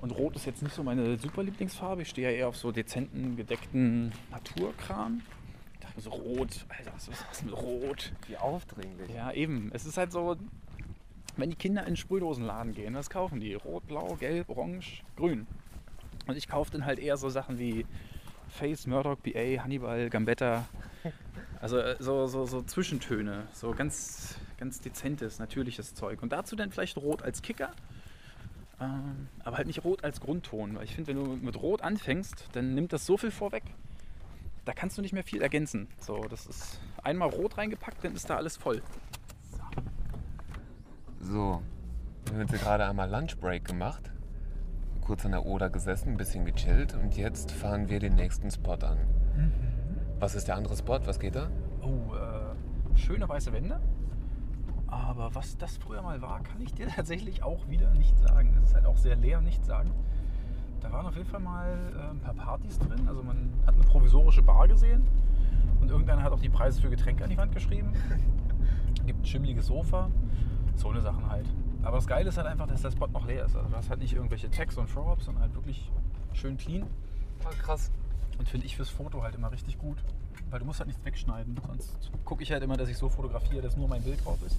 Und 0.00 0.12
Rot 0.12 0.36
ist 0.36 0.46
jetzt 0.46 0.62
nicht 0.62 0.74
so 0.74 0.82
meine 0.82 1.18
super 1.18 1.42
Lieblingsfarbe. 1.42 2.02
Ich 2.02 2.08
stehe 2.08 2.30
ja 2.30 2.36
eher 2.36 2.48
auf 2.48 2.56
so 2.56 2.72
dezenten, 2.72 3.36
gedeckten 3.36 4.12
Naturkram. 4.30 5.22
Ich 5.74 5.80
dachte 5.80 5.96
mir 5.96 6.02
so, 6.02 6.10
Rot, 6.10 6.66
Alter, 6.68 6.92
was 6.94 7.08
ist 7.08 7.24
das 7.28 7.42
mit 7.42 7.54
Rot? 7.54 8.12
Wie 8.26 8.36
aufdringlich. 8.36 9.10
Ja, 9.14 9.32
eben. 9.32 9.70
Es 9.74 9.84
ist 9.84 9.98
halt 9.98 10.12
so, 10.12 10.36
wenn 11.36 11.50
die 11.50 11.56
Kinder 11.56 11.82
in 11.82 11.88
den 11.88 11.96
Sprühdosenladen 11.96 12.74
gehen, 12.74 12.94
was 12.94 13.10
kaufen 13.10 13.40
die? 13.40 13.54
Rot, 13.54 13.86
Blau, 13.88 14.16
Gelb, 14.18 14.48
Orange, 14.48 15.02
Grün. 15.16 15.46
Und 16.26 16.36
ich 16.36 16.48
kaufe 16.48 16.70
dann 16.70 16.86
halt 16.86 16.98
eher 16.98 17.16
so 17.16 17.28
Sachen 17.28 17.58
wie 17.58 17.84
Face, 18.50 18.86
Murdoch, 18.86 19.16
BA, 19.16 19.62
Hannibal, 19.62 20.10
Gambetta. 20.10 20.66
Also 21.60 21.78
äh, 21.78 21.96
so, 21.98 22.26
so, 22.26 22.46
so 22.46 22.62
Zwischentöne, 22.62 23.46
so 23.52 23.72
ganz, 23.72 24.36
ganz 24.58 24.80
dezentes, 24.80 25.38
natürliches 25.38 25.94
Zeug. 25.94 26.22
Und 26.22 26.32
dazu 26.32 26.56
dann 26.56 26.72
vielleicht 26.72 26.96
Rot 26.96 27.22
als 27.22 27.42
Kicker, 27.42 27.70
ähm, 28.80 29.28
aber 29.44 29.58
halt 29.58 29.66
nicht 29.66 29.84
Rot 29.84 30.02
als 30.02 30.20
Grundton. 30.20 30.76
Weil 30.76 30.84
ich 30.84 30.94
finde, 30.94 31.08
wenn 31.08 31.22
du 31.22 31.36
mit 31.36 31.60
Rot 31.60 31.82
anfängst, 31.82 32.48
dann 32.52 32.74
nimmt 32.74 32.92
das 32.92 33.04
so 33.04 33.18
viel 33.18 33.30
vorweg, 33.30 33.62
da 34.64 34.72
kannst 34.72 34.96
du 34.96 35.02
nicht 35.02 35.12
mehr 35.12 35.24
viel 35.24 35.42
ergänzen. 35.42 35.88
So, 35.98 36.22
das 36.30 36.46
ist 36.46 36.80
einmal 37.02 37.28
Rot 37.28 37.58
reingepackt, 37.58 38.04
dann 38.04 38.14
ist 38.14 38.30
da 38.30 38.36
alles 38.36 38.56
voll. 38.56 38.82
So, 41.20 41.62
wir 42.24 42.32
haben 42.32 42.40
jetzt 42.40 42.62
gerade 42.62 42.86
einmal 42.86 43.10
Lunchbreak 43.10 43.66
gemacht. 43.66 44.10
Kurz 45.00 45.24
an 45.24 45.32
der 45.32 45.46
Oder 45.46 45.70
gesessen, 45.70 46.10
ein 46.10 46.16
bisschen 46.16 46.44
gechillt 46.44 46.94
und 46.94 47.16
jetzt 47.16 47.52
fahren 47.52 47.88
wir 47.88 47.98
den 47.98 48.14
nächsten 48.14 48.50
Spot 48.50 48.74
an. 48.74 48.98
Was 50.18 50.34
ist 50.34 50.48
der 50.48 50.56
andere 50.56 50.76
Spot? 50.76 51.00
Was 51.04 51.18
geht 51.18 51.34
da? 51.34 51.48
Oh, 51.82 52.14
äh, 52.14 52.98
schöne 52.98 53.28
weiße 53.28 53.52
Wände. 53.52 53.80
Aber 54.86 55.34
was 55.34 55.56
das 55.56 55.76
früher 55.78 56.02
mal 56.02 56.20
war, 56.20 56.42
kann 56.42 56.60
ich 56.60 56.74
dir 56.74 56.88
tatsächlich 56.96 57.42
auch 57.42 57.68
wieder 57.68 57.90
nicht 57.92 58.18
sagen. 58.18 58.54
Es 58.62 58.70
ist 58.70 58.74
halt 58.74 58.86
auch 58.86 58.96
sehr 58.96 59.16
leer, 59.16 59.40
nicht 59.40 59.64
sagen. 59.64 59.90
Da 60.80 60.92
waren 60.92 61.06
auf 61.06 61.16
jeden 61.16 61.28
Fall 61.28 61.40
mal 61.40 61.76
äh, 61.96 62.10
ein 62.10 62.20
paar 62.20 62.34
Partys 62.34 62.78
drin. 62.78 63.06
Also 63.06 63.22
man 63.22 63.52
hat 63.66 63.74
eine 63.74 63.84
provisorische 63.84 64.42
Bar 64.42 64.68
gesehen 64.68 65.06
und 65.80 65.90
irgendeiner 65.90 66.22
hat 66.22 66.32
auch 66.32 66.40
die 66.40 66.48
Preise 66.48 66.80
für 66.80 66.90
Getränke 66.90 67.24
an 67.24 67.30
die 67.30 67.36
Wand 67.36 67.52
geschrieben. 67.52 67.92
Gibt 69.06 69.22
ein 69.22 69.26
schimmliges 69.26 69.66
Sofa. 69.66 70.10
So 70.76 70.90
eine 70.90 71.00
Sachen 71.00 71.28
halt. 71.28 71.46
Aber 71.82 71.96
das 71.96 72.06
Geile 72.06 72.28
ist 72.28 72.36
halt 72.36 72.46
einfach, 72.46 72.66
dass 72.66 72.82
der 72.82 72.90
Spot 72.90 73.06
noch 73.06 73.26
leer 73.26 73.46
ist. 73.46 73.56
Also 73.56 73.68
du 73.68 73.76
hast 73.76 73.90
halt 73.90 74.00
nicht 74.00 74.12
irgendwelche 74.14 74.50
Tags 74.50 74.76
und 74.76 74.92
Throw-Ups, 74.92 75.24
sondern 75.24 75.42
halt 75.44 75.54
wirklich 75.54 75.90
schön 76.34 76.56
clean. 76.56 76.84
Ah, 77.44 77.50
krass. 77.62 77.90
Und 78.38 78.48
finde 78.48 78.66
ich 78.66 78.76
fürs 78.76 78.90
Foto 78.90 79.22
halt 79.22 79.34
immer 79.34 79.50
richtig 79.50 79.78
gut. 79.78 79.98
Weil 80.50 80.60
du 80.60 80.66
musst 80.66 80.80
halt 80.80 80.88
nichts 80.88 81.04
wegschneiden. 81.04 81.56
Sonst 81.66 82.10
gucke 82.24 82.42
ich 82.42 82.52
halt 82.52 82.62
immer, 82.62 82.76
dass 82.76 82.88
ich 82.88 82.98
so 82.98 83.08
fotografiere, 83.08 83.62
dass 83.62 83.76
nur 83.76 83.88
mein 83.88 84.02
Bild 84.02 84.24
drauf 84.24 84.38
ist. 84.44 84.58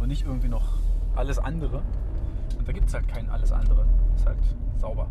Und 0.00 0.08
nicht 0.08 0.24
irgendwie 0.24 0.48
noch 0.48 0.78
alles 1.16 1.38
andere. 1.38 1.82
Und 2.58 2.66
da 2.66 2.72
gibt 2.72 2.88
es 2.88 2.94
halt 2.94 3.08
kein 3.08 3.28
alles 3.28 3.52
andere. 3.52 3.84
Ist 4.14 4.26
halt 4.26 4.38
sauber. 4.78 5.06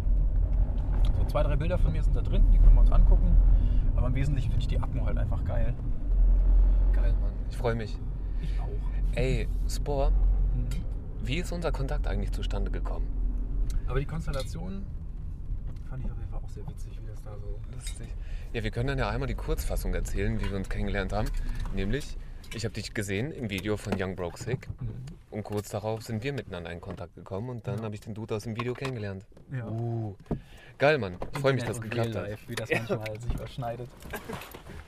So 1.17 1.25
zwei, 1.25 1.43
drei 1.43 1.55
Bilder 1.55 1.77
von 1.77 1.91
mir 1.91 2.03
sind 2.03 2.15
da 2.15 2.21
drin, 2.21 2.43
die 2.51 2.57
können 2.57 2.73
wir 2.75 2.81
uns 2.81 2.91
angucken. 2.91 3.35
Aber 3.95 4.07
im 4.07 4.15
Wesentlichen 4.15 4.49
finde 4.51 4.61
ich 4.61 4.67
die 4.67 4.79
Atmo 4.79 5.05
halt 5.05 5.17
einfach 5.17 5.43
geil. 5.45 5.73
Geil, 6.93 7.13
Mann. 7.21 7.31
Ich 7.49 7.57
freue 7.57 7.75
mich. 7.75 7.97
Ich 8.41 8.59
auch. 8.59 9.15
Ey, 9.15 9.47
Spore, 9.67 10.11
Mhm. 10.57 10.86
Wie 11.27 11.37
ist 11.37 11.51
unser 11.51 11.71
Kontakt 11.71 12.07
eigentlich 12.07 12.31
zustande 12.31 12.71
gekommen? 12.71 13.07
Aber 13.87 13.99
die 13.99 14.05
Konstellation 14.05 14.85
fand 15.89 16.03
ich 16.05 16.11
auf 16.11 16.17
jeden 16.17 16.29
Fall 16.31 16.41
auch 16.43 16.49
sehr 16.49 16.67
witzig, 16.67 16.99
wie 17.01 17.07
das 17.07 17.21
da 17.23 17.31
so. 17.37 17.59
Lustig. 17.73 18.07
Ja, 18.53 18.63
wir 18.63 18.71
können 18.71 18.87
dann 18.87 18.97
ja 18.97 19.09
einmal 19.09 19.27
die 19.27 19.35
Kurzfassung 19.35 19.93
erzählen, 19.93 20.39
wie 20.39 20.49
wir 20.49 20.57
uns 20.57 20.69
kennengelernt 20.69 21.13
haben. 21.13 21.29
Nämlich, 21.75 22.17
ich 22.53 22.63
habe 22.65 22.73
dich 22.73 22.93
gesehen 22.93 23.31
im 23.31 23.49
Video 23.49 23.77
von 23.77 23.93
Young 24.01 24.15
Broke 24.15 24.37
Sick 24.41 24.67
Mhm. 24.79 24.87
und 25.31 25.43
kurz 25.43 25.69
darauf 25.69 26.03
sind 26.03 26.23
wir 26.23 26.33
miteinander 26.33 26.71
in 26.71 26.81
Kontakt 26.81 27.15
gekommen 27.15 27.49
und 27.49 27.67
dann 27.67 27.79
Ja. 27.79 27.83
habe 27.83 27.95
ich 27.95 28.01
den 28.01 28.13
Dude 28.13 28.35
aus 28.35 28.43
dem 28.43 28.55
Video 28.55 28.73
kennengelernt. 28.73 29.25
Ja. 29.51 29.67
Uh, 29.67 30.15
geil, 30.77 30.97
Mann. 30.97 31.17
Ich 31.33 31.39
freue 31.39 31.53
mich, 31.53 31.63
dass 31.63 31.77
es 31.77 31.81
geklappt 31.81 32.09
Real 32.15 32.23
hat. 32.23 32.29
Life, 32.31 32.49
wie 32.49 32.55
das 32.55 32.69
Ja. 32.69 32.79
manchmal 32.79 33.19
sich 33.21 33.33
überschneidet. 33.33 33.89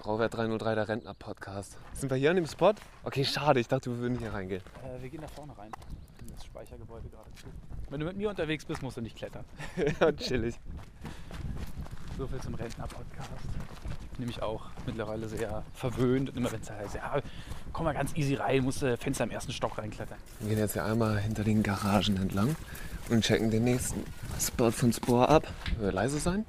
Brauwert 0.00 0.34
303, 0.34 0.74
der 0.74 0.88
Rentner-Podcast. 0.88 1.76
Sind 1.92 2.10
wir 2.10 2.16
hier 2.16 2.30
an 2.30 2.36
dem 2.36 2.46
Spot? 2.46 2.72
Okay, 3.04 3.22
schade. 3.22 3.60
Ich 3.60 3.68
dachte, 3.68 3.90
wir 3.90 3.98
würden 3.98 4.18
hier 4.18 4.32
reingehen. 4.32 4.62
Äh, 4.82 5.02
wir 5.02 5.10
gehen 5.10 5.20
da 5.20 5.28
vorne 5.28 5.56
rein. 5.58 5.70
In 6.22 6.32
das 6.32 6.42
Speichergebäude 6.46 7.08
geradezu. 7.10 7.48
Wenn 7.90 8.00
du 8.00 8.06
mit 8.06 8.16
mir 8.16 8.30
unterwegs 8.30 8.64
bist, 8.64 8.82
musst 8.82 8.96
du 8.96 9.02
nicht 9.02 9.14
klettern. 9.14 9.44
ja, 10.00 10.10
chillig. 10.12 10.58
So 12.16 12.26
viel 12.26 12.40
zum 12.40 12.54
Rentner-Podcast. 12.54 13.28
Nämlich 14.16 14.42
auch 14.42 14.70
mittlerweile 14.86 15.28
sehr 15.28 15.62
verwöhnt. 15.74 16.30
Und 16.30 16.36
immer 16.38 16.50
wenn 16.50 16.62
es 16.62 16.70
heißt, 16.70 16.94
ja, 16.94 17.20
komm 17.74 17.84
mal 17.84 17.92
ganz 17.92 18.16
easy 18.16 18.36
rein, 18.36 18.64
musst 18.64 18.80
du 18.80 18.96
Fenster 18.96 19.24
im 19.24 19.30
ersten 19.30 19.52
Stock 19.52 19.76
reinklettern. 19.76 20.18
Wir 20.38 20.48
gehen 20.48 20.58
jetzt 20.58 20.72
hier 20.72 20.84
einmal 20.86 21.18
hinter 21.18 21.44
den 21.44 21.62
Garagen 21.62 22.16
entlang 22.16 22.56
und 23.10 23.22
checken 23.22 23.50
den 23.50 23.64
nächsten 23.64 24.04
Spot 24.40 24.70
von 24.70 24.94
Spore 24.94 25.28
ab. 25.28 25.46
Leise 25.78 26.18
sein? 26.18 26.46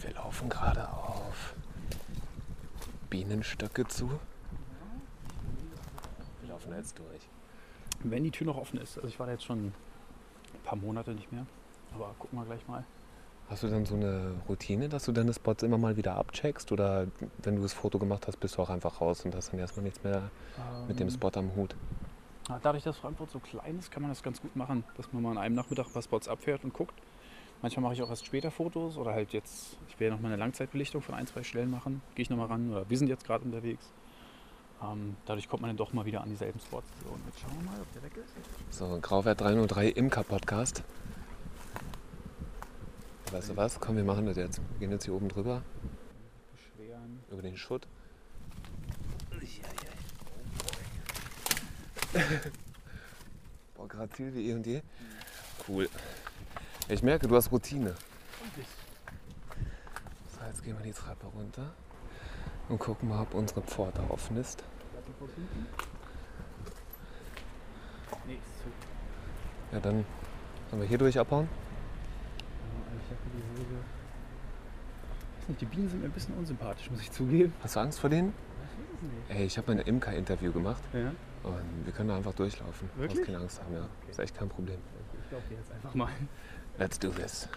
Wir 0.00 0.12
laufen 0.14 0.48
gerade 0.48 0.88
auf 0.88 1.54
Bienenstöcke 3.32 3.86
zu. 3.88 4.10
Wir 6.42 6.50
laufen 6.50 6.70
jetzt 6.76 6.98
durch. 6.98 7.28
Wenn 8.04 8.24
die 8.24 8.30
Tür 8.30 8.46
noch 8.46 8.58
offen 8.58 8.78
ist. 8.78 8.98
Also 8.98 9.08
ich 9.08 9.18
war 9.18 9.24
da 9.24 9.32
jetzt 9.32 9.44
schon 9.44 9.68
ein 9.68 9.74
paar 10.64 10.76
Monate 10.76 11.12
nicht 11.12 11.32
mehr. 11.32 11.46
Aber 11.94 12.14
gucken 12.18 12.38
wir 12.38 12.44
gleich 12.44 12.68
mal. 12.68 12.84
Hast 13.48 13.62
du 13.62 13.68
dann 13.68 13.86
so 13.86 13.94
eine 13.94 14.32
Routine, 14.50 14.90
dass 14.90 15.06
du 15.06 15.12
deine 15.12 15.32
Spots 15.32 15.62
immer 15.62 15.78
mal 15.78 15.96
wieder 15.96 16.16
abcheckst? 16.16 16.72
Oder 16.72 17.06
wenn 17.42 17.56
du 17.56 17.62
das 17.62 17.72
Foto 17.72 17.98
gemacht 17.98 18.26
hast, 18.26 18.36
bist 18.38 18.58
du 18.58 18.62
auch 18.62 18.68
einfach 18.68 19.00
raus 19.00 19.24
und 19.24 19.34
hast 19.34 19.50
dann 19.50 19.60
erstmal 19.60 19.84
nichts 19.84 20.04
mehr 20.04 20.30
mit 20.86 21.00
dem 21.00 21.08
Ähm, 21.08 21.14
Spot 21.14 21.30
am 21.34 21.56
Hut? 21.56 21.74
Dadurch, 22.62 22.84
dass 22.84 22.98
Frankfurt 22.98 23.30
so 23.30 23.38
klein 23.38 23.78
ist, 23.78 23.90
kann 23.90 24.02
man 24.02 24.10
das 24.10 24.22
ganz 24.22 24.42
gut 24.42 24.54
machen, 24.56 24.84
dass 24.98 25.10
man 25.14 25.22
mal 25.22 25.30
an 25.30 25.38
einem 25.38 25.54
Nachmittag 25.54 25.86
ein 25.86 25.92
paar 25.92 26.02
Spots 26.02 26.28
abfährt 26.28 26.64
und 26.64 26.74
guckt. 26.74 26.92
Manchmal 27.62 27.84
mache 27.84 27.94
ich 27.94 28.02
auch 28.02 28.10
erst 28.10 28.26
später 28.26 28.50
Fotos 28.50 28.96
oder 28.96 29.12
halt 29.12 29.32
jetzt, 29.32 29.78
ich 29.88 29.98
will 30.00 30.08
ja 30.08 30.12
noch 30.14 30.20
mal 30.20 30.28
eine 30.28 30.36
Langzeitbelichtung 30.36 31.00
von 31.00 31.14
ein, 31.14 31.28
zwei 31.28 31.44
Stellen 31.44 31.70
machen. 31.70 32.02
Gehe 32.16 32.24
ich 32.24 32.30
noch 32.30 32.36
mal 32.36 32.46
ran 32.46 32.70
oder 32.72 32.90
wir 32.90 32.98
sind 32.98 33.06
jetzt 33.06 33.24
gerade 33.24 33.44
unterwegs. 33.44 33.92
Ähm, 34.82 35.16
dadurch 35.26 35.48
kommt 35.48 35.62
man 35.62 35.68
dann 35.68 35.76
doch 35.76 35.92
mal 35.92 36.04
wieder 36.04 36.22
an 36.22 36.28
dieselben 36.28 36.58
Spots. 36.58 36.88
So, 37.04 37.10
und 37.10 37.24
jetzt 37.26 37.38
schauen 37.38 37.52
wir 37.56 37.70
mal, 37.70 37.80
ob 37.80 37.92
der 37.92 38.02
weg 38.02 38.16
ist. 38.16 38.76
So, 38.76 38.98
Grauwert 39.00 39.40
303 39.40 39.90
Imker-Podcast. 39.90 40.82
Weißt 43.30 43.50
du 43.50 43.56
was? 43.56 43.78
Komm, 43.78 43.96
wir 43.96 44.02
machen 44.04 44.26
das 44.26 44.36
jetzt. 44.36 44.60
Wir 44.72 44.80
gehen 44.80 44.90
jetzt 44.90 45.04
hier 45.04 45.14
oben 45.14 45.28
drüber, 45.28 45.62
Beschweren. 46.52 47.20
über 47.30 47.42
den 47.42 47.56
Schutt. 47.56 47.86
Boah, 53.74 53.88
gerade 53.88 54.14
viel 54.14 54.34
wie 54.34 54.50
eh 54.50 54.54
und 54.54 54.66
je. 54.66 54.82
Cool. 55.66 55.88
Ich 56.92 57.02
merke, 57.02 57.26
du 57.26 57.34
hast 57.34 57.50
Routine. 57.50 57.94
So, 60.28 60.44
jetzt 60.46 60.62
gehen 60.62 60.76
wir 60.76 60.84
die 60.84 60.92
Treppe 60.92 61.26
runter 61.26 61.72
und 62.68 62.78
gucken 62.78 63.08
mal, 63.08 63.22
ob 63.22 63.32
unsere 63.32 63.62
Pforte 63.62 64.02
offen 64.10 64.36
ist. 64.36 64.62
Nee, 68.26 68.34
ist 68.34 68.58
zu. 68.58 69.74
Ja, 69.74 69.80
dann 69.80 70.04
sollen 70.68 70.82
wir 70.82 70.88
hier 70.88 70.98
durch 70.98 71.18
abhauen. 71.18 71.48
Ich 73.00 73.10
weiß 75.40 75.48
nicht, 75.48 75.60
die 75.62 75.64
Bienen 75.64 75.88
sind 75.88 76.00
mir 76.00 76.08
ein 76.08 76.12
bisschen 76.12 76.34
unsympathisch, 76.34 76.90
muss 76.90 77.00
ich 77.00 77.10
zugeben. 77.10 77.54
Hast 77.62 77.74
du 77.74 77.80
Angst 77.80 78.00
vor 78.00 78.10
denen? 78.10 78.34
Ey, 79.30 79.46
ich 79.46 79.56
habe 79.56 79.74
mein 79.74 79.84
Imker-Interview 79.86 80.52
gemacht 80.52 80.82
Ja? 80.92 81.10
und 81.42 81.86
wir 81.86 81.92
können 81.94 82.10
da 82.10 82.16
einfach 82.18 82.34
durchlaufen. 82.34 82.90
Du 82.96 83.00
Wirklich? 83.00 83.24
keine 83.24 83.38
Angst 83.38 83.62
haben, 83.62 83.74
ja. 83.74 83.88
Ist 84.10 84.18
echt 84.20 84.36
kein 84.36 84.50
Problem. 84.50 84.78
Ich 85.22 85.28
glaube 85.30 85.44
dir 85.48 85.56
jetzt 85.56 85.72
einfach 85.72 85.94
mal. 85.94 86.10
Let's 86.78 86.98
do 86.98 87.10
this. 87.10 87.48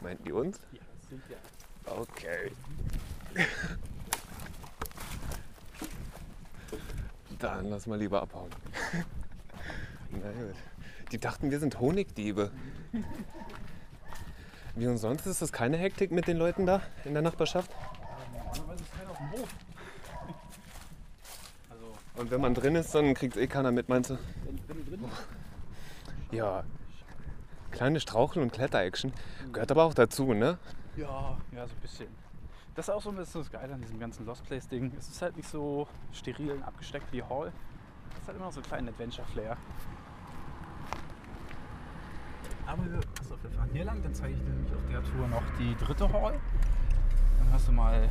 Meint 0.00 0.24
die 0.26 0.32
uns? 0.32 0.60
Ja, 0.72 0.80
sind 1.08 1.22
ja. 1.28 1.36
Okay. 1.92 2.52
Dann 7.38 7.70
lass 7.70 7.86
mal 7.86 7.98
lieber 7.98 8.22
abhauen. 8.22 8.50
Na 10.10 10.32
gut. 10.32 10.56
Die 11.12 11.18
dachten, 11.18 11.50
wir 11.50 11.60
sind 11.60 11.80
Honigdiebe. 11.80 12.50
Wie 14.74 14.86
und 14.86 14.98
sonst 14.98 15.26
ist 15.26 15.42
das 15.42 15.52
keine 15.52 15.76
Hektik 15.76 16.10
mit 16.10 16.26
den 16.26 16.36
Leuten 16.36 16.66
da 16.66 16.82
in 17.04 17.12
der 17.12 17.22
Nachbarschaft? 17.22 17.70
Normalerweise 18.56 18.82
ist 18.82 18.92
keiner 18.92 19.10
auf 19.10 19.18
dem 19.18 19.30
Hof. 19.32 19.48
Und 22.18 22.32
wenn 22.32 22.40
man 22.40 22.52
drin 22.52 22.74
ist, 22.74 22.94
dann 22.94 23.14
kriegt 23.14 23.36
eh 23.36 23.46
keiner 23.46 23.70
mit, 23.70 23.88
meinst 23.88 24.10
du? 24.10 24.18
Ja. 26.32 26.64
Kleine 27.70 28.00
Strauchel- 28.00 28.42
und 28.42 28.52
Kletter-Action 28.52 29.12
gehört 29.52 29.70
aber 29.70 29.84
auch 29.84 29.94
dazu, 29.94 30.34
ne? 30.34 30.58
Ja, 30.96 31.36
ja, 31.52 31.66
so 31.66 31.74
ein 31.74 31.80
bisschen. 31.80 32.08
Das 32.74 32.88
ist 32.88 32.94
auch 32.94 33.02
so 33.02 33.10
ein 33.10 33.16
bisschen 33.16 33.42
das 33.42 33.50
Geile 33.50 33.74
an 33.74 33.80
diesem 33.80 34.00
ganzen 34.00 34.26
Lost 34.26 34.44
Place-Ding. 34.46 34.92
Es 34.98 35.08
ist 35.08 35.22
halt 35.22 35.36
nicht 35.36 35.48
so 35.48 35.86
steril 36.12 36.52
und 36.52 36.62
abgesteckt 36.62 37.12
wie 37.12 37.22
Hall. 37.22 37.52
Es 38.20 38.26
halt 38.26 38.36
immer 38.36 38.50
so 38.50 38.60
einen 38.60 38.66
kleinen 38.66 38.88
Adventure-Flair. 38.88 39.56
Aber 42.66 42.84
wir, 42.84 43.00
pass 43.14 43.32
auf, 43.32 43.42
wir 43.42 43.50
fahren 43.50 43.70
hier 43.72 43.84
lang, 43.84 44.02
dann 44.02 44.14
zeige 44.14 44.34
ich 44.34 44.40
dir 44.40 44.50
nämlich 44.50 44.72
auf 44.74 44.86
der 44.90 45.02
Tour 45.04 45.28
noch 45.28 45.42
die 45.58 45.74
dritte 45.76 46.12
Hall. 46.12 46.38
Dann 47.38 47.52
hast 47.52 47.68
du 47.68 47.72
mal 47.72 48.08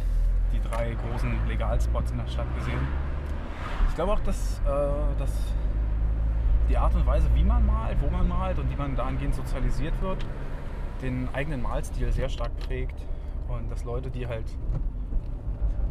die 0.54 0.62
drei 0.62 0.96
großen 0.96 1.48
Legalspots 1.48 2.12
in 2.12 2.18
der 2.18 2.28
Stadt 2.28 2.48
gesehen. 2.56 2.80
Ich 3.98 4.00
glaube 4.00 4.14
auch, 4.14 4.24
dass, 4.26 4.60
äh, 4.60 5.18
dass 5.18 5.32
die 6.70 6.78
Art 6.78 6.94
und 6.94 7.08
Weise, 7.08 7.28
wie 7.34 7.44
man 7.44 7.66
malt, 7.66 7.98
wo 8.00 8.12
man 8.12 8.28
malt 8.28 8.60
und 8.60 8.70
wie 8.70 8.76
man 8.76 8.96
dahingehend 8.96 9.34
sozialisiert 9.34 10.00
wird, 10.04 10.24
den 11.02 11.28
eigenen 11.34 11.64
Malstil 11.64 12.12
sehr 12.12 12.30
stark 12.30 12.56
prägt. 12.58 13.08
Und 13.48 13.72
dass 13.72 13.86
Leute, 13.86 14.12
die 14.12 14.28
halt 14.28 14.46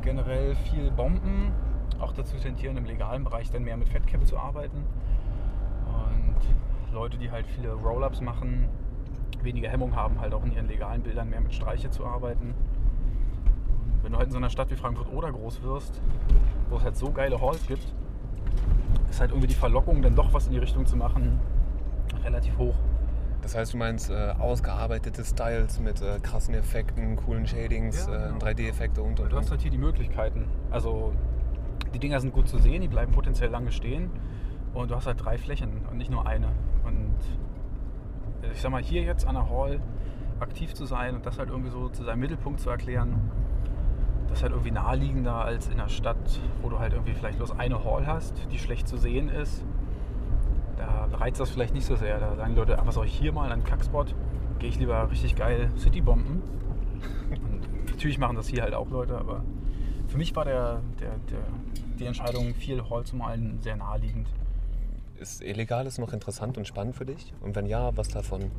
generell 0.03 0.55
viel 0.55 0.93
bomben, 0.93 1.51
auch 1.99 2.13
dazu 2.13 2.37
tendieren, 2.37 2.77
im 2.77 2.85
legalen 2.85 3.25
Bereich 3.25 3.51
dann 3.51 3.65
mehr 3.65 3.77
mit 3.77 3.89
Fettcap 3.89 4.25
zu 4.25 4.39
arbeiten. 4.39 4.85
Und 5.89 6.95
Leute, 6.95 7.19
die 7.19 7.33
halt 7.33 7.49
viele 7.49 7.73
Roll-Ups 7.73 8.21
machen, 8.21 8.69
weniger 9.43 9.69
Hemmung 9.69 9.97
haben, 9.97 10.21
halt 10.21 10.33
auch 10.33 10.45
in 10.45 10.53
ihren 10.53 10.69
legalen 10.69 11.03
Bildern 11.03 11.29
mehr 11.29 11.41
mit 11.41 11.53
Streiche 11.53 11.91
zu 11.91 12.07
arbeiten. 12.07 12.55
Und 14.07 14.13
wenn 14.13 14.13
du 14.13 14.19
halt 14.19 14.27
in 14.29 14.33
so 14.33 14.39
einer 14.39 14.51
Stadt 14.51 14.71
wie 14.71 14.77
Frankfurt 14.77 15.13
oder 15.13 15.33
groß 15.33 15.63
wirst, 15.65 16.01
wo 16.71 16.77
es 16.77 16.85
halt 16.85 16.97
so 16.97 17.11
geile 17.11 17.41
Halls 17.41 17.67
gibt, 17.67 17.83
ist 19.11 19.21
halt 19.21 19.31
irgendwie 19.33 19.49
die 19.49 19.55
Verlockung, 19.55 20.01
dann 20.01 20.15
doch 20.15 20.33
was 20.33 20.47
in 20.47 20.53
die 20.53 20.59
Richtung 20.59 20.87
zu 20.87 20.97
machen, 20.97 21.41
relativ 22.23 22.57
hoch. 22.57 22.77
Das 23.43 23.57
heißt, 23.57 23.75
du 23.75 23.79
meinst 23.79 24.11
äh, 24.11 24.33
ausgearbeitete 24.39 25.25
Styles 25.25 25.81
mit 25.81 26.03
äh, 26.03 26.21
krassen 26.21 26.55
Effekten, 26.55 27.17
coolen 27.17 27.49
Shadings, 27.49 28.07
Ja, 28.07 28.27
äh, 28.27 28.33
genau. 28.33 28.45
3D-Effekte 28.45 29.03
und 29.03 29.19
und 29.19 29.33
Du 29.33 29.37
hast 29.37 29.47
und. 29.47 29.51
halt 29.51 29.63
hier 29.63 29.73
die 29.73 29.79
Möglichkeiten. 29.79 30.47
Also 30.71 31.13
die 31.93 31.99
Dinger 31.99 32.21
sind 32.21 32.33
gut 32.33 32.49
zu 32.49 32.59
sehen, 32.59 32.83
die 32.83 32.89
bleiben 32.89 33.11
potenziell 33.11 33.51
lange 33.51 33.73
stehen. 33.73 34.11
Und 34.73 34.93
du 34.93 34.95
hast 34.95 35.07
halt 35.09 35.25
drei 35.25 35.37
Flächen 35.37 35.81
und 35.91 35.97
nicht 35.97 36.11
nur 36.13 36.27
eine. 36.29 36.49
Und 36.85 37.17
äh, 38.43 38.53
ich 38.53 38.61
sag 38.61 38.71
mal, 38.71 38.83
hier 38.83 39.03
jetzt 39.03 39.27
an 39.27 39.35
der 39.35 39.49
Hall 39.51 39.81
aktiv 40.39 40.75
zu 40.75 40.85
sein 40.87 41.17
und 41.17 41.27
das 41.27 41.39
halt 41.39 41.51
irgendwie 41.51 41.71
so 41.71 41.89
zu 41.89 42.05
seinem 42.05 42.21
Mittelpunkt 42.21 42.61
zu 42.61 42.71
erklären, 42.71 43.31
das 44.29 44.39
ist 44.39 44.43
halt 44.43 44.53
irgendwie 44.53 44.71
naheliegender 44.71 45.35
als 45.35 45.69
in 45.69 45.77
der 45.77 45.89
Stadt, 45.89 46.41
wo 46.63 46.69
du 46.69 46.79
halt 46.79 46.93
irgendwie 46.93 47.15
vielleicht 47.15 47.39
bloß 47.39 47.59
eine 47.59 47.85
Hall 47.85 48.07
hast, 48.07 48.35
die 48.51 48.59
schlecht 48.59 48.89
zu 48.89 48.97
sehen 48.97 49.29
ist. 49.29 49.65
Da 50.77 51.09
reizt 51.13 51.41
das 51.41 51.51
vielleicht 51.51 51.75
nicht 51.75 51.87
so 51.87 51.97
sehr. 51.97 52.19
Da 52.19 52.37
sagen 52.37 52.55
die 52.55 52.59
Leute, 52.59 52.79
ah, 52.79 52.83
was 52.85 52.95
soll 52.95 53.07
ich 53.07 53.17
hier 53.17 53.33
mal, 53.33 53.51
einen 53.51 53.65
Kackspot? 53.65 54.15
Gehe 54.59 54.69
ich 54.69 54.79
lieber 54.79 55.11
richtig 55.11 55.37
geil 55.37 55.71
Citybomben. 55.79 56.43
Und 57.31 57.87
natürlich 57.91 58.19
machen 58.19 58.37
das 58.37 58.49
hier 58.49 58.63
halt 58.63 58.75
auch 58.75 58.91
Leute, 58.91 59.17
aber 59.17 59.43
für 60.09 60.19
mich 60.19 60.35
war 60.37 60.45
der, 60.45 60.81
der, 61.01 61.11
der, 61.31 61.39
die 61.99 62.05
Entscheidung, 62.05 62.55
viel 62.55 62.83
Hall 62.89 63.05
zu 63.05 63.17
malen, 63.17 63.59
sehr 63.61 63.77
naheliegend. 63.77 64.29
Ist 65.19 65.43
Illegales 65.43 65.99
noch 65.99 66.13
interessant 66.13 66.59
und 66.59 66.67
spannend 66.67 66.95
für 66.95 67.07
dich? 67.07 67.33
Und 67.41 67.57
wenn 67.57 67.67
ja, 67.67 67.97
was 67.97 68.09
davon? 68.09 68.51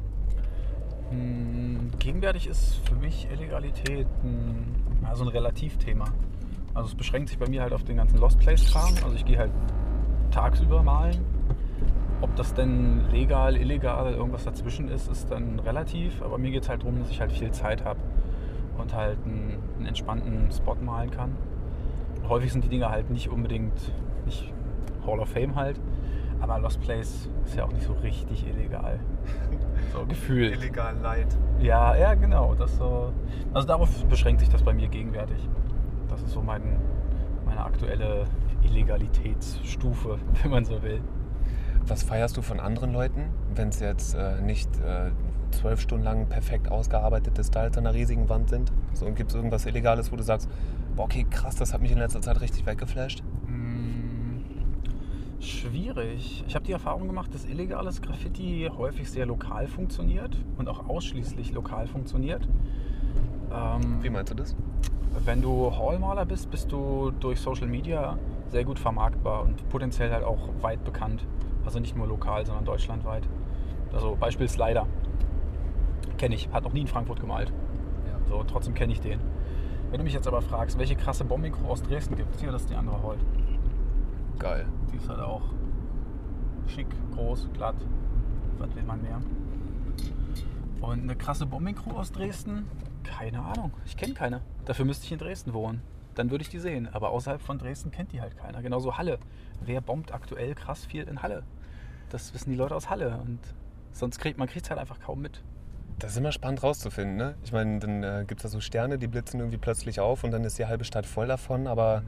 Hm, 1.09 1.91
Gegenwärtig 1.99 2.47
ist 2.47 2.75
für 2.87 2.95
mich 2.95 3.27
Illegalität 3.31 4.07
ein, 4.23 4.75
also 5.03 5.23
ein 5.23 5.29
Relativthema. 5.29 6.05
Also 6.73 6.89
es 6.89 6.95
beschränkt 6.95 7.29
sich 7.29 7.37
bei 7.37 7.47
mir 7.49 7.61
halt 7.61 7.73
auf 7.73 7.83
den 7.83 7.97
ganzen 7.97 8.17
Lost 8.19 8.39
Place-Kram. 8.39 8.93
Also 9.03 9.15
ich 9.15 9.25
gehe 9.25 9.37
halt 9.37 9.51
tagsüber 10.31 10.83
malen. 10.83 11.25
Ob 12.21 12.35
das 12.35 12.53
denn 12.53 13.09
legal, 13.11 13.55
illegal, 13.55 14.13
irgendwas 14.13 14.43
dazwischen 14.43 14.89
ist, 14.89 15.09
ist 15.09 15.31
dann 15.31 15.59
relativ. 15.59 16.21
Aber 16.21 16.37
mir 16.37 16.51
geht 16.51 16.63
es 16.63 16.69
halt 16.69 16.81
darum, 16.81 16.99
dass 16.99 17.09
ich 17.09 17.19
halt 17.19 17.31
viel 17.31 17.51
Zeit 17.51 17.83
habe 17.83 17.99
und 18.77 18.93
halt 18.93 19.17
einen, 19.25 19.57
einen 19.77 19.85
entspannten 19.87 20.51
Spot 20.51 20.75
malen 20.75 21.11
kann. 21.11 21.35
Häufig 22.27 22.51
sind 22.51 22.63
die 22.63 22.69
Dinge 22.69 22.89
halt 22.89 23.09
nicht 23.09 23.29
unbedingt, 23.29 23.91
nicht 24.25 24.51
Hall 25.05 25.19
of 25.19 25.29
Fame 25.29 25.55
halt. 25.55 25.79
Aber 26.39 26.59
Lost 26.59 26.81
Place 26.81 27.29
ist 27.45 27.55
ja 27.55 27.65
auch 27.65 27.71
nicht 27.71 27.85
so 27.85 27.93
richtig 27.93 28.45
illegal. 28.47 28.99
So 29.93 30.05
gefühlt. 30.05 30.53
Illegal 30.53 30.95
Light. 31.01 31.37
Ja, 31.59 31.95
ja, 31.95 32.13
genau. 32.13 32.55
Das 32.55 32.75
so, 32.77 33.13
also 33.53 33.67
darauf 33.67 34.05
beschränkt 34.05 34.41
sich 34.41 34.49
das 34.49 34.63
bei 34.63 34.73
mir 34.73 34.87
gegenwärtig. 34.87 35.47
Das 36.09 36.21
ist 36.21 36.31
so 36.31 36.41
mein, 36.41 36.79
meine 37.45 37.63
aktuelle 37.63 38.25
Illegalitätsstufe, 38.63 40.19
wenn 40.43 40.51
man 40.51 40.65
so 40.65 40.81
will. 40.81 41.01
Was 41.85 42.03
feierst 42.03 42.35
du 42.35 42.41
von 42.41 42.59
anderen 42.59 42.91
Leuten, 42.91 43.29
wenn 43.55 43.69
es 43.69 43.79
jetzt 43.79 44.13
äh, 44.13 44.41
nicht 44.41 44.69
äh, 44.79 45.11
zwölf 45.51 45.79
Stunden 45.79 46.03
lang 46.03 46.27
perfekt 46.27 46.69
ausgearbeitete 46.69 47.43
Styles 47.43 47.77
an 47.77 47.87
einer 47.87 47.95
riesigen 47.95 48.27
Wand 48.27 48.49
sind? 48.49 48.73
So, 48.93 49.05
und 49.05 49.15
gibt 49.15 49.31
es 49.31 49.35
irgendwas 49.35 49.65
Illegales, 49.65 50.11
wo 50.11 50.17
du 50.17 50.23
sagst, 50.23 50.49
boah, 50.95 51.05
okay, 51.05 51.25
krass, 51.29 51.55
das 51.55 51.73
hat 51.73 51.81
mich 51.81 51.91
in 51.91 51.99
letzter 51.99 52.21
Zeit 52.21 52.41
richtig 52.41 52.65
weggeflasht? 52.65 53.23
Schwierig. 55.39 56.43
Ich 56.47 56.55
habe 56.55 56.65
die 56.65 56.71
Erfahrung 56.71 57.07
gemacht, 57.07 57.33
dass 57.33 57.45
illegales 57.45 58.01
Graffiti 58.01 58.69
häufig 58.75 59.09
sehr 59.09 59.25
lokal 59.25 59.67
funktioniert 59.67 60.35
und 60.57 60.67
auch 60.67 60.89
ausschließlich 60.89 61.53
lokal 61.53 61.87
funktioniert. 61.87 62.47
Ähm, 63.53 63.99
Wie 64.01 64.09
meinst 64.09 64.31
du 64.31 64.35
das? 64.35 64.55
Wenn 65.23 65.41
du 65.41 65.71
Hallmaler 65.75 66.25
bist, 66.25 66.49
bist 66.49 66.71
du 66.71 67.11
durch 67.11 67.39
Social 67.39 67.67
Media 67.67 68.17
sehr 68.49 68.63
gut 68.63 68.79
vermarktbar 68.79 69.43
und 69.43 69.67
potenziell 69.69 70.11
halt 70.11 70.23
auch 70.23 70.49
weit 70.61 70.83
bekannt. 70.83 71.25
Also 71.65 71.79
nicht 71.79 71.95
nur 71.95 72.07
lokal, 72.07 72.45
sondern 72.45 72.65
deutschlandweit. 72.65 73.27
Also 73.93 74.15
Beispiel 74.19 74.47
Slider. 74.47 74.87
Kenne 76.17 76.35
ich, 76.35 76.49
hat 76.51 76.63
noch 76.63 76.73
nie 76.73 76.81
in 76.81 76.87
Frankfurt 76.87 77.19
gemalt. 77.19 77.51
So, 78.29 78.43
trotzdem 78.43 78.73
kenne 78.73 78.91
ich 78.91 79.01
den. 79.01 79.19
Wenn 79.89 79.99
du 79.99 80.03
mich 80.03 80.13
jetzt 80.13 80.27
aber 80.27 80.41
fragst, 80.41 80.77
welche 80.77 80.95
krasse 80.95 81.23
Bombing-Crew 81.23 81.67
aus 81.67 81.81
Dresden 81.81 82.15
gibt 82.15 82.35
es, 82.35 82.41
hier, 82.41 82.51
das 82.51 82.63
ist 82.63 82.69
die 82.69 82.75
andere 82.75 83.01
Holt. 83.01 83.19
Geil. 84.39 84.65
Die 84.91 84.97
ist 84.97 85.09
halt 85.09 85.19
auch 85.19 85.41
schick, 86.67 86.87
groß, 87.13 87.49
glatt. 87.53 87.75
Was 88.57 88.75
will 88.75 88.83
man 88.83 89.01
mehr? 89.01 89.19
Und 90.81 91.03
eine 91.03 91.15
krasse 91.15 91.45
Bombing-Crew 91.45 91.91
aus 91.91 92.11
Dresden? 92.11 92.67
Keine 93.03 93.39
Ahnung. 93.41 93.71
Ich 93.85 93.97
kenne 93.97 94.13
keine. 94.13 94.41
Dafür 94.65 94.85
müsste 94.85 95.05
ich 95.05 95.11
in 95.11 95.19
Dresden 95.19 95.53
wohnen. 95.53 95.81
Dann 96.15 96.29
würde 96.29 96.43
ich 96.43 96.49
die 96.49 96.59
sehen. 96.59 96.87
Aber 96.91 97.09
außerhalb 97.09 97.41
von 97.41 97.57
Dresden 97.57 97.91
kennt 97.91 98.11
die 98.11 98.21
halt 98.21 98.37
keiner. 98.37 98.61
Genauso 98.61 98.97
Halle. 98.97 99.19
Wer 99.63 99.81
bombt 99.81 100.13
aktuell 100.13 100.55
krass 100.55 100.85
viel 100.85 101.03
in 101.03 101.21
Halle? 101.21 101.43
Das 102.09 102.33
wissen 102.33 102.49
die 102.51 102.55
Leute 102.55 102.75
aus 102.75 102.89
Halle. 102.89 103.19
Und 103.25 103.39
sonst 103.91 104.19
kriegt 104.19 104.37
man 104.37 104.49
es 104.53 104.69
halt 104.69 104.79
einfach 104.79 104.99
kaum 104.99 105.21
mit. 105.21 105.43
Das 105.99 106.11
ist 106.11 106.17
immer 106.17 106.31
spannend 106.31 106.61
rauszufinden, 106.61 107.17
ne? 107.17 107.35
Ich 107.43 107.51
meine, 107.51 107.79
dann 107.79 108.03
äh, 108.03 108.23
gibt 108.27 108.39
es 108.39 108.43
da 108.43 108.49
so 108.49 108.59
Sterne, 108.59 108.99
die 108.99 109.07
blitzen 109.07 109.39
irgendwie 109.39 109.57
plötzlich 109.57 109.99
auf 109.99 110.23
und 110.23 110.29
dann 110.29 110.43
ist 110.43 110.59
die 110.59 110.67
halbe 110.67 110.83
Stadt 110.83 111.07
voll 111.07 111.25
davon. 111.25 111.65
Aber 111.65 112.03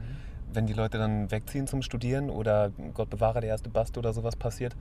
wenn 0.52 0.66
die 0.66 0.72
Leute 0.72 0.98
dann 0.98 1.30
wegziehen 1.30 1.66
zum 1.66 1.82
Studieren 1.82 2.30
oder 2.30 2.70
Gott 2.94 3.10
bewahre, 3.10 3.40
der 3.40 3.50
erste 3.50 3.70
Bast 3.70 3.98
oder 3.98 4.12
sowas 4.12 4.36
passiert, 4.36 4.76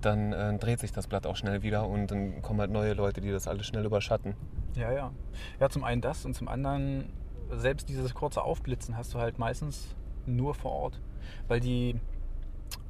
dann 0.00 0.32
äh, 0.32 0.58
dreht 0.58 0.80
sich 0.80 0.92
das 0.92 1.06
Blatt 1.06 1.26
auch 1.26 1.36
schnell 1.36 1.62
wieder 1.62 1.88
und 1.88 2.10
dann 2.10 2.42
kommen 2.42 2.60
halt 2.60 2.70
neue 2.70 2.94
Leute, 2.94 3.20
die 3.20 3.30
das 3.30 3.48
alles 3.48 3.66
schnell 3.66 3.84
überschatten. 3.84 4.34
Ja, 4.76 4.92
ja. 4.92 5.12
Ja, 5.60 5.68
zum 5.68 5.84
einen 5.84 6.00
das 6.00 6.24
und 6.24 6.34
zum 6.34 6.48
anderen, 6.48 7.12
selbst 7.50 7.88
dieses 7.88 8.14
kurze 8.14 8.42
Aufblitzen 8.42 8.96
hast 8.96 9.14
du 9.14 9.18
halt 9.18 9.38
meistens 9.38 9.94
nur 10.26 10.54
vor 10.54 10.72
Ort. 10.72 11.00
Weil 11.48 11.60
die, 11.60 12.00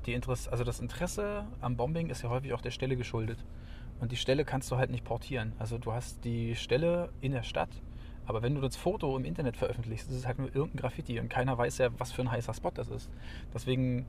die 0.06 0.14
Interesse, 0.14 0.50
also 0.50 0.64
das 0.64 0.80
Interesse 0.80 1.44
am 1.60 1.76
Bombing 1.76 2.08
ist 2.10 2.22
ja 2.22 2.30
häufig 2.30 2.52
auch 2.52 2.60
der 2.62 2.70
Stelle 2.70 2.96
geschuldet. 2.96 3.44
Und 4.00 4.10
die 4.10 4.16
Stelle 4.16 4.44
kannst 4.44 4.70
du 4.70 4.76
halt 4.78 4.90
nicht 4.90 5.04
portieren. 5.04 5.52
Also 5.58 5.78
du 5.78 5.92
hast 5.92 6.24
die 6.24 6.56
Stelle 6.56 7.10
in 7.20 7.32
der 7.32 7.44
Stadt, 7.44 7.70
aber 8.32 8.42
wenn 8.42 8.54
du 8.54 8.62
das 8.62 8.76
Foto 8.76 9.14
im 9.14 9.26
Internet 9.26 9.58
veröffentlichst, 9.58 10.08
ist 10.08 10.16
es 10.16 10.26
halt 10.26 10.38
nur 10.38 10.48
irgendein 10.48 10.78
Graffiti 10.78 11.20
und 11.20 11.28
keiner 11.28 11.58
weiß 11.58 11.76
ja, 11.78 11.90
was 11.98 12.12
für 12.12 12.22
ein 12.22 12.30
heißer 12.30 12.54
Spot 12.54 12.70
das 12.72 12.88
ist. 12.88 13.10
Deswegen 13.52 14.06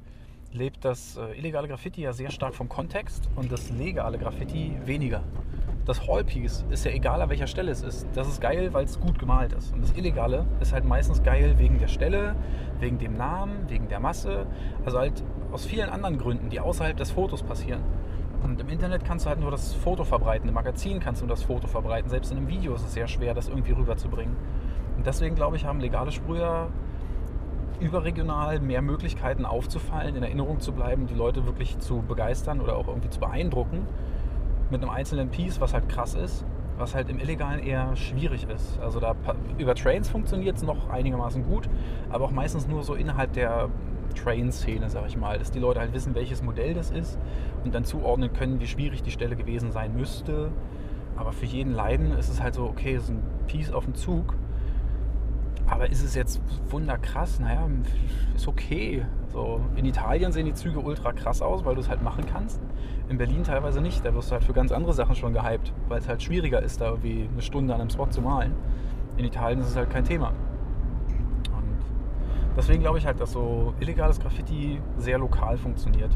lebt 0.53 0.85
das 0.85 1.17
äh, 1.17 1.37
illegale 1.37 1.67
Graffiti 1.67 2.03
ja 2.03 2.13
sehr 2.13 2.31
stark 2.31 2.55
vom 2.55 2.69
Kontext 2.69 3.29
und 3.35 3.51
das 3.51 3.69
legale 3.71 4.17
Graffiti 4.17 4.77
weniger. 4.85 5.23
Das 5.85 6.07
Hallpiece 6.07 6.63
ist 6.69 6.85
ja 6.85 6.91
egal, 6.91 7.21
an 7.21 7.29
welcher 7.29 7.47
Stelle 7.47 7.69
es 7.69 7.81
ist. 7.81 8.07
Das 8.13 8.29
ist 8.29 8.39
geil, 8.39 8.71
weil 8.71 8.85
es 8.85 8.97
gut 8.97 9.19
gemalt 9.19 9.51
ist. 9.51 9.73
Und 9.73 9.81
das 9.81 9.91
Illegale 9.97 10.45
ist 10.61 10.71
halt 10.71 10.85
meistens 10.85 11.21
geil 11.21 11.55
wegen 11.57 11.79
der 11.79 11.89
Stelle, 11.89 12.37
wegen 12.79 12.99
dem 12.99 13.17
Namen, 13.17 13.69
wegen 13.69 13.89
der 13.89 13.99
Masse. 13.99 14.45
Also 14.85 14.99
halt 14.99 15.21
aus 15.51 15.65
vielen 15.65 15.89
anderen 15.89 16.17
Gründen, 16.17 16.49
die 16.49 16.61
außerhalb 16.61 16.95
des 16.95 17.11
Fotos 17.11 17.43
passieren. 17.43 17.81
Und 18.43 18.59
im 18.59 18.69
Internet 18.69 19.05
kannst 19.05 19.25
du 19.25 19.29
halt 19.29 19.39
nur 19.39 19.51
das 19.51 19.73
Foto 19.73 20.03
verbreiten, 20.03 20.49
im 20.49 20.53
Magazin 20.53 20.99
kannst 20.99 21.21
du 21.21 21.25
das 21.25 21.43
Foto 21.43 21.67
verbreiten. 21.67 22.09
Selbst 22.09 22.31
in 22.31 22.37
einem 22.37 22.47
Video 22.47 22.75
ist 22.75 22.85
es 22.85 22.93
sehr 22.93 23.07
schwer, 23.07 23.33
das 23.33 23.47
irgendwie 23.47 23.71
rüberzubringen. 23.71 24.35
Und 24.97 25.07
deswegen 25.07 25.35
glaube 25.35 25.55
ich, 25.55 25.65
haben 25.65 25.79
legale 25.79 26.11
Sprüher 26.11 26.67
überregional 27.79 28.59
mehr 28.59 28.81
Möglichkeiten 28.81 29.45
aufzufallen, 29.45 30.15
in 30.15 30.23
Erinnerung 30.23 30.59
zu 30.59 30.73
bleiben, 30.73 31.07
die 31.07 31.13
Leute 31.13 31.45
wirklich 31.45 31.79
zu 31.79 32.01
begeistern 32.01 32.61
oder 32.61 32.75
auch 32.75 32.87
irgendwie 32.87 33.09
zu 33.09 33.19
beeindrucken 33.19 33.87
mit 34.69 34.81
einem 34.81 34.91
einzelnen 34.91 35.29
Piece, 35.29 35.59
was 35.59 35.73
halt 35.73 35.89
krass 35.89 36.13
ist, 36.13 36.45
was 36.77 36.95
halt 36.95 37.09
im 37.09 37.19
Illegalen 37.19 37.59
eher 37.59 37.95
schwierig 37.95 38.47
ist. 38.49 38.79
Also 38.79 38.99
da 38.99 39.15
über 39.57 39.75
Trains 39.75 40.09
funktioniert 40.09 40.57
es 40.57 40.63
noch 40.63 40.89
einigermaßen 40.89 41.43
gut, 41.43 41.69
aber 42.09 42.25
auch 42.25 42.31
meistens 42.31 42.67
nur 42.67 42.83
so 42.83 42.93
innerhalb 42.93 43.33
der 43.33 43.69
Train-Szene, 44.15 44.89
sag 44.89 45.07
ich 45.07 45.17
mal, 45.17 45.37
dass 45.39 45.51
die 45.51 45.59
Leute 45.59 45.79
halt 45.79 45.93
wissen, 45.93 46.15
welches 46.15 46.41
Modell 46.41 46.73
das 46.73 46.91
ist 46.91 47.17
und 47.63 47.73
dann 47.73 47.83
zuordnen 47.83 48.33
können, 48.33 48.59
wie 48.59 48.67
schwierig 48.67 49.03
die 49.03 49.11
Stelle 49.11 49.35
gewesen 49.35 49.71
sein 49.71 49.95
müsste. 49.95 50.51
Aber 51.15 51.31
für 51.31 51.45
jeden 51.45 51.73
Leiden 51.73 52.11
ist 52.11 52.29
es 52.29 52.41
halt 52.41 52.55
so, 52.55 52.65
okay, 52.65 52.95
es 52.95 53.03
ist 53.03 53.09
ein 53.09 53.23
Piece 53.47 53.71
auf 53.71 53.85
dem 53.85 53.95
Zug. 53.95 54.35
Aber 55.67 55.89
ist 55.89 56.03
es 56.03 56.15
jetzt 56.15 56.41
wunderkrass? 56.69 57.39
Naja, 57.39 57.67
ist 58.35 58.47
okay. 58.47 59.05
So, 59.31 59.61
in 59.75 59.85
Italien 59.85 60.31
sehen 60.31 60.45
die 60.45 60.53
Züge 60.53 60.79
ultra 60.79 61.13
krass 61.13 61.41
aus, 61.41 61.65
weil 61.65 61.75
du 61.75 61.81
es 61.81 61.89
halt 61.89 62.03
machen 62.03 62.25
kannst. 62.25 62.61
In 63.09 63.17
Berlin 63.17 63.43
teilweise 63.43 63.81
nicht. 63.81 64.05
Da 64.05 64.13
wirst 64.13 64.29
du 64.29 64.33
halt 64.33 64.43
für 64.43 64.53
ganz 64.53 64.71
andere 64.71 64.93
Sachen 64.93 65.15
schon 65.15 65.33
gehypt, 65.33 65.73
weil 65.87 65.99
es 65.99 66.07
halt 66.07 66.21
schwieriger 66.21 66.61
ist, 66.61 66.81
da 66.81 66.89
irgendwie 66.89 67.27
eine 67.31 67.41
Stunde 67.41 67.73
an 67.73 67.81
einem 67.81 67.89
Spot 67.89 68.07
zu 68.07 68.21
malen. 68.21 68.53
In 69.17 69.25
Italien 69.25 69.59
ist 69.59 69.69
es 69.69 69.75
halt 69.75 69.89
kein 69.89 70.03
Thema. 70.03 70.33
Deswegen 72.55 72.81
glaube 72.81 72.97
ich 72.99 73.05
halt, 73.05 73.19
dass 73.19 73.31
so 73.31 73.73
illegales 73.79 74.19
Graffiti 74.19 74.79
sehr 74.97 75.17
lokal 75.17 75.57
funktioniert. 75.57 76.15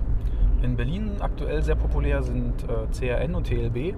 In 0.61 0.75
Berlin 0.75 1.17
aktuell 1.19 1.63
sehr 1.63 1.75
populär 1.75 2.23
sind 2.23 2.63
äh, 2.63 2.88
CRN 2.91 3.35
und 3.35 3.45
TLB. 3.47 3.95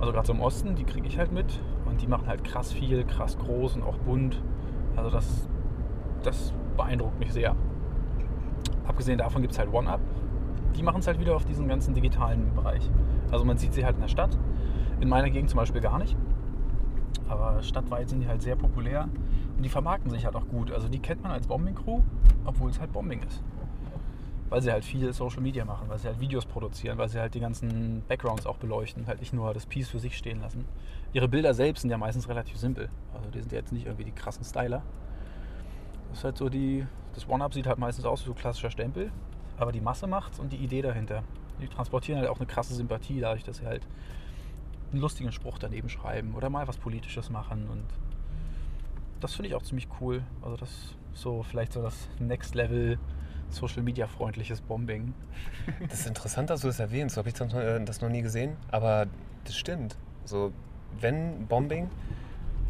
Also 0.00 0.12
gerade 0.12 0.26
so 0.26 0.32
im 0.32 0.40
Osten, 0.40 0.74
die 0.74 0.84
kriege 0.84 1.06
ich 1.06 1.18
halt 1.18 1.32
mit. 1.32 1.60
Und 1.86 2.02
die 2.02 2.06
machen 2.06 2.26
halt 2.26 2.44
krass 2.44 2.72
viel, 2.72 3.04
krass 3.04 3.38
groß 3.38 3.76
und 3.76 3.82
auch 3.82 3.96
bunt. 3.98 4.42
Also 4.96 5.10
das, 5.10 5.48
das 6.22 6.52
beeindruckt 6.76 7.18
mich 7.18 7.32
sehr. 7.32 7.54
Abgesehen 8.86 9.18
davon 9.18 9.42
gibt 9.42 9.52
es 9.52 9.58
halt 9.58 9.72
One-Up. 9.72 10.00
Die 10.76 10.82
machen 10.82 11.00
es 11.00 11.06
halt 11.06 11.18
wieder 11.18 11.34
auf 11.34 11.44
diesen 11.44 11.68
ganzen 11.68 11.94
digitalen 11.94 12.54
Bereich. 12.54 12.90
Also 13.30 13.44
man 13.44 13.56
sieht 13.56 13.72
sie 13.72 13.84
halt 13.84 13.96
in 13.96 14.02
der 14.02 14.08
Stadt. 14.08 14.36
In 15.00 15.08
meiner 15.08 15.30
Gegend 15.30 15.50
zum 15.50 15.58
Beispiel 15.58 15.80
gar 15.80 15.98
nicht. 15.98 16.16
Aber 17.28 17.62
stadtweit 17.62 18.08
sind 18.08 18.20
die 18.20 18.28
halt 18.28 18.42
sehr 18.42 18.56
populär. 18.56 19.08
Und 19.56 19.62
die 19.62 19.68
vermarkten 19.68 20.10
sich 20.10 20.24
halt 20.24 20.36
auch 20.36 20.46
gut. 20.48 20.70
Also 20.70 20.88
die 20.88 20.98
kennt 20.98 21.22
man 21.22 21.32
als 21.32 21.46
Bombing-Crew, 21.46 22.00
obwohl 22.44 22.70
es 22.70 22.78
halt 22.78 22.92
Bombing 22.92 23.22
ist. 23.22 23.42
Weil 24.48 24.62
sie 24.62 24.70
halt 24.70 24.84
viel 24.84 25.12
Social 25.12 25.40
Media 25.40 25.64
machen, 25.64 25.88
weil 25.88 25.98
sie 25.98 26.06
halt 26.06 26.20
Videos 26.20 26.46
produzieren, 26.46 26.98
weil 26.98 27.08
sie 27.08 27.18
halt 27.18 27.34
die 27.34 27.40
ganzen 27.40 28.02
Backgrounds 28.06 28.46
auch 28.46 28.58
beleuchten, 28.58 29.06
halt 29.06 29.18
nicht 29.20 29.32
nur 29.32 29.52
das 29.52 29.66
Piece 29.66 29.88
für 29.88 29.98
sich 29.98 30.16
stehen 30.16 30.40
lassen. 30.40 30.66
Ihre 31.12 31.26
Bilder 31.26 31.52
selbst 31.54 31.80
sind 31.80 31.90
ja 31.90 31.98
meistens 31.98 32.28
relativ 32.28 32.56
simpel. 32.56 32.88
Also 33.14 33.30
die 33.30 33.40
sind 33.40 33.50
jetzt 33.52 33.72
nicht 33.72 33.86
irgendwie 33.86 34.04
die 34.04 34.12
krassen 34.12 34.44
Styler. 34.44 34.82
Das 36.10 36.18
ist 36.18 36.24
halt 36.24 36.36
so 36.36 36.48
die. 36.48 36.86
Das 37.14 37.28
One-Up 37.28 37.54
sieht 37.54 37.66
halt 37.66 37.78
meistens 37.78 38.04
aus 38.04 38.22
wie 38.22 38.26
so 38.26 38.34
klassischer 38.34 38.70
Stempel, 38.70 39.10
aber 39.56 39.72
die 39.72 39.80
Masse 39.80 40.06
macht's 40.06 40.38
und 40.38 40.52
die 40.52 40.58
Idee 40.58 40.82
dahinter. 40.82 41.22
Die 41.62 41.66
transportieren 41.66 42.20
halt 42.20 42.28
auch 42.28 42.36
eine 42.36 42.46
krasse 42.46 42.74
Sympathie, 42.74 43.20
dadurch, 43.20 43.42
dass 43.42 43.56
sie 43.56 43.66
halt 43.66 43.86
einen 44.92 45.00
lustigen 45.00 45.32
Spruch 45.32 45.58
daneben 45.58 45.88
schreiben 45.88 46.34
oder 46.34 46.50
mal 46.50 46.68
was 46.68 46.76
Politisches 46.76 47.30
machen 47.30 47.68
und 47.70 47.84
das 49.20 49.34
finde 49.34 49.48
ich 49.48 49.54
auch 49.54 49.62
ziemlich 49.62 49.88
cool. 50.00 50.22
Also 50.42 50.56
das 50.56 50.70
ist 50.70 50.96
so 51.14 51.42
vielleicht 51.42 51.72
so 51.72 51.82
das 51.82 52.08
Next 52.18 52.54
Level 52.54 52.98
Social 53.48 53.82
Media 53.82 54.06
freundliches 54.06 54.60
Bombing. 54.60 55.14
Das 55.88 56.00
ist 56.00 56.06
interessant, 56.06 56.50
dass 56.50 56.60
du 56.60 56.68
das 56.68 56.80
erwähnst. 56.80 57.14
So 57.14 57.20
habe 57.20 57.28
ich 57.28 57.34
das 57.34 57.52
noch, 57.52 57.60
äh, 57.60 57.80
das 57.84 58.00
noch 58.00 58.08
nie 58.08 58.22
gesehen. 58.22 58.56
Aber 58.70 59.06
das 59.44 59.56
stimmt. 59.56 59.96
So, 60.24 60.52
wenn 61.00 61.46
Bombing, 61.46 61.90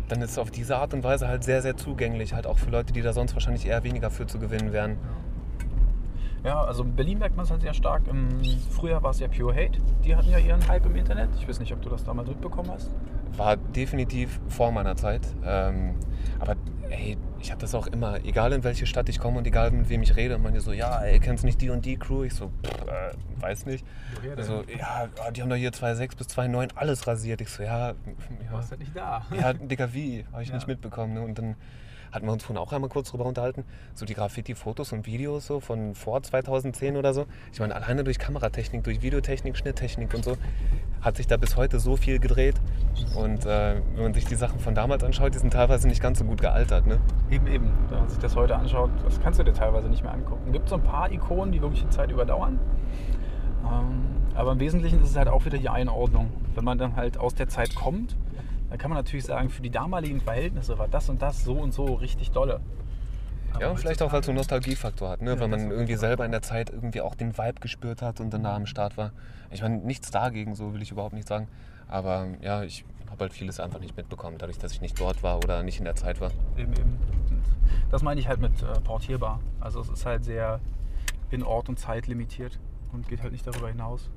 dann 0.08 0.22
ist 0.22 0.32
es 0.32 0.38
auf 0.38 0.50
diese 0.50 0.76
Art 0.76 0.94
und 0.94 1.04
Weise 1.04 1.28
halt 1.28 1.44
sehr, 1.44 1.62
sehr 1.62 1.76
zugänglich. 1.76 2.34
Halt 2.34 2.46
auch 2.46 2.58
für 2.58 2.70
Leute, 2.70 2.92
die 2.92 3.02
da 3.02 3.12
sonst 3.12 3.34
wahrscheinlich 3.34 3.66
eher 3.66 3.82
weniger 3.84 4.10
für 4.10 4.26
zu 4.26 4.38
gewinnen 4.38 4.72
wären. 4.72 4.96
Ja, 6.44 6.62
also 6.62 6.84
in 6.84 6.94
Berlin 6.94 7.18
merkt 7.18 7.36
man 7.36 7.44
es 7.44 7.50
halt 7.50 7.62
sehr 7.62 7.74
stark. 7.74 8.06
Im 8.08 8.28
Frühjahr 8.70 9.02
war 9.02 9.10
es 9.10 9.18
ja 9.18 9.28
Pure 9.28 9.54
Hate. 9.54 9.80
Die 10.04 10.14
hatten 10.14 10.30
ja 10.30 10.38
ihren 10.38 10.66
Hype 10.68 10.86
im 10.86 10.94
Internet. 10.94 11.30
Ich 11.38 11.48
weiß 11.48 11.58
nicht, 11.58 11.72
ob 11.72 11.82
du 11.82 11.88
das 11.88 12.04
damals 12.04 12.28
mitbekommen 12.28 12.70
hast. 12.70 12.90
War 13.36 13.56
definitiv 13.56 14.40
vor 14.48 14.72
meiner 14.72 14.96
Zeit. 14.96 15.22
Ähm, 15.44 15.94
aber 16.38 16.56
ey, 16.90 17.16
ich 17.40 17.50
habe 17.50 17.60
das 17.60 17.74
auch 17.74 17.86
immer, 17.86 18.24
egal 18.24 18.52
in 18.52 18.64
welche 18.64 18.86
Stadt 18.86 19.08
ich 19.08 19.18
komme 19.18 19.38
und 19.38 19.46
egal 19.46 19.70
mit 19.70 19.88
wem 19.88 20.02
ich 20.02 20.16
rede, 20.16 20.36
und 20.36 20.42
man 20.42 20.58
so, 20.60 20.72
ja, 20.72 21.00
ey, 21.02 21.18
kennst 21.18 21.44
nicht 21.44 21.60
die 21.60 21.70
und 21.70 21.84
die 21.84 21.96
Crew? 21.96 22.24
Ich 22.24 22.34
so, 22.34 22.50
pff, 22.64 22.82
äh, 22.86 23.42
weiß 23.42 23.66
nicht. 23.66 23.84
Woher? 24.14 24.36
Also, 24.36 24.64
ja, 24.78 25.08
ah, 25.24 25.30
die 25.30 25.42
haben 25.42 25.50
doch 25.50 25.56
hier 25.56 25.72
2,6 25.72 26.16
bis 26.16 26.26
2,9 26.28 26.70
alles 26.74 27.06
rasiert. 27.06 27.40
Ich 27.40 27.48
so, 27.50 27.62
ja, 27.62 27.88
ja, 27.90 27.94
halt 28.70 28.78
nicht 28.78 28.96
da. 28.96 29.22
ja 29.38 29.52
Digga, 29.52 29.92
wie? 29.92 30.24
Habe 30.32 30.42
ich 30.42 30.48
Ja. 30.48 30.54
nicht 30.54 30.66
mitbekommen. 30.66 31.14
Ne? 31.14 31.20
Und 31.22 31.38
dann 31.38 31.56
hatten 32.12 32.26
wir 32.26 32.32
uns 32.32 32.44
vorhin 32.44 32.62
auch 32.62 32.72
einmal 32.72 32.90
kurz 32.90 33.10
drüber 33.10 33.24
unterhalten, 33.24 33.64
so 33.94 34.04
die 34.04 34.14
Graffiti-Fotos 34.14 34.92
und 34.92 35.06
Videos 35.06 35.46
so 35.46 35.60
von 35.60 35.94
vor 35.94 36.22
2010 36.22 36.96
oder 36.96 37.14
so. 37.14 37.26
Ich 37.52 37.60
meine, 37.60 37.74
alleine 37.74 38.04
durch 38.04 38.18
Kameratechnik, 38.18 38.84
durch 38.84 39.02
Videotechnik, 39.02 39.56
Schnitttechnik 39.56 40.14
und 40.14 40.24
so 40.24 40.36
hat 41.02 41.16
sich 41.16 41.26
da 41.26 41.36
bis 41.36 41.56
heute 41.56 41.78
so 41.78 41.96
viel 41.96 42.18
gedreht. 42.18 42.56
Und 43.14 43.46
äh, 43.46 43.80
wenn 43.94 44.02
man 44.02 44.14
sich 44.14 44.24
die 44.24 44.34
Sachen 44.34 44.58
von 44.58 44.74
damals 44.74 45.04
anschaut, 45.04 45.34
die 45.34 45.38
sind 45.38 45.52
teilweise 45.52 45.86
nicht 45.86 46.02
ganz 46.02 46.18
so 46.18 46.24
gut 46.24 46.40
gealtert. 46.40 46.86
Ne? 46.86 46.98
Eben, 47.30 47.46
eben. 47.46 47.70
Wenn 47.88 48.00
man 48.00 48.08
sich 48.08 48.18
das 48.18 48.34
heute 48.34 48.56
anschaut, 48.56 48.90
das 49.04 49.20
kannst 49.20 49.38
du 49.38 49.44
dir 49.44 49.52
teilweise 49.52 49.88
nicht 49.88 50.02
mehr 50.02 50.12
angucken. 50.12 50.52
Gibt 50.52 50.68
so 50.68 50.74
ein 50.74 50.82
paar 50.82 51.10
Ikonen, 51.12 51.52
die 51.52 51.62
wirklich 51.62 51.82
die 51.82 51.90
Zeit 51.90 52.10
überdauern. 52.10 52.58
Ähm, 53.64 54.02
aber 54.34 54.52
im 54.52 54.60
Wesentlichen 54.60 55.00
ist 55.00 55.10
es 55.10 55.16
halt 55.16 55.28
auch 55.28 55.44
wieder 55.44 55.58
die 55.58 55.68
Einordnung. 55.68 56.32
Wenn 56.54 56.64
man 56.64 56.78
dann 56.78 56.96
halt 56.96 57.18
aus 57.18 57.34
der 57.34 57.48
Zeit 57.48 57.74
kommt, 57.74 58.16
dann 58.68 58.78
kann 58.78 58.90
man 58.90 58.98
natürlich 58.98 59.24
sagen, 59.24 59.50
für 59.50 59.62
die 59.62 59.70
damaligen 59.70 60.20
Verhältnisse 60.20 60.78
war 60.78 60.88
das 60.88 61.08
und 61.08 61.22
das 61.22 61.44
so 61.44 61.54
und 61.54 61.72
so 61.72 61.94
richtig 61.94 62.30
dolle. 62.30 62.60
Aber 63.52 63.60
Ja, 63.60 63.70
und 63.70 63.78
vielleicht 63.78 64.02
auch, 64.02 64.12
weil 64.12 64.20
es 64.20 64.26
so 64.26 64.32
einen 64.32 64.38
Nostalgiefaktor 64.38 65.10
hat, 65.10 65.22
ne? 65.22 65.30
Ja, 65.34 65.40
weil 65.40 65.48
man 65.48 65.70
irgendwie 65.70 65.94
selber 65.94 66.24
in 66.24 66.32
der 66.32 66.42
Zeit 66.42 66.70
irgendwie 66.70 67.00
auch 67.00 67.14
den 67.14 67.38
Vibe 67.38 67.60
gespürt 67.60 68.02
hat 68.02 68.20
und 68.20 68.30
dann 68.30 68.42
da 68.42 68.54
am 68.54 68.66
Start 68.66 68.96
war. 68.96 69.12
Ich 69.50 69.62
meine, 69.62 69.78
nichts 69.78 70.10
dagegen, 70.10 70.54
so 70.54 70.74
will 70.74 70.82
ich 70.82 70.90
überhaupt 70.90 71.14
nicht 71.14 71.28
sagen. 71.28 71.48
Aber 71.88 72.26
ja, 72.42 72.64
ich 72.64 72.84
habe 73.10 73.20
halt 73.20 73.32
vieles 73.32 73.60
einfach 73.60 73.80
nicht 73.80 73.96
mitbekommen, 73.96 74.36
dadurch, 74.38 74.58
dass 74.58 74.72
ich 74.72 74.80
nicht 74.80 74.98
dort 75.00 75.22
war 75.22 75.38
oder 75.38 75.62
nicht 75.62 75.78
in 75.78 75.84
der 75.84 75.94
Zeit 75.94 76.20
war. 76.20 76.32
Eben, 76.56 76.72
eben. 76.72 76.98
Das 77.90 78.02
meine 78.02 78.20
ich 78.20 78.28
halt 78.28 78.40
mit 78.40 78.62
äh, 78.62 78.80
portierbar. 78.80 79.40
Also 79.60 79.80
es 79.80 79.88
ist 79.88 80.04
halt 80.04 80.24
sehr 80.24 80.60
in 81.30 81.42
Ort 81.42 81.68
und 81.68 81.78
Zeit 81.78 82.08
limitiert 82.08 82.58
und 82.92 83.08
geht 83.08 83.22
halt 83.22 83.32
nicht 83.32 83.46
darüber 83.46 83.68
hinaus. 83.68 84.10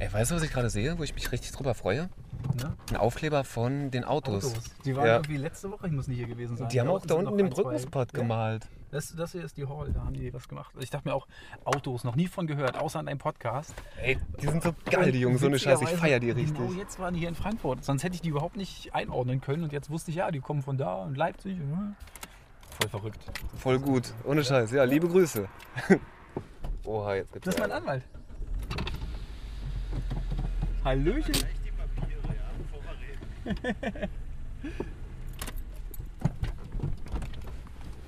Ey, 0.00 0.10
weißt 0.10 0.30
du, 0.30 0.34
was 0.36 0.42
ich 0.42 0.50
gerade 0.50 0.70
sehe, 0.70 0.98
wo 0.98 1.02
ich 1.02 1.14
mich 1.14 1.30
richtig 1.30 1.52
drüber 1.52 1.74
freue? 1.74 2.08
Ne? 2.56 2.74
Ein 2.88 2.96
Aufkleber 2.96 3.44
von 3.44 3.90
den 3.90 4.02
Autos. 4.04 4.54
Die 4.86 4.96
waren 4.96 5.06
Ja. 5.06 5.16
irgendwie 5.16 5.36
letzte 5.36 5.70
Woche, 5.70 5.86
ich 5.88 5.92
muss 5.92 6.08
nicht 6.08 6.16
hier 6.16 6.26
gewesen 6.26 6.56
sein. 6.56 6.70
Die 6.70 6.80
haben 6.80 6.88
auch 6.88 7.04
da 7.04 7.16
unten 7.16 7.36
den 7.36 7.50
Brückenspot 7.50 8.08
Ja. 8.14 8.20
gemalt. 8.20 8.66
Das, 8.90 9.14
das 9.14 9.32
hier 9.32 9.44
ist 9.44 9.58
die 9.58 9.66
Hall, 9.68 9.92
da 9.92 10.00
haben 10.00 10.14
die 10.14 10.32
was 10.32 10.48
gemacht. 10.48 10.72
Ich 10.80 10.88
dachte 10.88 11.06
mir 11.06 11.14
auch, 11.14 11.28
Autos, 11.64 12.02
noch 12.02 12.16
nie 12.16 12.28
von 12.28 12.46
gehört, 12.46 12.78
außer 12.78 12.98
an 12.98 13.08
einem 13.08 13.18
Podcast. 13.18 13.74
Ey, 14.02 14.18
die 14.40 14.46
sind 14.46 14.62
so 14.62 14.72
geil, 14.90 15.12
die 15.12 15.20
Jungs, 15.20 15.40
so 15.42 15.46
eine 15.48 15.58
Scheiße, 15.58 15.84
ich 15.84 15.90
feier 15.90 16.18
die 16.18 16.30
richtig. 16.30 16.56
Genau 16.56 16.72
jetzt 16.72 16.98
waren 16.98 17.12
die 17.12 17.20
hier 17.20 17.28
in 17.28 17.34
Frankfurt, 17.34 17.84
sonst 17.84 18.02
hätte 18.02 18.14
ich 18.14 18.22
die 18.22 18.30
überhaupt 18.30 18.56
nicht 18.56 18.94
einordnen 18.94 19.42
können 19.42 19.64
und 19.64 19.72
jetzt 19.72 19.90
wusste 19.90 20.10
ich, 20.10 20.16
ja, 20.16 20.30
die 20.30 20.40
kommen 20.40 20.62
von 20.62 20.78
da 20.78 20.94
und 20.94 21.14
Leipzig. 21.16 21.58
ja. 21.58 21.92
Voll 22.80 22.88
verrückt. 22.88 23.18
Voll 23.58 23.78
gut, 23.78 24.14
ohne 24.24 24.42
Scheiß. 24.42 24.72
Ja, 24.72 24.84
liebe 24.84 25.06
Grüße. 25.06 25.46
Oha, 26.86 27.14
jetzt 27.16 27.32
gibt's 27.34 27.44
Das 27.44 27.54
ist 27.56 27.60
mein. 27.60 27.70
Anwalt. 27.72 28.02
Hallöchen. 30.84 31.34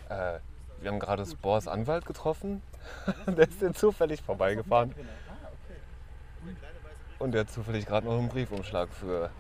Äh, 0.09 0.39
wir 0.81 0.91
haben 0.91 0.99
gerade 0.99 1.25
Spors 1.27 1.69
Anwalt 1.69 2.07
getroffen. 2.07 2.63
der 3.27 3.49
ist 3.49 3.59
hier 3.61 3.73
zufällig 3.73 4.23
vorbeigefahren. 4.23 4.95
Und 7.19 7.33
der 7.33 7.43
hat 7.43 7.51
zufällig 7.51 7.87
gerade 7.87 8.07
noch 8.07 8.19
einen 8.19 8.29
Briefumschlag 8.29 8.89
für 8.91 9.31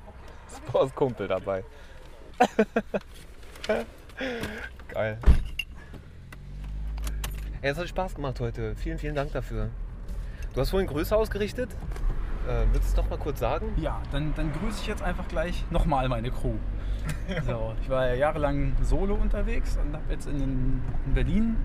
Spors 0.54 0.94
Kumpel 0.94 1.28
dabei. 1.28 1.64
Geil. 4.88 5.18
Ey, 7.60 7.70
es 7.70 7.78
hat 7.78 7.88
Spaß 7.88 8.14
gemacht 8.14 8.40
heute. 8.40 8.76
Vielen, 8.76 8.98
vielen 8.98 9.14
Dank 9.14 9.32
dafür. 9.32 9.70
Du 10.54 10.60
hast 10.60 10.70
vorhin 10.70 10.88
Grüße 10.88 11.16
ausgerichtet. 11.16 11.70
Äh, 12.48 12.64
willst 12.72 12.88
du 12.88 12.88
es 12.88 12.94
doch 12.94 13.10
mal 13.10 13.18
kurz 13.18 13.40
sagen? 13.40 13.72
Ja, 13.76 14.00
dann, 14.10 14.32
dann 14.34 14.52
grüße 14.52 14.80
ich 14.80 14.86
jetzt 14.86 15.02
einfach 15.02 15.28
gleich 15.28 15.64
nochmal 15.70 16.08
meine 16.08 16.30
Crew. 16.30 16.54
So, 17.46 17.74
ich 17.82 17.88
war 17.88 18.06
ja 18.08 18.14
jahrelang 18.14 18.74
solo 18.82 19.14
unterwegs 19.14 19.76
und 19.76 19.92
habe 19.92 20.04
jetzt 20.10 20.26
in, 20.28 20.40
in 20.40 21.14
Berlin 21.14 21.56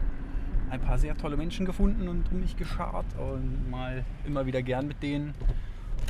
ein 0.69 0.82
paar 0.82 0.97
sehr 0.97 1.15
tolle 1.15 1.38
Menschen 1.38 1.65
gefunden 1.65 2.07
und 2.07 2.32
um 2.32 2.39
mich 2.41 2.57
geschart 2.57 3.05
und 3.17 3.69
mal 3.69 4.03
immer 4.25 4.45
wieder 4.45 4.61
gern 4.61 4.88
mit 4.88 5.01
denen. 5.03 5.34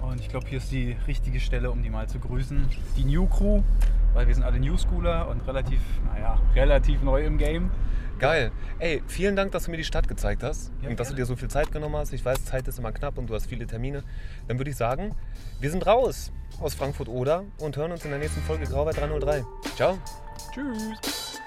Und 0.01 0.19
ich 0.19 0.29
glaube, 0.29 0.47
hier 0.47 0.59
ist 0.59 0.71
die 0.71 0.95
richtige 1.07 1.39
Stelle, 1.39 1.71
um 1.71 1.81
die 1.81 1.89
mal 1.89 2.07
zu 2.07 2.19
grüßen. 2.19 2.67
Die 2.95 3.05
New 3.05 3.27
Crew, 3.27 3.63
weil 4.13 4.27
wir 4.27 4.35
sind 4.35 4.43
alle 4.43 4.59
New 4.59 4.77
Schooler 4.77 5.27
und 5.27 5.45
relativ, 5.47 5.81
naja, 6.05 6.39
relativ 6.55 7.01
neu 7.01 7.25
im 7.25 7.37
Game. 7.37 7.71
Geil. 8.19 8.51
Ey, 8.79 9.03
vielen 9.05 9.35
Dank, 9.35 9.51
dass 9.51 9.65
du 9.65 9.71
mir 9.71 9.77
die 9.77 9.83
Stadt 9.83 10.07
gezeigt 10.07 10.41
hast 10.41 10.71
Ja, 10.81 10.89
und 10.89 10.99
dass 10.99 11.09
du 11.09 11.15
dir 11.15 11.25
so 11.25 11.35
viel 11.35 11.49
Zeit 11.49 11.71
genommen 11.71 11.95
hast. 11.95 12.13
Ich 12.13 12.25
weiß, 12.25 12.45
Zeit 12.45 12.67
ist 12.67 12.79
immer 12.79 12.91
knapp 12.91 13.17
und 13.17 13.29
du 13.29 13.35
hast 13.35 13.45
viele 13.45 13.67
Termine. 13.67 14.03
Dann 14.47 14.57
würde 14.57 14.71
ich 14.71 14.77
sagen, 14.77 15.15
wir 15.59 15.69
sind 15.69 15.85
raus 15.85 16.31
aus 16.59 16.73
Frankfurt 16.73 17.09
oder 17.09 17.43
und 17.59 17.77
hören 17.77 17.91
uns 17.91 18.03
in 18.05 18.09
der 18.09 18.19
nächsten 18.19 18.41
Folge 18.41 18.65
Grauweit 18.65 18.97
303. 18.97 19.43
Ciao. 19.75 19.99
Tschüss. 20.51 21.39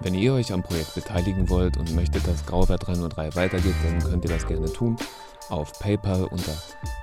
Wenn 0.00 0.14
ihr 0.14 0.34
euch 0.34 0.52
am 0.52 0.62
Projekt 0.62 0.94
beteiligen 0.94 1.50
wollt 1.50 1.76
und 1.76 1.94
möchtet, 1.94 2.26
dass 2.26 2.46
Grauwert 2.46 2.86
303 2.86 3.34
weitergeht, 3.34 3.74
dann 3.82 3.98
könnt 3.98 4.24
ihr 4.24 4.30
das 4.30 4.46
gerne 4.46 4.72
tun. 4.72 4.96
Auf 5.48 5.78
PayPal 5.78 6.24
unter 6.24 6.52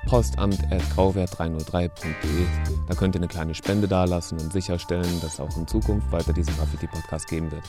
postamt.grauwert303.de. 0.08 2.46
Da 2.88 2.96
könnt 2.96 3.16
ihr 3.16 3.20
eine 3.20 3.30
kleine 3.30 3.56
Spende 3.56 3.88
dalassen 3.88 4.38
und 4.40 4.52
sicherstellen, 4.52 5.22
dass 5.22 5.36
es 5.36 5.40
auch 5.40 5.56
in 5.58 5.66
Zukunft 5.68 6.12
weiter 6.12 6.34
diesen 6.34 6.54
Graffiti-Podcast 6.58 7.28
geben 7.28 7.50
wird. 7.52 7.64